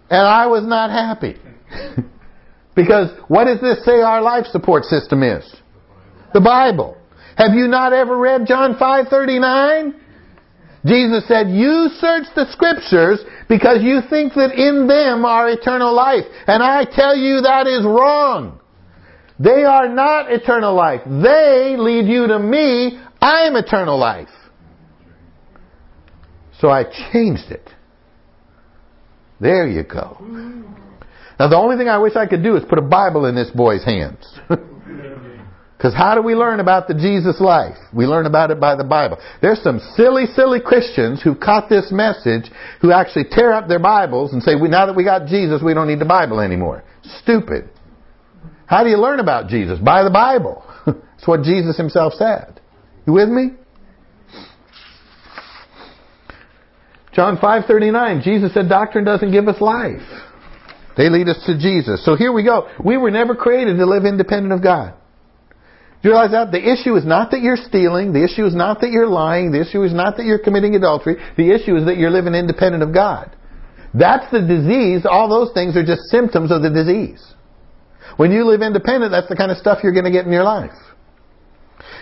And 0.08 0.22
I 0.22 0.46
was 0.46 0.64
not 0.64 0.88
happy. 0.88 1.34
because 2.76 3.10
what 3.26 3.46
does 3.46 3.60
this 3.60 3.84
say 3.84 4.00
our 4.00 4.22
life 4.22 4.46
support 4.46 4.84
system 4.84 5.24
is? 5.24 5.44
The 6.32 6.40
Bible. 6.40 6.96
Have 7.36 7.54
you 7.54 7.66
not 7.66 7.92
ever 7.92 8.16
read 8.16 8.46
John 8.46 8.76
5:39? 8.76 9.94
Jesus 10.86 11.26
said, 11.26 11.50
"You 11.50 11.88
search 11.98 12.26
the 12.36 12.46
scriptures 12.52 13.18
because 13.48 13.82
you 13.82 14.02
think 14.08 14.34
that 14.34 14.52
in 14.52 14.86
them 14.86 15.24
are 15.24 15.48
eternal 15.48 15.92
life." 15.92 16.24
And 16.46 16.62
I 16.62 16.84
tell 16.84 17.16
you 17.16 17.40
that 17.40 17.66
is 17.66 17.84
wrong. 17.84 18.60
They 19.40 19.64
are 19.64 19.88
not 19.88 20.30
eternal 20.30 20.74
life. 20.74 21.02
They 21.04 21.74
lead 21.76 22.06
you 22.06 22.28
to 22.28 22.38
me. 22.38 23.00
I'm 23.20 23.56
eternal 23.56 23.98
life. 23.98 24.30
So 26.60 26.68
I 26.68 26.84
changed 27.12 27.50
it. 27.50 27.68
There 29.40 29.68
you 29.68 29.84
go. 29.84 30.16
Now 31.38 31.48
the 31.48 31.56
only 31.56 31.76
thing 31.76 31.88
I 31.88 31.98
wish 31.98 32.16
I 32.16 32.26
could 32.26 32.42
do 32.42 32.56
is 32.56 32.64
put 32.68 32.78
a 32.78 32.82
Bible 32.82 33.26
in 33.26 33.34
this 33.34 33.50
boy's 33.50 33.84
hands. 33.84 34.26
Because 35.78 35.94
how 35.94 36.16
do 36.16 36.22
we 36.22 36.34
learn 36.34 36.58
about 36.58 36.88
the 36.88 36.94
Jesus 36.94 37.40
life? 37.40 37.76
We 37.94 38.04
learn 38.04 38.26
about 38.26 38.50
it 38.50 38.58
by 38.58 38.74
the 38.74 38.82
Bible. 38.82 39.16
There's 39.40 39.62
some 39.62 39.78
silly, 39.94 40.26
silly 40.34 40.58
Christians 40.58 41.22
who 41.22 41.36
caught 41.36 41.68
this 41.68 41.92
message 41.92 42.50
who 42.82 42.90
actually 42.90 43.26
tear 43.30 43.52
up 43.52 43.68
their 43.68 43.78
Bibles 43.78 44.32
and 44.32 44.42
say, 44.42 44.56
we, 44.60 44.68
now 44.68 44.86
that 44.86 44.96
we 44.96 45.04
got 45.04 45.28
Jesus, 45.28 45.62
we 45.64 45.74
don't 45.74 45.86
need 45.86 46.00
the 46.00 46.04
Bible 46.04 46.40
anymore. 46.40 46.82
Stupid. 47.22 47.70
How 48.66 48.82
do 48.82 48.90
you 48.90 48.98
learn 48.98 49.20
about 49.20 49.48
Jesus? 49.48 49.78
By 49.78 50.02
the 50.02 50.10
Bible. 50.10 50.64
That's 50.84 51.28
what 51.28 51.42
Jesus 51.42 51.76
himself 51.76 52.14
said. 52.14 52.60
You 53.06 53.12
with 53.12 53.28
me? 53.28 53.50
John 57.18 57.36
5:39, 57.36 58.22
Jesus 58.22 58.54
said 58.54 58.68
doctrine 58.68 59.02
doesn't 59.02 59.32
give 59.32 59.48
us 59.48 59.60
life. 59.60 60.06
They 60.96 61.08
lead 61.10 61.28
us 61.28 61.42
to 61.46 61.58
Jesus. 61.58 62.04
So 62.04 62.14
here 62.14 62.32
we 62.32 62.44
go. 62.44 62.68
We 62.78 62.96
were 62.96 63.10
never 63.10 63.34
created 63.34 63.76
to 63.78 63.86
live 63.86 64.04
independent 64.04 64.52
of 64.52 64.62
God. 64.62 64.94
Do 66.00 66.08
you 66.08 66.14
realize 66.14 66.30
that? 66.30 66.52
The 66.52 66.62
issue 66.62 66.94
is 66.94 67.04
not 67.04 67.32
that 67.32 67.40
you're 67.40 67.56
stealing. 67.56 68.12
The 68.12 68.22
issue 68.22 68.46
is 68.46 68.54
not 68.54 68.80
that 68.82 68.92
you're 68.92 69.08
lying. 69.08 69.50
The 69.50 69.60
issue 69.60 69.82
is 69.82 69.92
not 69.92 70.16
that 70.16 70.26
you're 70.26 70.38
committing 70.38 70.76
adultery. 70.76 71.16
The 71.36 71.50
issue 71.50 71.74
is 71.74 71.86
that 71.86 71.96
you're 71.96 72.12
living 72.12 72.36
independent 72.36 72.84
of 72.84 72.94
God. 72.94 73.34
That's 73.92 74.30
the 74.30 74.40
disease. 74.40 75.04
All 75.04 75.28
those 75.28 75.52
things 75.52 75.76
are 75.76 75.84
just 75.84 76.02
symptoms 76.12 76.52
of 76.52 76.62
the 76.62 76.70
disease. 76.70 77.34
When 78.16 78.30
you 78.30 78.44
live 78.44 78.62
independent, 78.62 79.10
that's 79.10 79.28
the 79.28 79.34
kind 79.34 79.50
of 79.50 79.56
stuff 79.56 79.80
you're 79.82 79.90
going 79.90 80.04
to 80.04 80.12
get 80.12 80.24
in 80.24 80.30
your 80.30 80.44
life. 80.44 80.78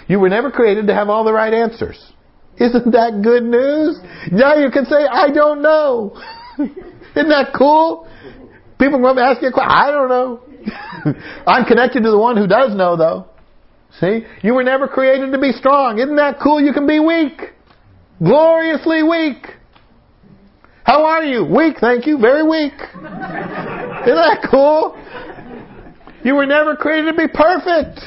You 0.09 0.21
were 0.21 0.29
never 0.29 0.51
created 0.51 0.89
to 0.89 0.95
have 0.95 1.09
all 1.09 1.25
the 1.25 1.33
right 1.33 1.55
answers. 1.55 2.13
Isn't 2.59 2.93
that 2.93 3.21
good 3.23 3.45
news? 3.45 3.99
Now 4.33 4.57
you 4.57 4.71
can 4.71 4.87
say, 4.87 5.07
I 5.07 5.31
don't 5.31 5.63
know. 5.63 6.21
Isn't 6.59 7.29
that 7.29 7.53
cool? 7.57 8.09
People 8.79 9.01
come 9.01 9.19
ask 9.19 9.43
you 9.43 9.49
a 9.49 9.53
question. 9.53 9.71
I 9.71 9.91
don't 9.91 10.09
know. 10.09 10.41
I'm 11.47 11.65
connected 11.65 12.03
to 12.03 12.11
the 12.11 12.19
one 12.19 12.37
who 12.37 12.47
does 12.47 12.75
know, 12.75 12.97
though. 12.97 13.27
See? 14.01 14.27
You 14.43 14.55
were 14.55 14.65
never 14.65 14.89
created 14.89 15.33
to 15.33 15.39
be 15.39 15.53
strong. 15.53 15.99
Isn't 15.99 16.17
that 16.17 16.39
cool? 16.43 16.61
You 16.61 16.73
can 16.73 16.87
be 16.87 17.01
weak. 17.01 17.41
Gloriously 18.19 19.03
weak. 19.03 19.47
How 20.85 21.05
are 21.05 21.25
you? 21.25 21.45
Weak, 21.45 21.77
thank 21.81 22.07
you. 22.07 22.19
Very 22.19 22.43
weak. 22.43 22.73
Isn't 22.95 23.03
that 23.03 24.47
cool? 24.51 24.97
You 26.25 26.35
were 26.35 26.47
never 26.47 26.77
created 26.77 27.13
to 27.13 27.17
be 27.17 27.29
perfect. 27.29 28.01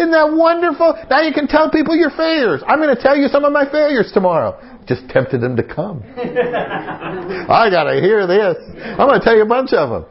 Isn't 0.00 0.12
that 0.12 0.32
wonderful? 0.32 0.96
Now 1.10 1.20
you 1.20 1.34
can 1.34 1.46
tell 1.46 1.70
people 1.70 1.94
your 1.94 2.08
failures. 2.08 2.62
I'm 2.66 2.80
going 2.80 2.96
to 2.96 3.02
tell 3.02 3.14
you 3.14 3.28
some 3.28 3.44
of 3.44 3.52
my 3.52 3.70
failures 3.70 4.10
tomorrow. 4.14 4.58
Just 4.86 5.06
tempted 5.10 5.42
them 5.42 5.56
to 5.56 5.62
come. 5.62 6.02
I 6.16 7.68
got 7.70 7.84
to 7.84 8.00
hear 8.00 8.26
this. 8.26 8.56
I'm 8.82 9.06
going 9.06 9.20
to 9.20 9.24
tell 9.24 9.36
you 9.36 9.42
a 9.42 9.46
bunch 9.46 9.74
of 9.74 9.90
them. 9.90 10.06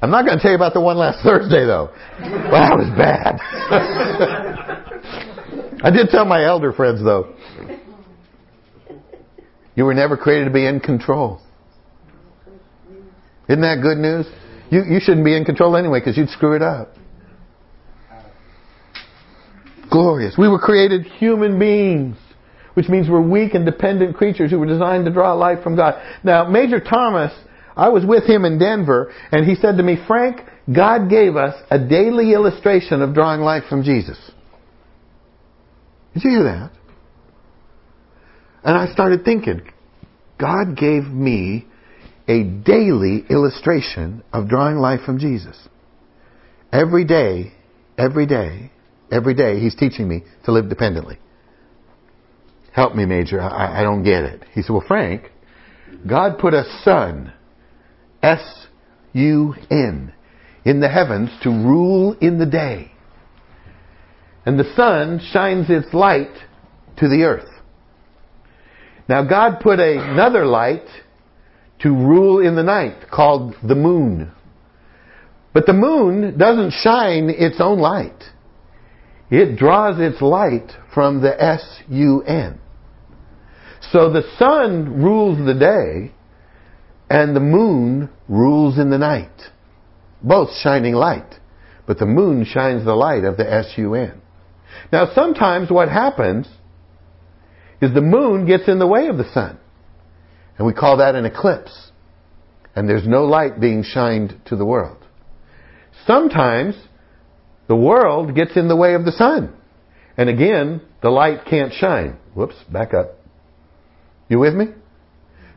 I'm 0.00 0.10
not 0.10 0.24
going 0.24 0.38
to 0.38 0.42
tell 0.42 0.52
you 0.52 0.56
about 0.56 0.72
the 0.72 0.80
one 0.80 0.96
last 0.96 1.22
Thursday, 1.22 1.66
though. 1.66 1.90
Well, 2.18 2.50
that 2.50 2.78
was 2.78 2.88
bad. 2.96 3.38
I 5.84 5.90
did 5.90 6.08
tell 6.08 6.24
my 6.24 6.42
elder 6.44 6.72
friends 6.72 7.02
though. 7.02 7.34
You 9.74 9.84
were 9.84 9.94
never 9.94 10.16
created 10.16 10.46
to 10.46 10.50
be 10.50 10.66
in 10.66 10.80
control. 10.80 11.40
Isn't 13.48 13.62
that 13.62 13.80
good 13.82 13.98
news? 13.98 14.26
You, 14.70 14.84
you 14.84 15.00
shouldn't 15.00 15.24
be 15.24 15.36
in 15.36 15.44
control 15.44 15.76
anyway 15.76 16.00
because 16.00 16.16
you'd 16.16 16.30
screw 16.30 16.54
it 16.54 16.62
up. 16.62 16.94
Glorious. 20.00 20.34
We 20.38 20.48
were 20.48 20.58
created 20.58 21.04
human 21.04 21.58
beings, 21.58 22.16
which 22.72 22.88
means 22.88 23.10
we're 23.10 23.20
weak 23.20 23.52
and 23.52 23.66
dependent 23.66 24.16
creatures 24.16 24.50
who 24.50 24.58
were 24.58 24.64
designed 24.64 25.04
to 25.04 25.12
draw 25.12 25.34
life 25.34 25.62
from 25.62 25.76
God. 25.76 26.00
Now, 26.24 26.48
Major 26.48 26.80
Thomas, 26.80 27.32
I 27.76 27.90
was 27.90 28.06
with 28.06 28.24
him 28.24 28.46
in 28.46 28.58
Denver, 28.58 29.12
and 29.30 29.44
he 29.46 29.56
said 29.56 29.76
to 29.76 29.82
me, 29.82 29.98
Frank, 30.06 30.40
God 30.74 31.10
gave 31.10 31.36
us 31.36 31.54
a 31.70 31.78
daily 31.78 32.32
illustration 32.32 33.02
of 33.02 33.12
drawing 33.12 33.42
life 33.42 33.64
from 33.68 33.82
Jesus. 33.82 34.18
Did 36.14 36.24
you 36.24 36.30
hear 36.30 36.44
that? 36.44 36.70
And 38.64 38.78
I 38.78 38.90
started 38.94 39.22
thinking, 39.22 39.60
God 40.38 40.78
gave 40.78 41.04
me 41.04 41.66
a 42.26 42.42
daily 42.42 43.26
illustration 43.28 44.22
of 44.32 44.48
drawing 44.48 44.76
life 44.76 45.00
from 45.04 45.18
Jesus. 45.18 45.68
Every 46.72 47.04
day, 47.04 47.52
every 47.98 48.24
day, 48.24 48.70
every 49.10 49.34
day, 49.34 49.60
He's 49.60 49.74
teaching 49.74 50.08
me 50.08 50.22
to 50.44 50.52
live 50.52 50.68
dependently. 50.68 51.18
Help 52.72 52.94
me, 52.94 53.04
Major. 53.04 53.40
I, 53.40 53.80
I 53.80 53.82
don't 53.82 54.02
get 54.02 54.24
it. 54.24 54.44
He 54.54 54.62
said, 54.62 54.72
Well, 54.72 54.84
Frank, 54.86 55.30
God 56.08 56.38
put 56.38 56.54
a 56.54 56.64
sun, 56.84 57.32
S 58.22 58.66
U 59.12 59.54
N, 59.70 60.12
in 60.64 60.80
the 60.80 60.88
heavens 60.88 61.30
to 61.42 61.50
rule 61.50 62.16
in 62.20 62.38
the 62.38 62.46
day. 62.46 62.92
And 64.46 64.58
the 64.58 64.72
sun 64.74 65.20
shines 65.32 65.66
its 65.68 65.92
light 65.92 66.32
to 66.98 67.08
the 67.08 67.24
earth. 67.24 67.48
Now, 69.08 69.24
God 69.24 69.60
put 69.60 69.80
another 69.80 70.46
light 70.46 70.86
to 71.80 71.90
rule 71.90 72.46
in 72.46 72.54
the 72.54 72.62
night 72.62 73.10
called 73.10 73.54
the 73.66 73.74
moon. 73.74 74.30
But 75.52 75.66
the 75.66 75.72
moon 75.72 76.38
doesn't 76.38 76.72
shine 76.82 77.28
its 77.28 77.56
own 77.60 77.80
light. 77.80 78.22
It 79.30 79.56
draws 79.56 80.00
its 80.00 80.20
light 80.20 80.72
from 80.92 81.22
the 81.22 81.40
S-U-N. 81.42 82.58
So 83.92 84.12
the 84.12 84.24
sun 84.38 85.02
rules 85.02 85.38
the 85.38 85.54
day 85.54 86.12
and 87.08 87.34
the 87.34 87.40
moon 87.40 88.10
rules 88.28 88.78
in 88.78 88.90
the 88.90 88.98
night. 88.98 89.30
Both 90.22 90.50
shining 90.62 90.94
light. 90.94 91.34
But 91.86 91.98
the 91.98 92.06
moon 92.06 92.44
shines 92.44 92.84
the 92.84 92.94
light 92.94 93.24
of 93.24 93.36
the 93.36 93.50
S-U-N. 93.50 94.20
Now 94.92 95.12
sometimes 95.14 95.70
what 95.70 95.88
happens 95.88 96.48
is 97.80 97.94
the 97.94 98.00
moon 98.00 98.46
gets 98.46 98.68
in 98.68 98.78
the 98.78 98.86
way 98.86 99.06
of 99.06 99.16
the 99.16 99.32
sun. 99.32 99.58
And 100.58 100.66
we 100.66 100.74
call 100.74 100.98
that 100.98 101.14
an 101.14 101.24
eclipse. 101.24 101.90
And 102.74 102.88
there's 102.88 103.06
no 103.06 103.24
light 103.24 103.60
being 103.60 103.82
shined 103.82 104.40
to 104.46 104.56
the 104.56 104.66
world. 104.66 104.98
Sometimes 106.06 106.74
the 107.70 107.76
world 107.76 108.34
gets 108.34 108.56
in 108.56 108.66
the 108.66 108.74
way 108.74 108.94
of 108.94 109.04
the 109.04 109.12
sun. 109.12 109.54
And 110.16 110.28
again, 110.28 110.80
the 111.02 111.08
light 111.08 111.44
can't 111.48 111.72
shine. 111.72 112.16
Whoops, 112.34 112.56
back 112.68 112.92
up. 112.92 113.12
You 114.28 114.40
with 114.40 114.54
me? 114.54 114.70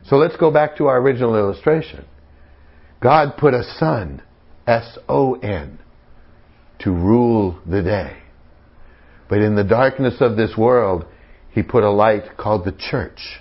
So 0.04 0.14
let's 0.14 0.36
go 0.36 0.52
back 0.52 0.76
to 0.76 0.86
our 0.86 1.00
original 1.00 1.34
illustration. 1.34 2.04
God 3.02 3.36
put 3.36 3.52
a 3.52 3.64
sun, 3.64 4.22
S-O-N, 4.64 5.80
to 6.78 6.90
rule 6.92 7.58
the 7.66 7.82
day. 7.82 8.16
But 9.28 9.38
in 9.38 9.56
the 9.56 9.64
darkness 9.64 10.14
of 10.20 10.36
this 10.36 10.56
world, 10.56 11.06
he 11.50 11.64
put 11.64 11.82
a 11.82 11.90
light 11.90 12.36
called 12.36 12.64
the 12.64 12.76
church. 12.78 13.40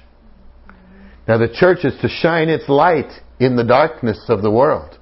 Now 1.27 1.37
the 1.37 1.53
church 1.53 1.85
is 1.85 1.93
to 2.01 2.09
shine 2.09 2.49
its 2.49 2.67
light 2.67 3.11
in 3.39 3.55
the 3.55 3.63
darkness 3.63 4.25
of 4.29 4.41
the 4.41 4.49
world. 4.49 4.97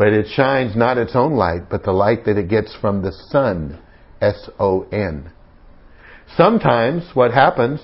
But 0.00 0.14
it 0.14 0.28
shines 0.28 0.74
not 0.74 0.96
its 0.96 1.14
own 1.14 1.34
light, 1.34 1.68
but 1.68 1.82
the 1.82 1.92
light 1.92 2.24
that 2.24 2.38
it 2.38 2.48
gets 2.48 2.74
from 2.80 3.02
the 3.02 3.12
sun. 3.12 3.78
S-O-N. 4.22 5.30
Sometimes 6.38 7.10
what 7.12 7.34
happens 7.34 7.82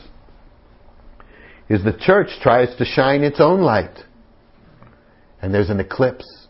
is 1.68 1.84
the 1.84 1.92
church 1.92 2.28
tries 2.40 2.74
to 2.76 2.86
shine 2.86 3.22
its 3.22 3.38
own 3.38 3.60
light. 3.60 3.98
And 5.42 5.52
there's 5.52 5.68
an 5.68 5.78
eclipse. 5.78 6.46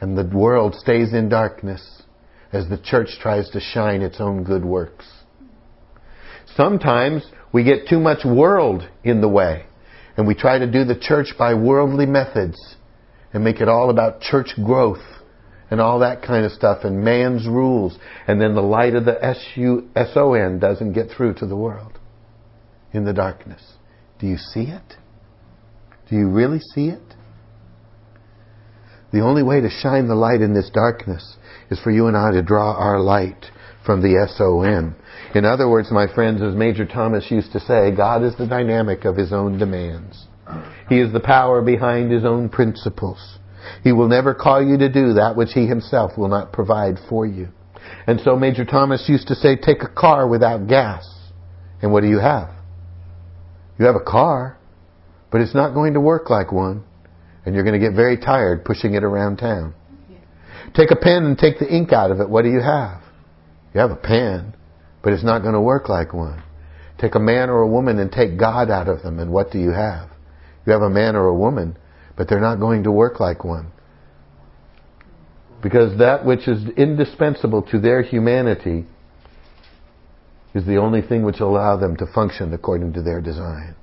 And 0.00 0.16
the 0.16 0.34
world 0.34 0.74
stays 0.74 1.12
in 1.12 1.28
darkness 1.28 2.00
as 2.50 2.66
the 2.70 2.78
church 2.78 3.18
tries 3.20 3.50
to 3.50 3.60
shine 3.60 4.00
its 4.00 4.18
own 4.18 4.44
good 4.44 4.64
works. 4.64 5.04
Sometimes 6.56 7.22
we 7.52 7.64
get 7.64 7.86
too 7.86 8.00
much 8.00 8.24
world 8.24 8.88
in 9.04 9.20
the 9.20 9.28
way 9.28 9.66
and 10.16 10.26
we 10.26 10.34
try 10.34 10.58
to 10.58 10.66
do 10.66 10.84
the 10.84 10.98
church 10.98 11.34
by 11.38 11.52
worldly 11.52 12.06
methods 12.06 12.75
and 13.32 13.44
make 13.44 13.60
it 13.60 13.68
all 13.68 13.90
about 13.90 14.20
church 14.20 14.50
growth 14.64 15.02
and 15.70 15.80
all 15.80 15.98
that 16.00 16.22
kind 16.22 16.44
of 16.44 16.52
stuff 16.52 16.84
and 16.84 17.02
man's 17.02 17.46
rules 17.46 17.98
and 18.26 18.40
then 18.40 18.54
the 18.54 18.62
light 18.62 18.94
of 18.94 19.04
the 19.04 19.24
S-U-S-O-N 19.24 20.58
doesn't 20.58 20.92
get 20.92 21.08
through 21.10 21.34
to 21.34 21.46
the 21.46 21.56
world 21.56 21.98
in 22.92 23.04
the 23.04 23.12
darkness. 23.12 23.62
Do 24.18 24.26
you 24.26 24.36
see 24.36 24.62
it? 24.62 24.94
Do 26.08 26.16
you 26.16 26.28
really 26.28 26.60
see 26.60 26.88
it? 26.88 27.02
The 29.12 29.20
only 29.20 29.42
way 29.42 29.60
to 29.60 29.70
shine 29.70 30.08
the 30.08 30.14
light 30.14 30.40
in 30.40 30.54
this 30.54 30.70
darkness 30.72 31.36
is 31.70 31.80
for 31.80 31.90
you 31.90 32.06
and 32.06 32.16
I 32.16 32.32
to 32.32 32.42
draw 32.42 32.74
our 32.74 33.00
light 33.00 33.46
from 33.84 34.02
the 34.02 34.16
S-O-N. 34.30 34.94
In 35.34 35.44
other 35.44 35.68
words, 35.68 35.90
my 35.90 36.12
friends, 36.12 36.42
as 36.42 36.54
Major 36.54 36.84
Thomas 36.84 37.30
used 37.30 37.52
to 37.52 37.60
say, 37.60 37.94
God 37.96 38.24
is 38.24 38.36
the 38.36 38.46
dynamic 38.46 39.04
of 39.04 39.16
his 39.16 39.32
own 39.32 39.58
demands. 39.58 40.26
He 40.88 40.98
is 41.00 41.12
the 41.12 41.20
power 41.20 41.62
behind 41.62 42.10
his 42.10 42.24
own 42.24 42.48
principles. 42.48 43.38
He 43.82 43.92
will 43.92 44.08
never 44.08 44.34
call 44.34 44.62
you 44.62 44.78
to 44.78 44.88
do 44.88 45.14
that 45.14 45.36
which 45.36 45.52
he 45.52 45.66
himself 45.66 46.12
will 46.16 46.28
not 46.28 46.52
provide 46.52 46.98
for 47.08 47.26
you. 47.26 47.48
And 48.06 48.20
so 48.20 48.36
Major 48.36 48.64
Thomas 48.64 49.08
used 49.08 49.28
to 49.28 49.34
say, 49.34 49.56
take 49.56 49.82
a 49.82 49.88
car 49.88 50.28
without 50.28 50.68
gas. 50.68 51.06
And 51.82 51.92
what 51.92 52.02
do 52.02 52.08
you 52.08 52.18
have? 52.18 52.50
You 53.78 53.86
have 53.86 53.96
a 53.96 54.04
car, 54.04 54.58
but 55.30 55.40
it's 55.40 55.54
not 55.54 55.74
going 55.74 55.94
to 55.94 56.00
work 56.00 56.30
like 56.30 56.52
one. 56.52 56.84
And 57.44 57.54
you're 57.54 57.64
going 57.64 57.78
to 57.78 57.84
get 57.84 57.94
very 57.94 58.16
tired 58.16 58.64
pushing 58.64 58.94
it 58.94 59.04
around 59.04 59.36
town. 59.36 59.74
Take 60.74 60.90
a 60.90 60.96
pen 60.96 61.24
and 61.24 61.38
take 61.38 61.58
the 61.58 61.72
ink 61.72 61.92
out 61.92 62.10
of 62.10 62.20
it. 62.20 62.28
What 62.28 62.42
do 62.42 62.50
you 62.50 62.60
have? 62.60 63.02
You 63.72 63.80
have 63.80 63.90
a 63.90 63.96
pen, 63.96 64.54
but 65.02 65.12
it's 65.12 65.24
not 65.24 65.42
going 65.42 65.54
to 65.54 65.60
work 65.60 65.88
like 65.88 66.12
one. 66.12 66.42
Take 66.98 67.14
a 67.14 67.20
man 67.20 67.50
or 67.50 67.60
a 67.60 67.68
woman 67.68 67.98
and 67.98 68.10
take 68.10 68.38
God 68.38 68.70
out 68.70 68.88
of 68.88 69.02
them, 69.02 69.18
and 69.18 69.30
what 69.30 69.50
do 69.52 69.58
you 69.58 69.70
have? 69.70 70.08
You 70.66 70.72
have 70.72 70.82
a 70.82 70.90
man 70.90 71.14
or 71.14 71.26
a 71.28 71.34
woman, 71.34 71.76
but 72.16 72.28
they're 72.28 72.40
not 72.40 72.56
going 72.56 72.82
to 72.84 72.92
work 72.92 73.20
like 73.20 73.44
one. 73.44 73.70
Because 75.62 75.98
that 75.98 76.24
which 76.24 76.48
is 76.48 76.68
indispensable 76.76 77.62
to 77.62 77.78
their 77.78 78.02
humanity 78.02 78.84
is 80.54 80.66
the 80.66 80.76
only 80.76 81.02
thing 81.02 81.22
which 81.22 81.40
will 81.40 81.50
allow 81.50 81.76
them 81.76 81.96
to 81.96 82.06
function 82.06 82.52
according 82.52 82.92
to 82.94 83.02
their 83.02 83.20
design. 83.20 83.74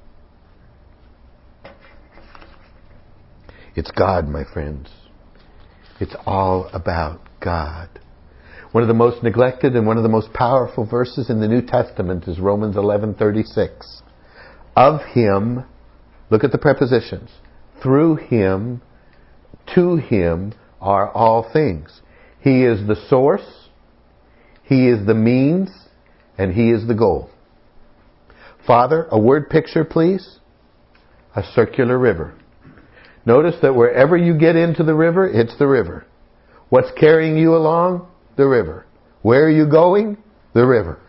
It's 3.76 3.92
God, 3.92 4.28
my 4.28 4.44
friends. 4.44 4.90
It's 6.00 6.16
all 6.26 6.70
about 6.74 7.22
God. 7.40 7.90
One 8.72 8.84
of 8.84 8.88
the 8.88 8.94
most 8.94 9.24
neglected 9.24 9.76
and 9.76 9.86
one 9.86 9.98
of 9.98 10.04
the 10.04 10.10
most 10.10 10.34
powerful 10.34 10.86
verses 10.86 11.30
in 11.30 11.40
the 11.40 11.48
New 11.48 11.62
Testament 11.62 12.28
is 12.28 12.40
Romans 12.40 12.76
11:36. 12.76 14.02
Of 14.76 15.02
him, 15.02 15.66
look 16.34 16.44
at 16.44 16.52
the 16.52 16.58
prepositions. 16.58 17.30
Through 17.82 18.16
him, 18.16 18.82
to 19.76 19.96
him 19.96 20.54
are 20.82 21.10
all 21.10 21.50
things. 21.52 22.02
He 22.42 22.64
is 22.64 22.86
the 22.88 22.98
source, 23.08 23.70
he 24.64 24.88
is 24.90 25.06
the 25.06 25.14
means, 25.14 25.70
and 26.38 26.54
he 26.54 26.72
is 26.72 26.88
the 26.88 26.96
goal. 26.96 27.30
Father, 28.66 29.08
a 29.12 29.20
word 29.20 29.50
picture 29.50 29.86
please. 29.86 30.40
A 31.36 31.44
circular 31.44 31.98
river. 31.98 32.36
Notice 33.26 33.56
that 33.62 33.76
wherever 33.76 34.16
you 34.16 34.38
get 34.38 34.56
into 34.56 34.84
the 34.84 34.94
river, 34.94 35.28
it's 35.28 35.58
the 35.58 35.68
river. 35.68 36.06
What's 36.70 36.92
carrying 37.00 37.38
you 37.38 37.56
along? 37.56 38.08
the 38.36 38.48
river. 38.48 38.86
Where 39.22 39.46
are 39.46 39.52
you 39.52 39.70
going? 39.70 40.18
The 40.54 40.66
river. 40.66 41.00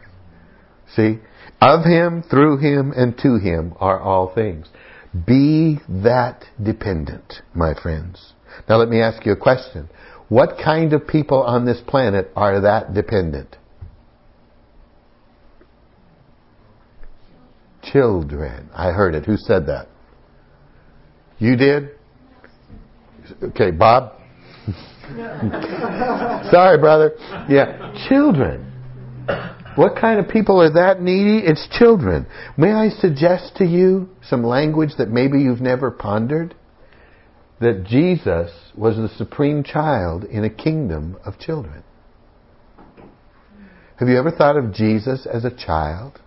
See? 0.95 1.21
Of 1.61 1.85
him, 1.85 2.23
through 2.23 2.59
him, 2.59 2.93
and 2.95 3.17
to 3.19 3.39
him 3.39 3.75
are 3.81 4.01
all 4.01 4.33
things. 4.35 4.69
Be 5.27 5.79
that 5.89 6.45
dependent, 6.61 7.35
my 7.55 7.75
friends. 7.81 8.33
Now 8.69 8.77
let 8.77 8.89
me 8.89 9.01
ask 9.01 9.25
you 9.25 9.33
a 9.33 9.37
question. 9.37 9.89
What 10.29 10.59
kind 10.63 10.93
of 10.93 11.07
people 11.07 11.43
on 11.43 11.65
this 11.65 11.81
planet 11.87 12.31
are 12.35 12.61
that 12.63 12.95
dependent? 12.95 13.57
Children. 17.83 18.71
I 18.75 18.91
heard 18.91 19.15
it. 19.15 19.25
Who 19.27 19.37
said 19.37 19.67
that? 19.67 19.89
You 21.39 21.57
did? 21.57 21.91
Okay, 23.43 23.71
Bob? 23.71 24.15
Sorry, 26.51 26.79
brother. 26.79 27.13
Yeah, 27.49 27.93
children. 28.09 28.73
What 29.77 29.97
kind 29.97 30.21
of 30.21 30.29
people 30.29 30.61
are 30.63 30.73
that 30.73 31.03
needy? 31.03 31.45
It's 31.45 31.67
children. 31.77 32.27
May 32.57 32.73
I 32.73 32.91
suggest 32.91 33.57
to 33.57 33.65
you 33.65 34.09
some 34.23 34.45
language 34.45 34.91
that 34.99 35.09
maybe 35.09 35.41
you've 35.41 35.61
never 35.61 35.91
pondered? 35.91 36.55
That 37.61 37.85
Jesus 37.85 38.53
was 38.77 38.97
the 38.97 39.09
supreme 39.17 39.65
child 39.65 40.25
in 40.25 40.45
a 40.45 40.51
kingdom 40.51 41.17
of 41.25 41.39
children. 41.39 41.83
Have 43.97 44.09
you 44.09 44.19
ever 44.19 44.31
thought 44.31 44.57
of 44.57 44.73
Jesus 44.73 45.27
as 45.27 45.45
a 45.45 45.51
child? 45.51 46.21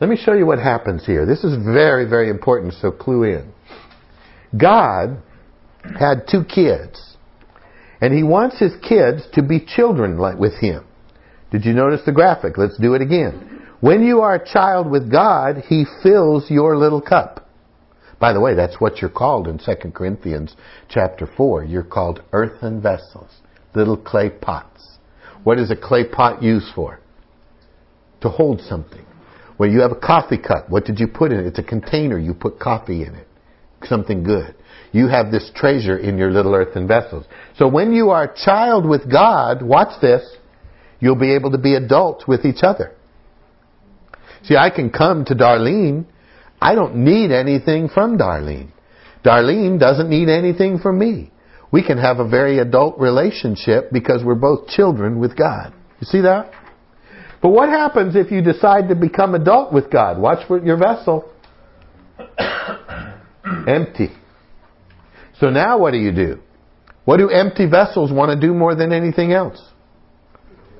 Let 0.00 0.10
me 0.10 0.16
show 0.16 0.34
you 0.34 0.46
what 0.46 0.58
happens 0.58 1.06
here. 1.06 1.24
This 1.24 1.44
is 1.44 1.56
very, 1.64 2.08
very 2.08 2.30
important, 2.30 2.74
so 2.74 2.90
clue 2.90 3.24
in. 3.24 3.52
God 4.56 5.22
had 5.98 6.26
two 6.30 6.44
kids, 6.44 7.16
and 8.00 8.12
He 8.12 8.22
wants 8.22 8.58
His 8.58 8.72
kids 8.88 9.22
to 9.34 9.42
be 9.42 9.64
children 9.64 10.18
like 10.18 10.38
with 10.38 10.54
Him. 10.60 10.85
Did 11.50 11.64
you 11.64 11.72
notice 11.72 12.00
the 12.04 12.12
graphic? 12.12 12.58
Let's 12.58 12.78
do 12.78 12.94
it 12.94 13.02
again. 13.02 13.62
When 13.80 14.02
you 14.02 14.20
are 14.20 14.34
a 14.34 14.52
child 14.52 14.90
with 14.90 15.10
God, 15.10 15.62
He 15.68 15.84
fills 16.02 16.50
your 16.50 16.76
little 16.76 17.00
cup. 17.00 17.48
By 18.18 18.32
the 18.32 18.40
way, 18.40 18.54
that's 18.54 18.80
what 18.80 18.98
you're 18.98 19.10
called 19.10 19.46
in 19.46 19.58
2 19.58 19.90
Corinthians 19.92 20.56
chapter 20.88 21.26
4. 21.36 21.64
You're 21.64 21.82
called 21.82 22.22
earthen 22.32 22.80
vessels, 22.80 23.30
little 23.74 23.96
clay 23.96 24.30
pots. 24.30 24.98
What 25.44 25.58
is 25.58 25.70
a 25.70 25.76
clay 25.76 26.04
pot 26.04 26.42
used 26.42 26.74
for? 26.74 26.98
To 28.22 28.28
hold 28.28 28.62
something. 28.62 29.04
When 29.58 29.70
you 29.70 29.80
have 29.80 29.92
a 29.92 30.00
coffee 30.00 30.38
cup, 30.38 30.70
what 30.70 30.84
did 30.84 30.98
you 30.98 31.06
put 31.06 31.30
in 31.30 31.40
it? 31.40 31.46
It's 31.46 31.58
a 31.58 31.62
container. 31.62 32.18
You 32.18 32.34
put 32.34 32.58
coffee 32.58 33.04
in 33.04 33.14
it. 33.14 33.28
Something 33.84 34.22
good. 34.22 34.54
You 34.92 35.08
have 35.08 35.30
this 35.30 35.50
treasure 35.54 35.98
in 35.98 36.16
your 36.16 36.30
little 36.30 36.54
earthen 36.54 36.88
vessels. 36.88 37.26
So 37.56 37.68
when 37.68 37.92
you 37.92 38.10
are 38.10 38.24
a 38.24 38.44
child 38.44 38.86
with 38.86 39.10
God, 39.10 39.62
watch 39.62 40.00
this, 40.00 40.36
you'll 41.00 41.16
be 41.16 41.34
able 41.34 41.50
to 41.52 41.58
be 41.58 41.74
adult 41.74 42.26
with 42.26 42.44
each 42.44 42.62
other. 42.62 42.94
See, 44.44 44.56
I 44.56 44.70
can 44.70 44.90
come 44.90 45.24
to 45.26 45.34
Darlene. 45.34 46.06
I 46.60 46.74
don't 46.74 46.96
need 46.96 47.30
anything 47.32 47.88
from 47.88 48.18
Darlene. 48.18 48.70
Darlene 49.24 49.78
doesn't 49.78 50.08
need 50.08 50.28
anything 50.28 50.78
from 50.78 50.98
me. 50.98 51.32
We 51.72 51.84
can 51.84 51.98
have 51.98 52.20
a 52.20 52.28
very 52.28 52.58
adult 52.58 52.98
relationship 52.98 53.90
because 53.92 54.22
we're 54.24 54.36
both 54.36 54.68
children 54.68 55.18
with 55.18 55.36
God. 55.36 55.74
You 56.00 56.06
see 56.06 56.20
that? 56.20 56.52
But 57.42 57.50
what 57.50 57.68
happens 57.68 58.14
if 58.16 58.30
you 58.30 58.40
decide 58.40 58.88
to 58.88 58.94
become 58.94 59.34
adult 59.34 59.72
with 59.72 59.90
God? 59.90 60.18
Watch 60.18 60.48
your 60.48 60.76
vessel. 60.76 61.30
empty. 63.68 64.10
So 65.38 65.50
now 65.50 65.78
what 65.78 65.90
do 65.90 65.98
you 65.98 66.12
do? 66.12 66.40
What 67.04 67.18
do 67.18 67.28
empty 67.28 67.66
vessels 67.68 68.10
want 68.12 68.30
to 68.32 68.46
do 68.46 68.54
more 68.54 68.74
than 68.74 68.92
anything 68.92 69.32
else? 69.32 69.62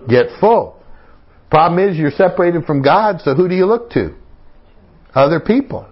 Get 0.09 0.26
full. 0.40 0.82
Problem 1.50 1.88
is 1.88 1.96
you're 1.96 2.11
separated 2.11 2.64
from 2.64 2.82
God, 2.82 3.20
so 3.22 3.34
who 3.34 3.48
do 3.48 3.54
you 3.54 3.66
look 3.66 3.90
to? 3.90 4.14
Other 5.14 5.40
people. 5.40 5.86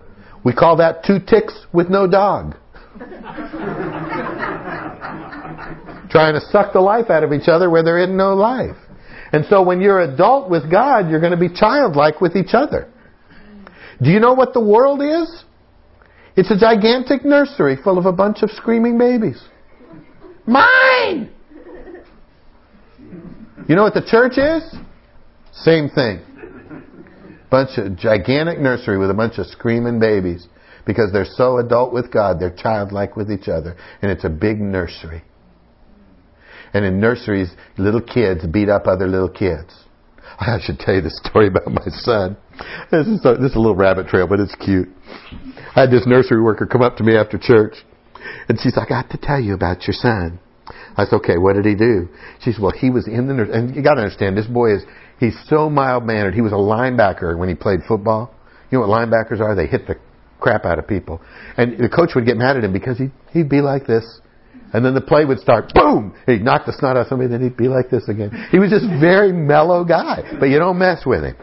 We 0.45 0.53
call 0.53 0.77
that 0.77 1.05
two 1.05 1.19
ticks 1.19 1.67
with 1.73 1.89
no 1.89 2.07
dog. 2.07 2.57
Trying 6.11 6.35
to 6.35 6.41
suck 6.51 6.73
the 6.73 6.81
life 6.81 7.11
out 7.11 7.25
of 7.25 7.33
each 7.33 7.49
other 7.49 7.71
where 7.71 7.83
there 7.83 7.99
isn't 7.99 8.17
no 8.17 8.35
life. 8.35 8.77
And 9.33 9.45
so 9.47 9.63
when 9.63 9.81
you're 9.81 10.01
adult 10.01 10.49
with 10.49 10.71
God, 10.71 11.11
you're 11.11 11.21
going 11.21 11.33
to 11.33 11.39
be 11.39 11.49
childlike 11.49 12.21
with 12.21 12.37
each 12.37 12.53
other. 12.53 12.89
Do 14.01 14.11
you 14.11 14.21
know 14.21 14.35
what 14.35 14.53
the 14.53 14.61
world 14.61 15.03
is? 15.03 15.45
It's 16.37 16.51
a 16.51 16.59
gigantic 16.59 17.25
nursery 17.25 17.77
full 17.83 17.99
of 17.99 18.07
a 18.07 18.13
bunch 18.13 18.43
of 18.43 18.51
screaming 18.51 18.99
babies. 18.99 19.43
Mine! 20.47 21.34
You 23.69 23.77
know 23.77 23.83
what 23.83 23.95
the 23.95 24.05
church 24.05 24.37
is? 24.37 24.63
Same 25.53 25.89
thing. 25.89 26.21
Bunch 27.51 27.79
of 27.79 27.97
gigantic 27.97 28.59
nursery 28.59 28.99
with 28.99 29.11
a 29.11 29.15
bunch 29.15 29.39
of 29.39 29.47
screaming 29.47 29.99
babies 29.99 30.49
because 30.87 31.13
they're 31.13 31.25
so 31.25 31.59
adult 31.59 31.93
with 31.93 32.11
God, 32.13 32.39
they're 32.39 32.55
childlike 32.55 33.17
with 33.17 33.31
each 33.31 33.49
other, 33.49 33.77
and 34.03 34.11
it's 34.11 34.25
a 34.25 34.29
big 34.29 34.61
nursery. 34.61 35.23
And 36.75 36.85
in 36.85 37.01
nurseries, 37.01 37.53
little 37.79 38.03
kids 38.03 38.45
beat 38.47 38.69
up 38.69 38.87
other 38.87 39.07
little 39.07 39.31
kids. 39.31 39.73
I 40.41 40.59
should 40.61 40.79
tell 40.79 40.95
you 40.95 41.01
the 41.01 41.11
story 41.25 41.47
about 41.47 41.69
my 41.69 41.87
son. 41.87 42.37
This 42.91 43.07
is 43.07 43.25
a, 43.25 43.35
this 43.35 43.51
is 43.51 43.57
a 43.57 43.61
little 43.61 43.77
rabbit 43.77 44.09
trail, 44.09 44.27
but 44.27 44.41
it's 44.41 44.55
cute. 44.57 44.89
I 45.75 45.83
had 45.83 45.91
this 45.91 46.07
nursery 46.07 46.43
worker 46.43 46.67
come 46.67 46.83
up 46.83 46.97
to 46.97 47.05
me 47.05 47.17
after 47.17 47.39
church, 47.39 47.77
and 48.49 48.59
she's 48.61 48.77
like, 48.77 48.91
"I 48.91 49.03
got 49.03 49.11
to 49.11 49.19
tell 49.19 49.41
you 49.41 49.55
about 49.55 49.87
your 49.87 49.95
son." 49.95 50.41
I 50.97 51.05
said, 51.05 51.17
"Okay, 51.17 51.39
what 51.39 51.55
did 51.55 51.65
he 51.65 51.75
do?" 51.75 52.09
She 52.41 52.53
said, 52.53 52.63
"Well, 52.63 52.73
he 52.73 52.91
was 52.91 53.07
in 53.09 53.27
the 53.27 53.35
nurse, 53.35 53.49
and 53.53 53.75
you 53.75 53.83
got 53.83 53.95
to 53.95 54.03
understand, 54.03 54.37
this 54.37 54.47
boy 54.47 54.75
is 54.75 54.85
he's 55.19 55.37
so 55.49 55.69
mild 55.71 56.05
mannered. 56.05 56.35
He 56.35 56.41
was 56.41 56.53
a 56.53 56.57
linebacker 56.57 57.37
when 57.37 57.49
he 57.49 57.55
played 57.55 57.81
football. 57.87 58.35
You 58.71 58.79
know 58.79 58.87
what 58.87 58.97
linebackers 58.97 59.41
are? 59.41 59.55
They 59.55 59.67
hit 59.67 59.87
the 59.87 59.97
crap 60.41 60.65
out 60.65 60.79
of 60.79 60.87
people, 60.87 61.21
and 61.57 61.79
the 61.79 61.89
coach 61.89 62.15
would 62.15 62.27
get 62.27 62.37
mad 62.37 62.57
at 62.57 62.65
him 62.65 62.73
because 62.73 62.99
he 62.99 63.11
he'd 63.33 63.49
be 63.49 63.61
like 63.61 63.87
this." 63.87 64.21
And 64.73 64.85
then 64.85 64.93
the 64.93 65.01
play 65.01 65.25
would 65.25 65.39
start, 65.39 65.73
boom! 65.73 66.17
He'd 66.27 66.43
knock 66.43 66.67
the 66.67 66.73
snot 66.73 66.97
out 66.97 67.03
of 67.03 67.07
somebody, 67.07 67.31
then 67.31 67.41
he'd 67.41 67.57
be 67.57 67.69
like 67.69 67.91
this 67.91 68.09
again. 68.09 68.49
He 68.51 68.59
was 68.59 68.71
just 68.71 68.85
very 68.99 69.33
mellow 69.33 69.85
guy, 69.85 70.25
but 70.41 70.47
you 70.47 70.59
don't 70.59 70.79
mess 70.79 71.07
with 71.07 71.23
him. 71.23 71.37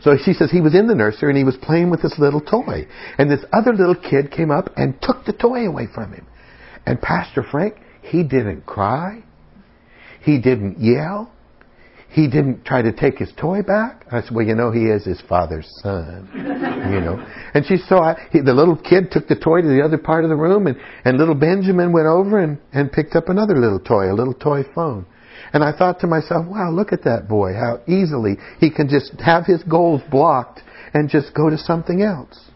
So 0.00 0.16
she 0.22 0.34
says 0.34 0.50
he 0.50 0.60
was 0.60 0.74
in 0.76 0.86
the 0.86 0.94
nursery 0.94 1.30
and 1.30 1.38
he 1.38 1.44
was 1.44 1.56
playing 1.56 1.90
with 1.90 2.02
this 2.02 2.18
little 2.18 2.40
toy. 2.40 2.86
And 3.18 3.30
this 3.30 3.44
other 3.52 3.72
little 3.72 3.96
kid 3.96 4.30
came 4.30 4.50
up 4.50 4.68
and 4.76 5.00
took 5.02 5.24
the 5.24 5.32
toy 5.32 5.66
away 5.66 5.88
from 5.92 6.12
him. 6.12 6.26
And 6.86 7.00
Pastor 7.00 7.42
Frank, 7.42 7.76
he 8.04 8.22
didn't 8.22 8.66
cry. 8.66 9.22
He 10.22 10.38
didn't 10.38 10.78
yell. 10.80 11.30
He 12.10 12.28
didn't 12.28 12.64
try 12.64 12.80
to 12.80 12.92
take 12.92 13.18
his 13.18 13.32
toy 13.36 13.62
back. 13.62 14.06
I 14.10 14.20
said, 14.20 14.30
well, 14.32 14.46
you 14.46 14.54
know, 14.54 14.70
he 14.70 14.84
is 14.84 15.04
his 15.04 15.20
father's 15.28 15.68
son. 15.82 16.30
you 16.34 17.00
know. 17.00 17.26
And 17.54 17.66
she 17.66 17.76
saw 17.76 18.14
he, 18.30 18.40
the 18.40 18.54
little 18.54 18.76
kid 18.76 19.10
took 19.10 19.26
the 19.26 19.34
toy 19.34 19.62
to 19.62 19.68
the 19.68 19.82
other 19.82 19.98
part 19.98 20.22
of 20.22 20.30
the 20.30 20.36
room, 20.36 20.68
and, 20.68 20.76
and 21.04 21.18
little 21.18 21.34
Benjamin 21.34 21.92
went 21.92 22.06
over 22.06 22.38
and, 22.38 22.58
and 22.72 22.92
picked 22.92 23.16
up 23.16 23.28
another 23.28 23.56
little 23.56 23.80
toy, 23.80 24.12
a 24.12 24.14
little 24.14 24.34
toy 24.34 24.62
phone. 24.74 25.06
And 25.52 25.64
I 25.64 25.76
thought 25.76 26.00
to 26.00 26.06
myself, 26.06 26.46
wow, 26.46 26.70
look 26.70 26.92
at 26.92 27.04
that 27.04 27.28
boy, 27.28 27.54
how 27.54 27.80
easily 27.88 28.36
he 28.60 28.70
can 28.70 28.88
just 28.88 29.12
have 29.20 29.44
his 29.46 29.62
goals 29.64 30.02
blocked 30.10 30.60
and 30.92 31.08
just 31.08 31.34
go 31.34 31.50
to 31.50 31.58
something 31.58 32.02
else. 32.02 32.50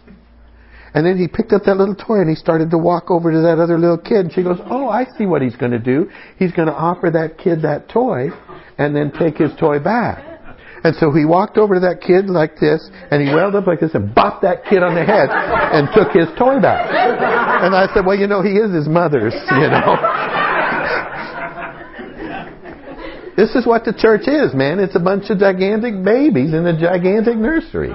And 0.99 1.07
then 1.07 1.16
he 1.16 1.28
picked 1.28 1.53
up 1.53 1.62
that 1.62 1.76
little 1.76 1.94
toy 1.94 2.18
and 2.18 2.28
he 2.28 2.34
started 2.34 2.72
to 2.72 2.76
walk 2.76 3.09
over 3.09 3.30
to 3.30 3.38
that 3.42 3.62
other 3.62 3.78
little 3.78 3.99
kid. 3.99 4.26
And 4.26 4.32
she 4.32 4.42
goes, 4.42 4.59
Oh, 4.66 4.88
I 4.88 5.07
see 5.16 5.26
what 5.26 5.42
he's 5.42 5.55
going 5.55 5.70
to 5.70 5.78
do. 5.78 6.11
He's 6.40 6.51
going 6.51 6.66
to 6.66 6.74
offer 6.74 7.09
that 7.12 7.38
kid 7.38 7.62
that 7.62 7.88
toy 7.88 8.30
and 8.78 8.96
then 8.96 9.12
take 9.12 9.36
his 9.36 9.53
toy 9.61 9.78
back. 9.78 10.26
And 10.82 10.96
so 10.96 11.12
he 11.12 11.24
walked 11.24 11.57
over 11.57 11.74
to 11.74 11.80
that 11.86 12.03
kid 12.03 12.26
like 12.26 12.59
this, 12.59 12.90
and 13.12 13.22
he 13.22 13.32
wailed 13.32 13.55
up 13.55 13.68
like 13.68 13.78
this 13.78 13.94
and 13.94 14.11
bopped 14.12 14.42
that 14.42 14.64
kid 14.68 14.82
on 14.82 14.96
the 14.96 15.05
head 15.05 15.30
and 15.30 15.86
took 15.94 16.11
his 16.11 16.26
toy 16.36 16.59
back. 16.59 16.90
And 17.62 17.76
I 17.76 17.86
said, 17.94 18.05
well, 18.05 18.18
you 18.18 18.26
know, 18.26 18.42
he 18.42 18.59
is 18.59 18.74
his 18.74 18.88
mother's, 18.88 19.34
you 19.55 19.70
know. 19.70 19.94
this 23.38 23.55
is 23.55 23.70
what 23.70 23.84
the 23.84 23.94
church 23.94 24.26
is, 24.26 24.53
man. 24.53 24.80
It's 24.80 24.96
a 24.96 25.01
bunch 25.01 25.30
of 25.30 25.38
gigantic 25.38 26.03
babies 26.03 26.55
in 26.55 26.66
a 26.66 26.74
gigantic 26.74 27.38
nursery. 27.38 27.94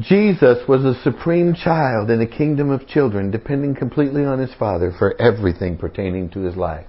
Jesus 0.00 0.58
was 0.68 0.84
a 0.84 1.00
supreme 1.02 1.54
child 1.54 2.10
in 2.10 2.20
a 2.20 2.26
kingdom 2.26 2.70
of 2.70 2.86
children, 2.86 3.30
depending 3.30 3.74
completely 3.74 4.24
on 4.24 4.38
his 4.38 4.52
Father 4.58 4.92
for 4.98 5.18
everything 5.20 5.78
pertaining 5.78 6.28
to 6.30 6.40
his 6.40 6.54
life. 6.54 6.86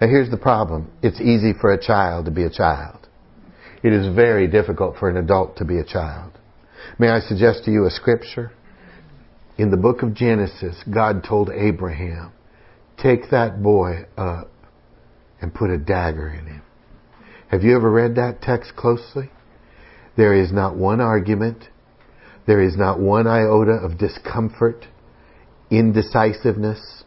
Now 0.00 0.08
here's 0.08 0.30
the 0.30 0.36
problem. 0.36 0.90
It's 1.02 1.20
easy 1.20 1.54
for 1.58 1.72
a 1.72 1.82
child 1.82 2.26
to 2.26 2.30
be 2.30 2.44
a 2.44 2.50
child. 2.50 3.08
It 3.82 3.94
is 3.94 4.14
very 4.14 4.46
difficult 4.46 4.96
for 4.98 5.08
an 5.08 5.16
adult 5.16 5.56
to 5.56 5.64
be 5.64 5.78
a 5.78 5.84
child. 5.84 6.32
May 6.98 7.08
I 7.08 7.20
suggest 7.20 7.64
to 7.64 7.70
you 7.70 7.86
a 7.86 7.90
scripture? 7.90 8.52
In 9.56 9.70
the 9.70 9.78
book 9.78 10.02
of 10.02 10.14
Genesis, 10.14 10.82
God 10.94 11.24
told 11.24 11.50
Abraham, 11.50 12.32
take 13.02 13.30
that 13.30 13.62
boy 13.62 14.06
up 14.18 14.50
and 15.40 15.54
put 15.54 15.70
a 15.70 15.78
dagger 15.78 16.28
in 16.28 16.46
him. 16.46 16.62
Have 17.48 17.62
you 17.62 17.74
ever 17.74 17.90
read 17.90 18.16
that 18.16 18.42
text 18.42 18.76
closely? 18.76 19.30
There 20.16 20.34
is 20.34 20.52
not 20.52 20.76
one 20.76 21.00
argument. 21.00 21.64
There 22.50 22.60
is 22.60 22.76
not 22.76 22.98
one 22.98 23.28
iota 23.28 23.74
of 23.74 23.96
discomfort, 23.96 24.88
indecisiveness, 25.70 27.04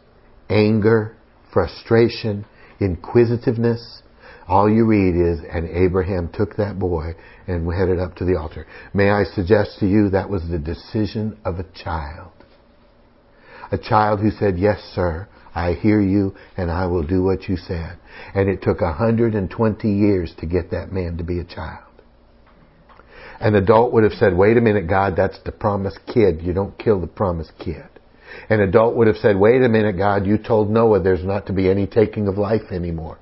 anger, 0.48 1.18
frustration, 1.52 2.46
inquisitiveness. 2.80 4.00
All 4.48 4.70
you 4.70 4.86
read 4.86 5.14
is, 5.14 5.40
and 5.52 5.68
Abraham 5.68 6.30
took 6.32 6.56
that 6.56 6.78
boy 6.78 7.14
and 7.46 7.70
headed 7.70 7.98
up 7.98 8.14
to 8.16 8.24
the 8.24 8.36
altar. 8.36 8.66
May 8.94 9.10
I 9.10 9.24
suggest 9.24 9.80
to 9.80 9.86
you 9.86 10.08
that 10.08 10.30
was 10.30 10.48
the 10.48 10.58
decision 10.58 11.36
of 11.44 11.58
a 11.58 11.66
child. 11.74 12.32
A 13.70 13.76
child 13.76 14.20
who 14.20 14.30
said, 14.30 14.58
yes, 14.58 14.80
sir, 14.94 15.28
I 15.54 15.74
hear 15.74 16.00
you 16.00 16.34
and 16.56 16.70
I 16.70 16.86
will 16.86 17.06
do 17.06 17.22
what 17.22 17.50
you 17.50 17.58
said. 17.58 17.98
And 18.34 18.48
it 18.48 18.62
took 18.62 18.80
120 18.80 19.88
years 19.92 20.32
to 20.38 20.46
get 20.46 20.70
that 20.70 20.90
man 20.90 21.18
to 21.18 21.22
be 21.22 21.38
a 21.38 21.44
child. 21.44 21.93
An 23.44 23.54
adult 23.56 23.92
would 23.92 24.04
have 24.04 24.14
said, 24.14 24.34
wait 24.34 24.56
a 24.56 24.60
minute, 24.62 24.88
God, 24.88 25.16
that's 25.16 25.38
the 25.44 25.52
promised 25.52 25.98
kid. 26.06 26.40
You 26.40 26.54
don't 26.54 26.78
kill 26.78 26.98
the 26.98 27.06
promised 27.06 27.52
kid. 27.58 27.84
An 28.48 28.60
adult 28.60 28.96
would 28.96 29.06
have 29.06 29.18
said, 29.18 29.36
wait 29.36 29.60
a 29.60 29.68
minute, 29.68 29.98
God, 29.98 30.26
you 30.26 30.38
told 30.38 30.70
Noah 30.70 31.02
there's 31.02 31.26
not 31.26 31.46
to 31.46 31.52
be 31.52 31.68
any 31.68 31.86
taking 31.86 32.26
of 32.26 32.38
life 32.38 32.72
anymore. 32.72 33.18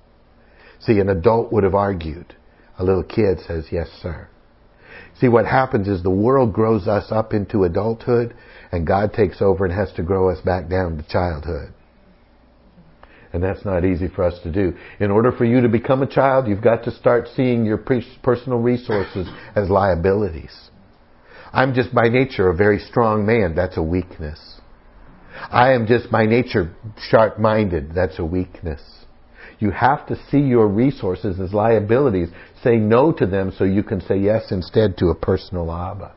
See, 0.79 1.01
an 1.01 1.09
adult 1.09 1.53
would 1.53 1.65
have 1.65 1.75
argued. 1.75 2.37
A 2.79 2.85
little 2.85 3.03
kid 3.03 3.41
says, 3.49 3.67
yes, 3.73 3.89
sir. 4.01 4.29
See, 5.19 5.27
what 5.27 5.45
happens 5.45 5.89
is 5.89 6.05
the 6.05 6.11
world 6.11 6.53
grows 6.53 6.87
us 6.87 7.11
up 7.11 7.35
into 7.35 7.65
adulthood 7.65 8.33
and 8.71 8.87
God 8.87 9.13
takes 9.13 9.43
over 9.43 9.65
and 9.65 9.75
has 9.75 9.93
to 9.95 10.05
grow 10.05 10.31
us 10.31 10.41
back 10.41 10.69
down 10.71 10.99
to 10.99 11.09
childhood. 11.09 11.75
And 13.33 13.43
that's 13.43 13.65
not 13.65 13.85
easy 13.85 14.09
for 14.09 14.25
us 14.25 14.39
to 14.43 14.53
do. 14.53 14.75
In 15.01 15.11
order 15.11 15.33
for 15.33 15.45
you 15.45 15.63
to 15.63 15.69
become 15.69 16.03
a 16.03 16.07
child, 16.07 16.47
you've 16.47 16.63
got 16.63 16.85
to 16.85 16.91
start 16.91 17.29
seeing 17.35 17.65
your 17.65 17.79
personal 17.79 18.59
resources 18.59 19.27
as 19.57 19.71
liabilities. 19.71 20.71
I'm 21.53 21.75
just 21.75 21.95
by 21.95 22.09
nature 22.09 22.49
a 22.49 22.57
very 22.57 22.79
strong 22.79 23.25
man. 23.25 23.55
That's 23.55 23.77
a 23.77 23.83
weakness. 23.83 24.61
I 25.51 25.73
am 25.73 25.87
just 25.87 26.11
by 26.11 26.27
nature 26.27 26.75
sharp 27.09 27.39
minded. 27.39 27.95
That's 27.95 28.19
a 28.19 28.25
weakness. 28.25 28.83
You 29.59 29.71
have 29.71 30.07
to 30.09 30.17
see 30.31 30.39
your 30.41 30.69
resources 30.69 31.41
as 31.41 31.55
liabilities. 31.55 32.29
Say 32.63 32.77
no 32.77 33.13
to 33.13 33.27
them 33.27 33.53
so 33.57 33.65
you 33.65 33.83
can 33.83 34.01
say 34.01 34.19
yes 34.19 34.51
instead 34.51 34.97
to 34.99 35.09
a 35.09 35.15
personal 35.15 35.73
Abba. 35.73 36.13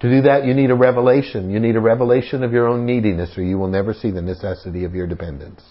To 0.00 0.10
do 0.10 0.22
that, 0.22 0.44
you 0.44 0.52
need 0.52 0.70
a 0.70 0.74
revelation. 0.74 1.50
You 1.50 1.60
need 1.60 1.76
a 1.76 1.80
revelation 1.80 2.42
of 2.42 2.52
your 2.52 2.68
own 2.68 2.84
neediness 2.84 3.38
or 3.38 3.42
you 3.42 3.58
will 3.58 3.68
never 3.68 3.94
see 3.94 4.10
the 4.10 4.22
necessity 4.22 4.84
of 4.84 4.94
your 4.94 5.06
dependence. 5.06 5.62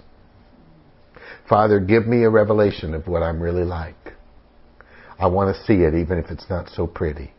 Father, 1.49 1.79
give 1.79 2.07
me 2.07 2.23
a 2.23 2.29
revelation 2.29 2.93
of 2.93 3.07
what 3.07 3.23
I'm 3.23 3.41
really 3.41 3.65
like. 3.65 4.13
I 5.19 5.27
want 5.27 5.55
to 5.55 5.63
see 5.63 5.83
it 5.83 5.93
even 5.93 6.17
if 6.17 6.31
it's 6.31 6.49
not 6.49 6.69
so 6.69 6.87
pretty. 6.87 7.31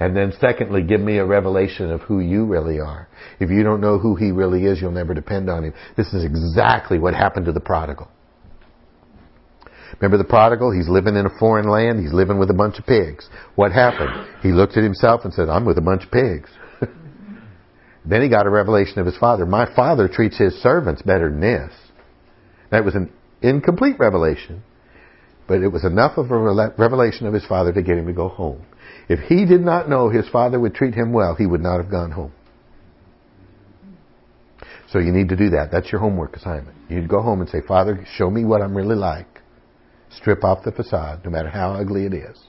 And 0.00 0.16
then 0.16 0.32
secondly, 0.40 0.82
give 0.82 1.00
me 1.00 1.18
a 1.18 1.24
revelation 1.24 1.90
of 1.90 2.00
who 2.02 2.20
you 2.20 2.44
really 2.44 2.80
are. 2.80 3.08
If 3.38 3.50
you 3.50 3.62
don't 3.62 3.80
know 3.80 3.98
who 3.98 4.16
he 4.16 4.32
really 4.32 4.64
is, 4.64 4.80
you'll 4.80 4.90
never 4.90 5.14
depend 5.14 5.48
on 5.48 5.64
him. 5.64 5.74
This 5.96 6.12
is 6.12 6.24
exactly 6.24 6.98
what 6.98 7.14
happened 7.14 7.46
to 7.46 7.52
the 7.52 7.60
prodigal. 7.60 8.08
Remember 10.00 10.18
the 10.18 10.28
prodigal? 10.28 10.72
He's 10.72 10.88
living 10.88 11.16
in 11.16 11.26
a 11.26 11.38
foreign 11.38 11.68
land. 11.68 12.00
He's 12.00 12.12
living 12.12 12.38
with 12.38 12.50
a 12.50 12.54
bunch 12.54 12.78
of 12.78 12.86
pigs. 12.86 13.28
What 13.54 13.72
happened? 13.72 14.28
He 14.42 14.48
looked 14.48 14.76
at 14.76 14.82
himself 14.82 15.20
and 15.24 15.32
said, 15.32 15.48
I'm 15.48 15.64
with 15.64 15.78
a 15.78 15.82
bunch 15.82 16.04
of 16.04 16.10
pigs. 16.10 16.50
then 18.04 18.22
he 18.22 18.28
got 18.28 18.46
a 18.46 18.50
revelation 18.50 18.98
of 18.98 19.06
his 19.06 19.16
father. 19.16 19.46
My 19.46 19.72
father 19.74 20.08
treats 20.08 20.36
his 20.36 20.54
servants 20.54 21.02
better 21.02 21.30
than 21.30 21.40
this. 21.40 21.72
That 22.74 22.84
was 22.84 22.96
an 22.96 23.08
incomplete 23.40 24.00
revelation, 24.00 24.64
but 25.46 25.62
it 25.62 25.68
was 25.68 25.84
enough 25.84 26.18
of 26.18 26.32
a 26.32 26.72
revelation 26.76 27.24
of 27.24 27.32
his 27.32 27.46
father 27.46 27.72
to 27.72 27.80
get 27.82 27.96
him 27.96 28.08
to 28.08 28.12
go 28.12 28.26
home. 28.28 28.66
If 29.08 29.20
he 29.20 29.46
did 29.46 29.60
not 29.60 29.88
know 29.88 30.08
his 30.08 30.28
father 30.28 30.58
would 30.58 30.74
treat 30.74 30.92
him 30.92 31.12
well, 31.12 31.36
he 31.36 31.46
would 31.46 31.60
not 31.60 31.76
have 31.76 31.88
gone 31.88 32.10
home. 32.10 32.32
So 34.90 34.98
you 34.98 35.12
need 35.12 35.28
to 35.28 35.36
do 35.36 35.50
that. 35.50 35.70
That's 35.70 35.92
your 35.92 36.00
homework 36.00 36.34
assignment. 36.34 36.76
You 36.88 36.96
need 36.96 37.02
to 37.02 37.08
go 37.08 37.22
home 37.22 37.40
and 37.40 37.48
say, 37.48 37.60
Father, 37.60 38.04
show 38.16 38.28
me 38.28 38.44
what 38.44 38.60
I'm 38.60 38.76
really 38.76 38.96
like. 38.96 39.40
Strip 40.10 40.42
off 40.42 40.64
the 40.64 40.72
facade, 40.72 41.24
no 41.24 41.30
matter 41.30 41.50
how 41.50 41.74
ugly 41.74 42.06
it 42.06 42.12
is, 42.12 42.40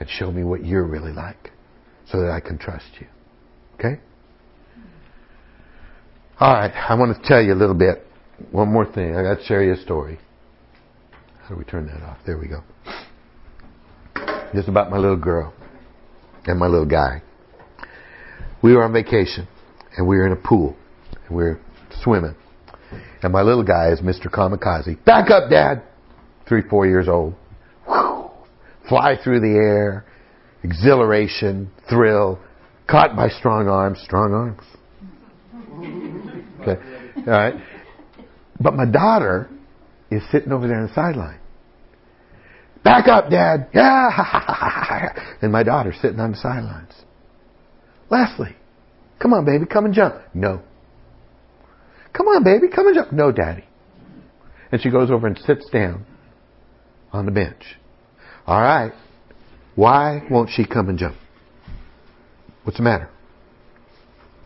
and 0.00 0.10
show 0.10 0.32
me 0.32 0.42
what 0.42 0.64
you're 0.64 0.82
really 0.82 1.12
like 1.12 1.52
so 2.10 2.20
that 2.20 2.32
I 2.32 2.40
can 2.40 2.58
trust 2.58 2.90
you. 2.98 3.06
Okay? 3.76 4.00
All 6.40 6.54
right, 6.54 6.72
I 6.72 6.94
want 6.96 7.16
to 7.16 7.28
tell 7.28 7.40
you 7.40 7.52
a 7.52 7.54
little 7.54 7.76
bit 7.76 8.04
one 8.50 8.68
more 8.68 8.90
thing. 8.90 9.16
I 9.16 9.22
got 9.22 9.40
to 9.40 9.44
share 9.44 9.62
you 9.62 9.72
a 9.72 9.76
story. 9.76 10.18
How 11.42 11.50
do 11.50 11.56
we 11.56 11.64
turn 11.64 11.86
that 11.86 12.02
off? 12.02 12.18
There 12.26 12.38
we 12.38 12.48
go. 12.48 12.62
Just 14.54 14.68
about 14.68 14.90
my 14.90 14.98
little 14.98 15.16
girl 15.16 15.52
and 16.46 16.58
my 16.58 16.66
little 16.66 16.86
guy. 16.86 17.22
We 18.62 18.72
were 18.72 18.82
on 18.82 18.92
vacation 18.92 19.46
and 19.96 20.06
we 20.06 20.16
were 20.16 20.26
in 20.26 20.32
a 20.32 20.36
pool 20.36 20.76
and 21.26 21.36
we 21.36 21.44
were 21.44 21.60
swimming. 22.02 22.34
And 23.22 23.32
my 23.32 23.42
little 23.42 23.64
guy 23.64 23.90
is 23.90 24.00
Mr. 24.00 24.26
Kamikaze. 24.26 25.02
Back 25.04 25.30
up, 25.30 25.50
Dad! 25.50 25.82
Three, 26.48 26.62
four 26.68 26.86
years 26.86 27.08
old. 27.08 27.34
Whew. 27.86 28.30
Fly 28.88 29.16
through 29.22 29.40
the 29.40 29.56
air. 29.56 30.04
Exhilaration, 30.62 31.70
thrill, 31.88 32.38
caught 32.88 33.14
by 33.16 33.28
strong 33.28 33.68
arms, 33.68 33.98
strong 34.02 34.32
arms. 34.32 34.62
Okay. 36.64 36.80
All 37.18 37.24
right. 37.26 37.54
But 38.64 38.74
my 38.74 38.86
daughter 38.86 39.50
is 40.10 40.22
sitting 40.32 40.50
over 40.50 40.66
there 40.66 40.80
on 40.80 40.86
the 40.86 40.94
sideline. 40.94 41.38
Back 42.82 43.06
up, 43.08 43.30
Dad. 43.30 43.68
Yeah. 43.74 45.20
And 45.42 45.52
my 45.52 45.62
daughter's 45.62 45.96
sitting 46.00 46.18
on 46.20 46.30
the 46.30 46.38
sidelines. 46.38 46.92
Leslie, 48.08 48.56
come 49.20 49.34
on, 49.34 49.44
baby, 49.44 49.66
come 49.66 49.84
and 49.84 49.92
jump. 49.92 50.14
No. 50.32 50.62
Come 52.14 52.28
on, 52.28 52.42
baby, 52.42 52.68
come 52.74 52.86
and 52.86 52.96
jump. 52.96 53.12
No, 53.12 53.30
Daddy. 53.30 53.64
And 54.72 54.80
she 54.80 54.88
goes 54.88 55.10
over 55.10 55.26
and 55.26 55.38
sits 55.38 55.68
down 55.70 56.06
on 57.12 57.26
the 57.26 57.30
bench. 57.30 57.62
All 58.46 58.60
right. 58.60 58.92
Why 59.74 60.22
won't 60.30 60.48
she 60.50 60.64
come 60.64 60.88
and 60.88 60.98
jump? 60.98 61.16
What's 62.62 62.78
the 62.78 62.84
matter? 62.84 63.10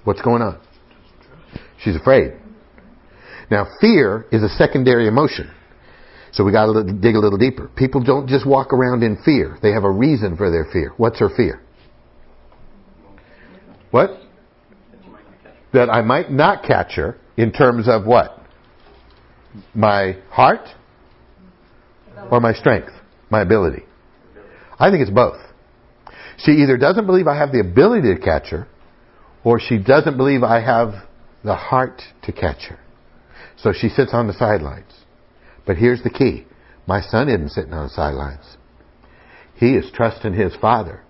What's 0.03 0.23
going 0.23 0.43
on? 0.43 0.61
She's 1.85 1.95
afraid. 1.95 2.38
Now, 3.51 3.67
fear 3.81 4.27
is 4.31 4.43
a 4.43 4.49
secondary 4.49 5.09
emotion. 5.09 5.51
So 6.33 6.45
we 6.45 6.53
got 6.53 6.67
to 6.67 6.85
dig 6.85 7.15
a 7.15 7.19
little 7.19 7.39
deeper. 7.39 7.71
People 7.75 8.03
don't 8.03 8.29
just 8.29 8.47
walk 8.47 8.73
around 8.73 9.03
in 9.03 9.17
fear. 9.25 9.59
They 9.63 9.73
have 9.73 9.85
a 9.85 9.91
reason 9.91 10.37
for 10.37 10.51
their 10.51 10.67
fear. 10.71 10.93
What's 10.97 11.19
her 11.21 11.31
fear? 11.35 11.63
What? 13.91 14.11
That 15.73 15.89
I 15.91 16.03
might 16.03 16.31
not 16.31 16.63
catch 16.63 16.93
her 16.95 17.19
in 17.37 17.53
terms 17.53 17.89
of 17.89 18.05
what? 18.05 18.43
My 19.75 20.19
heart 20.31 20.69
or 22.31 22.41
my 22.41 22.53
strength? 22.53 22.93
My 23.31 23.41
ability? 23.41 23.85
I 24.79 24.91
think 24.91 25.03
it's 25.03 25.11
both. 25.11 25.41
She 26.39 26.53
either 26.53 26.77
doesn't 26.77 27.07
believe 27.07 27.27
I 27.27 27.37
have 27.37 27.53
the 27.53 27.61
ability 27.61 28.15
to 28.15 28.21
catch 28.21 28.49
her 28.49 28.69
or 29.45 29.59
she 29.59 29.79
doesn't 29.79 30.17
believe 30.17 30.43
I 30.43 30.61
have 30.61 30.95
the 31.43 31.57
heart 31.57 32.03
to 32.25 32.33
catch 32.33 32.65
her. 32.65 32.79
So 33.63 33.73
she 33.73 33.89
sits 33.89 34.13
on 34.13 34.27
the 34.27 34.35
sidelines. 34.35 34.93
But 35.67 35.77
here's 35.77 36.03
the 36.03 36.11
key. 36.11 36.47
My 36.87 37.01
son 37.01 37.29
isn't 37.29 37.51
sitting 37.51 37.73
on 37.73 37.89
the 37.89 37.95
sidelines. 37.95 38.57
He 39.57 39.75
is 39.75 39.91
trusting 39.93 40.35
his 40.35 40.55
father. 40.57 41.03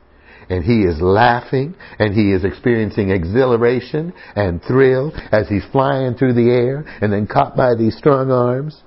And 0.50 0.64
he 0.64 0.82
is 0.82 1.00
laughing 1.00 1.76
and 1.98 2.14
he 2.14 2.32
is 2.32 2.42
experiencing 2.42 3.10
exhilaration 3.10 4.14
and 4.34 4.62
thrill 4.62 5.12
as 5.30 5.46
he's 5.48 5.64
flying 5.70 6.14
through 6.14 6.32
the 6.32 6.50
air 6.50 6.86
and 7.02 7.12
then 7.12 7.26
caught 7.26 7.54
by 7.54 7.74
these 7.74 7.96
strong 7.98 8.30
arms. 8.30 8.82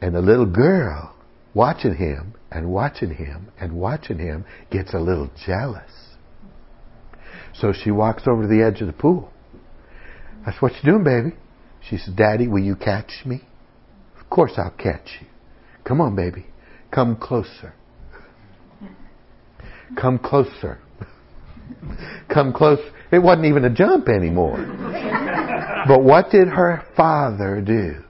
And 0.00 0.14
the 0.14 0.20
little 0.20 0.46
girl 0.46 1.14
watching 1.54 1.94
him 1.94 2.34
and 2.50 2.68
watching 2.68 3.14
him 3.14 3.52
and 3.60 3.72
watching 3.72 4.18
him 4.18 4.44
gets 4.70 4.94
a 4.94 4.98
little 4.98 5.30
jealous. 5.46 5.90
So 7.54 7.72
she 7.72 7.92
walks 7.92 8.24
over 8.26 8.42
to 8.42 8.48
the 8.48 8.62
edge 8.62 8.80
of 8.80 8.88
the 8.88 8.92
pool. 8.92 9.30
That's 10.44 10.60
what 10.60 10.72
you're 10.82 10.92
doing, 10.92 11.04
baby. 11.04 11.36
She 11.88 11.96
says, 11.96 12.14
Daddy, 12.14 12.48
will 12.48 12.62
you 12.62 12.76
catch 12.76 13.24
me? 13.24 13.42
Of 14.20 14.28
course 14.28 14.52
I'll 14.56 14.70
catch 14.70 15.18
you. 15.20 15.26
Come 15.84 16.00
on, 16.00 16.14
baby. 16.14 16.46
Come 16.90 17.16
closer. 17.16 17.74
Come 19.98 20.18
closer. 20.18 20.78
Come 22.32 22.52
close. 22.52 22.78
It 23.10 23.20
wasn't 23.20 23.46
even 23.46 23.64
a 23.64 23.70
jump 23.70 24.08
anymore. 24.08 24.58
but 25.88 26.02
what 26.02 26.30
did 26.30 26.48
her 26.48 26.84
father 26.94 27.62
do? 27.62 28.04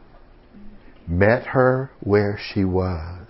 Met 1.06 1.46
her 1.46 1.90
where 2.00 2.38
she 2.52 2.64
was. 2.64 3.26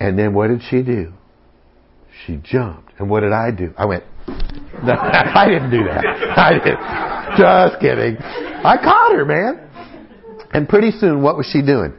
And 0.00 0.18
then 0.18 0.34
what 0.34 0.48
did 0.48 0.60
she 0.68 0.82
do? 0.82 1.12
She 2.26 2.36
jumped. 2.42 2.92
And 2.98 3.08
what 3.08 3.20
did 3.20 3.32
I 3.32 3.50
do? 3.50 3.72
I 3.76 3.86
went, 3.86 4.04
no, 4.26 4.92
I 4.92 5.46
didn't 5.48 5.70
do 5.70 5.84
that. 5.84 6.04
I 6.36 6.52
didn't. 6.58 7.38
Just 7.38 7.80
kidding. 7.80 8.16
I 8.64 8.76
man. 9.22 9.70
And 10.52 10.68
pretty 10.68 10.90
soon, 10.90 11.22
what 11.22 11.36
was 11.36 11.46
she 11.46 11.62
doing? 11.62 11.92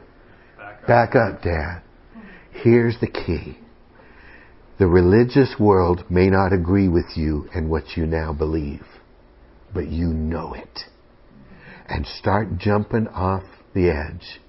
Back 0.58 0.82
up, 0.82 0.86
Back 0.86 1.16
up 1.16 1.42
Dad. 1.42 1.82
Here's 2.50 2.98
the 3.00 3.06
key. 3.06 3.58
The 4.78 4.86
religious 4.86 5.54
world 5.58 6.04
may 6.10 6.28
not 6.28 6.52
agree 6.52 6.88
with 6.88 7.16
you 7.16 7.48
and 7.54 7.70
what 7.70 7.96
you 7.96 8.06
now 8.06 8.32
believe, 8.32 8.84
but 9.72 9.88
you 9.88 10.08
know 10.08 10.52
it. 10.52 10.80
And 11.88 12.06
start 12.06 12.58
jumping 12.58 13.08
off 13.08 13.44
the 13.74 13.88
edge 13.88 14.40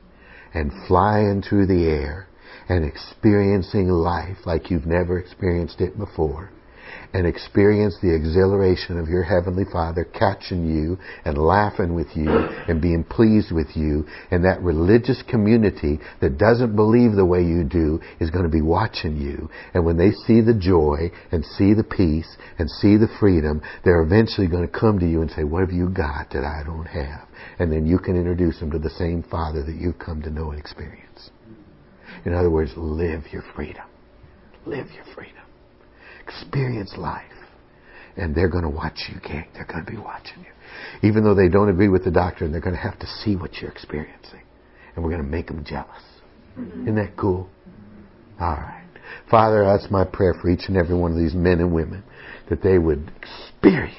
and 0.53 0.72
flying 0.88 1.41
through 1.41 1.68
the 1.68 1.86
air 1.86 2.28
and 2.68 2.84
experiencing 2.84 3.88
life 3.88 4.39
like 4.45 4.70
you've 4.70 4.86
never 4.86 5.18
experienced 5.18 5.80
it 5.80 5.97
before 5.97 6.51
and 7.13 7.25
experience 7.25 7.97
the 8.01 8.13
exhilaration 8.13 8.99
of 8.99 9.07
your 9.07 9.23
Heavenly 9.23 9.65
Father 9.71 10.05
catching 10.05 10.65
you 10.67 10.97
and 11.25 11.38
laughing 11.38 11.95
with 11.95 12.07
you 12.15 12.29
and 12.29 12.81
being 12.81 13.03
pleased 13.03 13.51
with 13.51 13.75
you. 13.75 14.05
And 14.31 14.43
that 14.45 14.61
religious 14.61 15.23
community 15.29 15.99
that 16.21 16.38
doesn't 16.38 16.75
believe 16.75 17.13
the 17.13 17.25
way 17.25 17.43
you 17.43 17.63
do 17.63 17.99
is 18.19 18.29
going 18.29 18.45
to 18.45 18.51
be 18.51 18.61
watching 18.61 19.17
you. 19.17 19.49
And 19.73 19.85
when 19.85 19.97
they 19.97 20.11
see 20.25 20.41
the 20.41 20.53
joy 20.53 21.11
and 21.31 21.45
see 21.45 21.73
the 21.73 21.83
peace 21.83 22.38
and 22.59 22.69
see 22.69 22.97
the 22.97 23.09
freedom, 23.19 23.61
they're 23.83 24.01
eventually 24.01 24.47
going 24.47 24.67
to 24.67 24.79
come 24.79 24.99
to 24.99 25.09
you 25.09 25.21
and 25.21 25.31
say, 25.31 25.43
what 25.43 25.61
have 25.61 25.71
you 25.71 25.89
got 25.89 26.31
that 26.31 26.43
I 26.43 26.63
don't 26.65 26.85
have? 26.85 27.27
And 27.59 27.71
then 27.71 27.85
you 27.85 27.99
can 27.99 28.15
introduce 28.15 28.59
them 28.59 28.71
to 28.71 28.79
the 28.79 28.89
same 28.89 29.23
Father 29.23 29.63
that 29.63 29.75
you've 29.75 29.99
come 29.99 30.21
to 30.23 30.29
know 30.29 30.51
and 30.51 30.59
experience. 30.59 31.29
In 32.25 32.33
other 32.33 32.49
words, 32.49 32.71
live 32.75 33.23
your 33.31 33.43
freedom. 33.55 33.83
Live 34.65 34.88
your 34.93 35.05
freedom. 35.15 35.36
Experience 36.28 36.93
life. 36.97 37.23
And 38.15 38.36
they're 38.36 38.49
going 38.49 38.63
to 38.63 38.69
watch 38.69 39.09
you, 39.09 39.19
gang. 39.21 39.47
They're 39.53 39.65
going 39.65 39.86
to 39.86 39.91
be 39.91 39.97
watching 39.97 40.39
you. 40.39 41.07
Even 41.07 41.23
though 41.23 41.36
they 41.36 41.49
don't 41.49 41.69
agree 41.69 41.88
with 41.88 42.03
the 42.03 42.11
doctrine, 42.11 42.51
they're 42.51 42.61
going 42.61 42.75
to 42.75 42.82
have 42.82 42.99
to 42.99 43.07
see 43.23 43.36
what 43.36 43.55
you're 43.55 43.71
experiencing. 43.71 44.41
And 44.95 45.03
we're 45.03 45.11
going 45.11 45.23
to 45.23 45.30
make 45.30 45.47
them 45.47 45.63
jealous. 45.63 46.01
Isn't 46.57 46.95
that 46.95 47.15
cool? 47.15 47.47
All 48.39 48.55
right. 48.55 48.84
Father, 49.30 49.63
that's 49.63 49.91
my 49.91 50.03
prayer 50.03 50.34
for 50.41 50.49
each 50.49 50.63
and 50.67 50.75
every 50.75 50.95
one 50.95 51.11
of 51.11 51.17
these 51.17 51.36
men 51.36 51.59
and 51.59 51.71
women 51.71 52.03
that 52.49 52.63
they 52.63 52.78
would 52.78 53.11
experience 53.15 53.93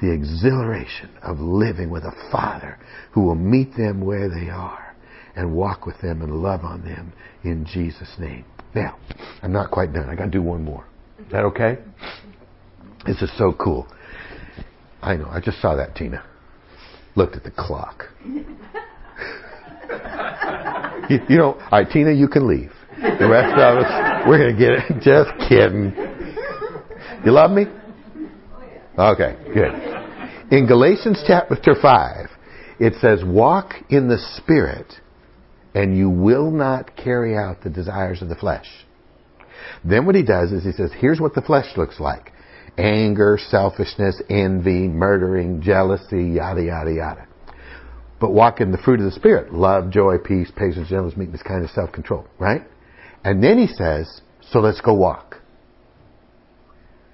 the 0.00 0.12
exhilaration 0.12 1.10
of 1.22 1.38
living 1.38 1.88
with 1.88 2.02
a 2.04 2.12
Father 2.30 2.78
who 3.12 3.22
will 3.22 3.36
meet 3.36 3.74
them 3.76 4.04
where 4.04 4.28
they 4.28 4.50
are 4.50 4.94
and 5.36 5.54
walk 5.54 5.86
with 5.86 5.98
them 6.02 6.22
and 6.22 6.42
love 6.42 6.62
on 6.62 6.84
them 6.84 7.12
in 7.44 7.64
Jesus' 7.64 8.14
name. 8.18 8.44
Now, 8.74 8.98
I'm 9.42 9.52
not 9.52 9.70
quite 9.70 9.92
done. 9.92 10.10
I 10.10 10.14
got 10.14 10.26
to 10.26 10.30
do 10.30 10.42
one 10.42 10.64
more. 10.64 10.84
Is 11.26 11.32
that 11.32 11.44
okay? 11.44 11.78
This 13.06 13.22
is 13.22 13.30
so 13.36 13.52
cool. 13.52 13.86
I 15.00 15.16
know. 15.16 15.28
I 15.28 15.40
just 15.40 15.60
saw 15.60 15.74
that, 15.76 15.94
Tina. 15.96 16.22
Looked 17.16 17.36
at 17.36 17.44
the 17.44 17.50
clock. 17.50 18.04
you, 18.24 18.44
you 21.28 21.36
know, 21.36 21.54
all 21.54 21.68
right, 21.72 21.90
Tina, 21.90 22.12
you 22.12 22.28
can 22.28 22.46
leave. 22.48 22.70
The 22.96 23.28
rest 23.28 23.58
of 23.58 23.78
us, 23.78 24.22
we're 24.28 24.38
going 24.38 24.54
to 24.54 24.58
get 24.58 24.72
it. 24.72 25.02
Just 25.02 25.30
kidding. 25.48 25.92
You 27.24 27.32
love 27.32 27.50
me? 27.50 27.64
Okay, 28.98 29.36
good. 29.52 29.72
In 30.52 30.66
Galatians 30.66 31.22
chapter 31.26 31.74
5, 31.80 32.28
it 32.78 32.94
says, 33.00 33.24
Walk 33.24 33.72
in 33.88 34.08
the 34.08 34.18
Spirit, 34.36 35.00
and 35.74 35.96
you 35.96 36.10
will 36.10 36.50
not 36.50 36.94
carry 36.96 37.34
out 37.36 37.62
the 37.62 37.70
desires 37.70 38.20
of 38.22 38.28
the 38.28 38.34
flesh. 38.34 38.66
Then 39.84 40.06
what 40.06 40.14
he 40.14 40.22
does 40.22 40.52
is 40.52 40.64
he 40.64 40.72
says, 40.72 40.90
Here's 40.96 41.20
what 41.20 41.34
the 41.34 41.42
flesh 41.42 41.76
looks 41.76 42.00
like 42.00 42.32
anger, 42.78 43.38
selfishness, 43.50 44.20
envy, 44.30 44.88
murdering, 44.88 45.60
jealousy, 45.60 46.24
yada, 46.24 46.62
yada, 46.62 46.92
yada. 46.92 47.26
But 48.20 48.32
walk 48.32 48.60
in 48.60 48.72
the 48.72 48.78
fruit 48.78 49.00
of 49.00 49.06
the 49.06 49.12
Spirit 49.12 49.52
love, 49.52 49.90
joy, 49.90 50.18
peace, 50.18 50.50
patience, 50.54 50.88
gentleness, 50.88 51.16
meekness, 51.16 51.42
kindness, 51.42 51.74
self 51.74 51.92
control, 51.92 52.26
right? 52.38 52.62
And 53.24 53.42
then 53.42 53.58
he 53.58 53.66
says, 53.66 54.20
So 54.50 54.60
let's 54.60 54.80
go 54.80 54.94
walk. 54.94 55.38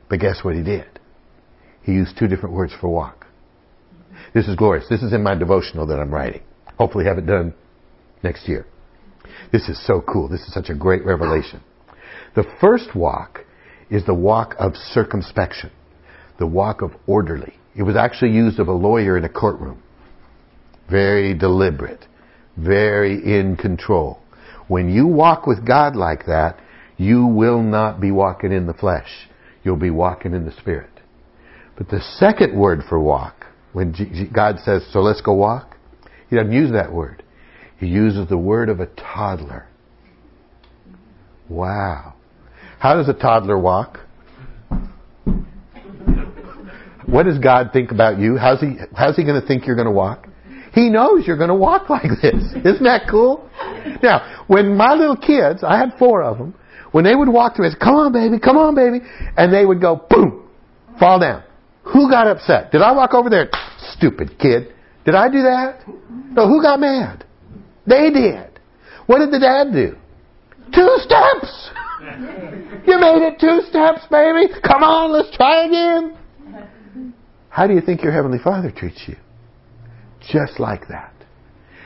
But 0.09 0.21
guess 0.21 0.41
what 0.43 0.55
he 0.55 0.63
did? 0.63 0.87
He 1.83 1.93
used 1.93 2.19
two 2.19 2.29
different 2.29 2.55
words 2.55 2.73
for 2.81 2.89
walk. 2.89 3.27
This 4.35 4.49
is 4.49 4.57
glorious. 4.57 4.87
This 4.89 5.03
is 5.03 5.13
in 5.13 5.23
my 5.23 5.35
devotional 5.35 5.87
that 5.87 5.99
I'm 5.99 6.13
writing. 6.13 6.43
Hopefully 6.79 7.05
have 7.05 7.19
it 7.19 7.27
done 7.27 7.55
next 8.23 8.49
year. 8.49 8.67
This 9.53 9.69
is 9.69 9.85
so 9.87 10.03
cool. 10.07 10.29
This 10.29 10.41
is 10.43 10.53
such 10.53 10.69
a 10.69 10.75
great 10.75 11.05
revelation. 11.05 11.63
The 12.35 12.45
first 12.61 12.95
walk 12.95 13.45
is 13.91 14.05
the 14.05 14.15
walk 14.15 14.55
of 14.59 14.75
circumspection, 14.77 15.71
the 16.39 16.47
walk 16.47 16.83
of 16.83 16.93
orderly. 17.07 17.55
It 17.75 17.83
was 17.83 17.97
actually 17.97 18.33
used 18.33 18.59
of 18.59 18.69
a 18.69 18.73
lawyer 18.73 19.17
in 19.17 19.25
a 19.25 19.29
courtroom. 19.29 19.83
Very 20.91 21.35
deliberate, 21.35 22.07
very 22.57 23.15
in 23.15 23.57
control. 23.57 24.21
When 24.67 24.93
you 24.93 25.07
walk 25.07 25.47
with 25.47 25.67
God 25.67 25.97
like 25.97 26.27
that, 26.27 26.59
you 26.97 27.27
will 27.27 27.63
not 27.63 28.01
be 28.01 28.11
walking 28.11 28.53
in 28.53 28.67
the 28.67 28.75
flesh. 28.75 29.09
You'll 29.63 29.77
be 29.77 29.91
walking 29.91 30.35
in 30.35 30.45
the 30.45 30.53
Spirit. 30.53 30.91
But 31.77 31.89
the 31.89 32.01
second 32.01 32.59
word 32.59 32.83
for 32.89 32.99
walk, 32.99 33.47
when 33.73 33.95
God 34.35 34.57
says, 34.65 34.85
so 34.93 35.01
let's 35.01 35.21
go 35.21 35.35
walk, 35.35 35.77
He 36.29 36.37
doesn't 36.37 36.53
use 36.53 36.73
that 36.73 36.93
word. 36.93 37.23
He 37.79 37.87
uses 37.87 38.29
the 38.29 38.37
word 38.37 38.69
of 38.69 38.81
a 38.81 38.87
toddler. 38.87 39.67
Wow. 41.49 42.15
How 42.79 42.95
does 42.95 43.09
a 43.09 43.13
toddler 43.13 43.59
walk? 43.59 43.99
What 47.07 47.25
does 47.25 47.39
God 47.39 47.71
think 47.73 47.91
about 47.91 48.19
you? 48.19 48.37
How's 48.37 48.61
he, 48.61 48.77
how's 48.95 49.17
he 49.17 49.25
going 49.25 49.41
to 49.41 49.47
think 49.47 49.67
you're 49.67 49.77
going 49.77 49.87
to 49.87 49.93
walk? 49.93 50.29
He 50.75 50.91
knows 50.91 51.27
you're 51.27 51.39
going 51.39 51.49
to 51.49 51.55
walk 51.55 51.89
like 51.91 52.11
this. 52.23 52.45
Isn't 52.55 52.85
that 52.85 53.09
cool? 53.11 53.49
Now, 54.03 54.45
when 54.47 54.77
my 54.77 54.95
little 54.95 55.17
kids, 55.17 55.65
I 55.65 55.79
had 55.79 55.99
four 55.99 56.23
of 56.23 56.39
them, 56.39 56.55
when 56.93 57.05
they 57.05 57.15
would 57.15 57.29
walk 57.29 57.55
to 57.57 57.63
me, 57.63 57.69
I 57.69 57.71
said, 57.71 57.81
come 57.81 57.97
on 57.97 58.13
baby, 58.13 58.39
come 58.39 58.57
on 58.57 58.75
baby, 58.75 59.01
and 59.37 59.53
they 59.53 59.65
would 59.65 59.81
go, 59.81 60.07
boom, 60.09 60.49
fall 60.99 61.19
down. 61.19 61.43
Who 61.85 62.11
got 62.11 62.27
upset? 62.27 62.71
Did 62.71 62.83
I 62.83 62.93
walk 62.93 63.15
over 63.15 63.29
there? 63.31 63.51
Stupid 63.97 64.39
kid. 64.39 64.75
Did 65.05 65.15
I 65.15 65.29
do 65.29 65.43
that? 65.43 65.85
No, 66.31 66.47
who 66.47 66.63
got 66.63 66.79
mad? 66.81 67.25
They 67.87 68.11
did. 68.11 68.61
What 69.07 69.19
did 69.19 69.31
the 69.31 69.39
dad 69.39 69.73
do? 69.73 69.97
Two 70.75 70.97
steps. 70.99 71.71
You 72.87 72.99
made 72.99 73.23
it 73.23 73.41
two 73.41 73.61
steps, 73.69 74.07
baby. 74.11 74.53
Come 74.65 74.83
on, 74.83 75.13
let's 75.13 75.35
try 75.37 75.67
again. 75.67 76.17
How 77.51 77.67
do 77.67 77.75
you 77.75 77.81
think 77.81 78.03
your 78.03 78.13
Heavenly 78.13 78.39
Father 78.39 78.71
treats 78.71 79.03
you? 79.07 79.17
Just 80.21 80.61
like 80.61 80.89
that. 80.89 81.13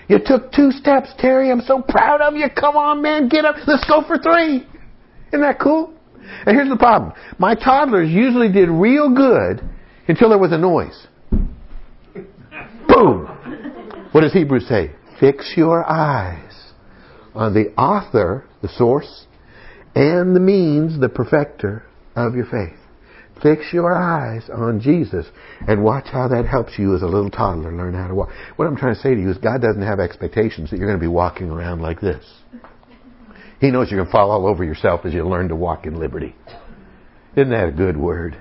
You 0.08 0.18
took 0.24 0.52
two 0.52 0.70
steps, 0.70 1.08
Terry. 1.18 1.50
I'm 1.50 1.60
so 1.60 1.80
proud 1.80 2.20
of 2.20 2.34
you. 2.34 2.46
Come 2.50 2.76
on, 2.76 3.00
man. 3.02 3.28
Get 3.28 3.44
up. 3.44 3.56
Let's 3.66 3.84
go 3.88 4.02
for 4.06 4.18
three. 4.18 4.66
Isn't 5.28 5.40
that 5.40 5.58
cool? 5.58 5.94
And 6.46 6.56
here's 6.56 6.68
the 6.68 6.76
problem. 6.76 7.12
My 7.38 7.54
toddlers 7.54 8.10
usually 8.10 8.50
did 8.50 8.68
real 8.68 9.14
good 9.14 9.62
until 10.08 10.28
there 10.28 10.38
was 10.38 10.52
a 10.52 10.58
noise. 10.58 11.06
Boom. 12.88 13.26
What 14.12 14.20
does 14.20 14.32
Hebrews 14.32 14.68
say? 14.68 14.90
Fix 15.18 15.54
your 15.56 15.88
eyes 15.88 16.72
on 17.34 17.54
the 17.54 17.72
author, 17.80 18.44
the 18.60 18.68
source, 18.68 19.26
and 19.94 20.34
the 20.34 20.40
means, 20.40 20.98
the 21.00 21.08
perfecter 21.08 21.84
of 22.16 22.34
your 22.34 22.46
faith. 22.46 22.78
Fix 23.42 23.72
your 23.72 23.92
eyes 23.92 24.48
on 24.54 24.80
Jesus 24.80 25.26
and 25.66 25.82
watch 25.82 26.06
how 26.06 26.28
that 26.28 26.46
helps 26.46 26.78
you 26.78 26.94
as 26.94 27.02
a 27.02 27.06
little 27.06 27.30
toddler 27.30 27.72
learn 27.72 27.94
how 27.94 28.06
to 28.06 28.14
walk. 28.14 28.30
What 28.54 28.68
I'm 28.68 28.76
trying 28.76 28.94
to 28.94 29.00
say 29.00 29.14
to 29.14 29.20
you 29.20 29.30
is 29.30 29.38
God 29.38 29.60
doesn't 29.60 29.82
have 29.82 29.98
expectations 29.98 30.70
that 30.70 30.76
you're 30.78 30.86
going 30.86 30.98
to 30.98 31.02
be 31.02 31.08
walking 31.08 31.50
around 31.50 31.82
like 31.82 32.00
this. 32.00 32.24
He 33.60 33.70
knows 33.70 33.90
you're 33.90 33.98
going 33.98 34.08
to 34.08 34.12
fall 34.12 34.30
all 34.30 34.46
over 34.46 34.64
yourself 34.64 35.04
as 35.04 35.12
you 35.12 35.26
learn 35.26 35.48
to 35.48 35.56
walk 35.56 35.86
in 35.86 35.98
liberty. 35.98 36.34
Isn't 37.36 37.50
that 37.50 37.68
a 37.68 37.72
good 37.72 37.96
word? 37.96 38.36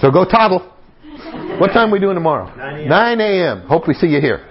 So 0.00 0.10
go 0.10 0.24
toddle. 0.24 0.74
What 1.58 1.68
time 1.68 1.90
are 1.90 1.92
we 1.92 1.98
doing 1.98 2.14
tomorrow? 2.14 2.54
9 2.88 3.20
a.m. 3.20 3.62
Hope 3.62 3.88
we 3.88 3.94
see 3.94 4.06
you 4.06 4.20
here. 4.20 4.47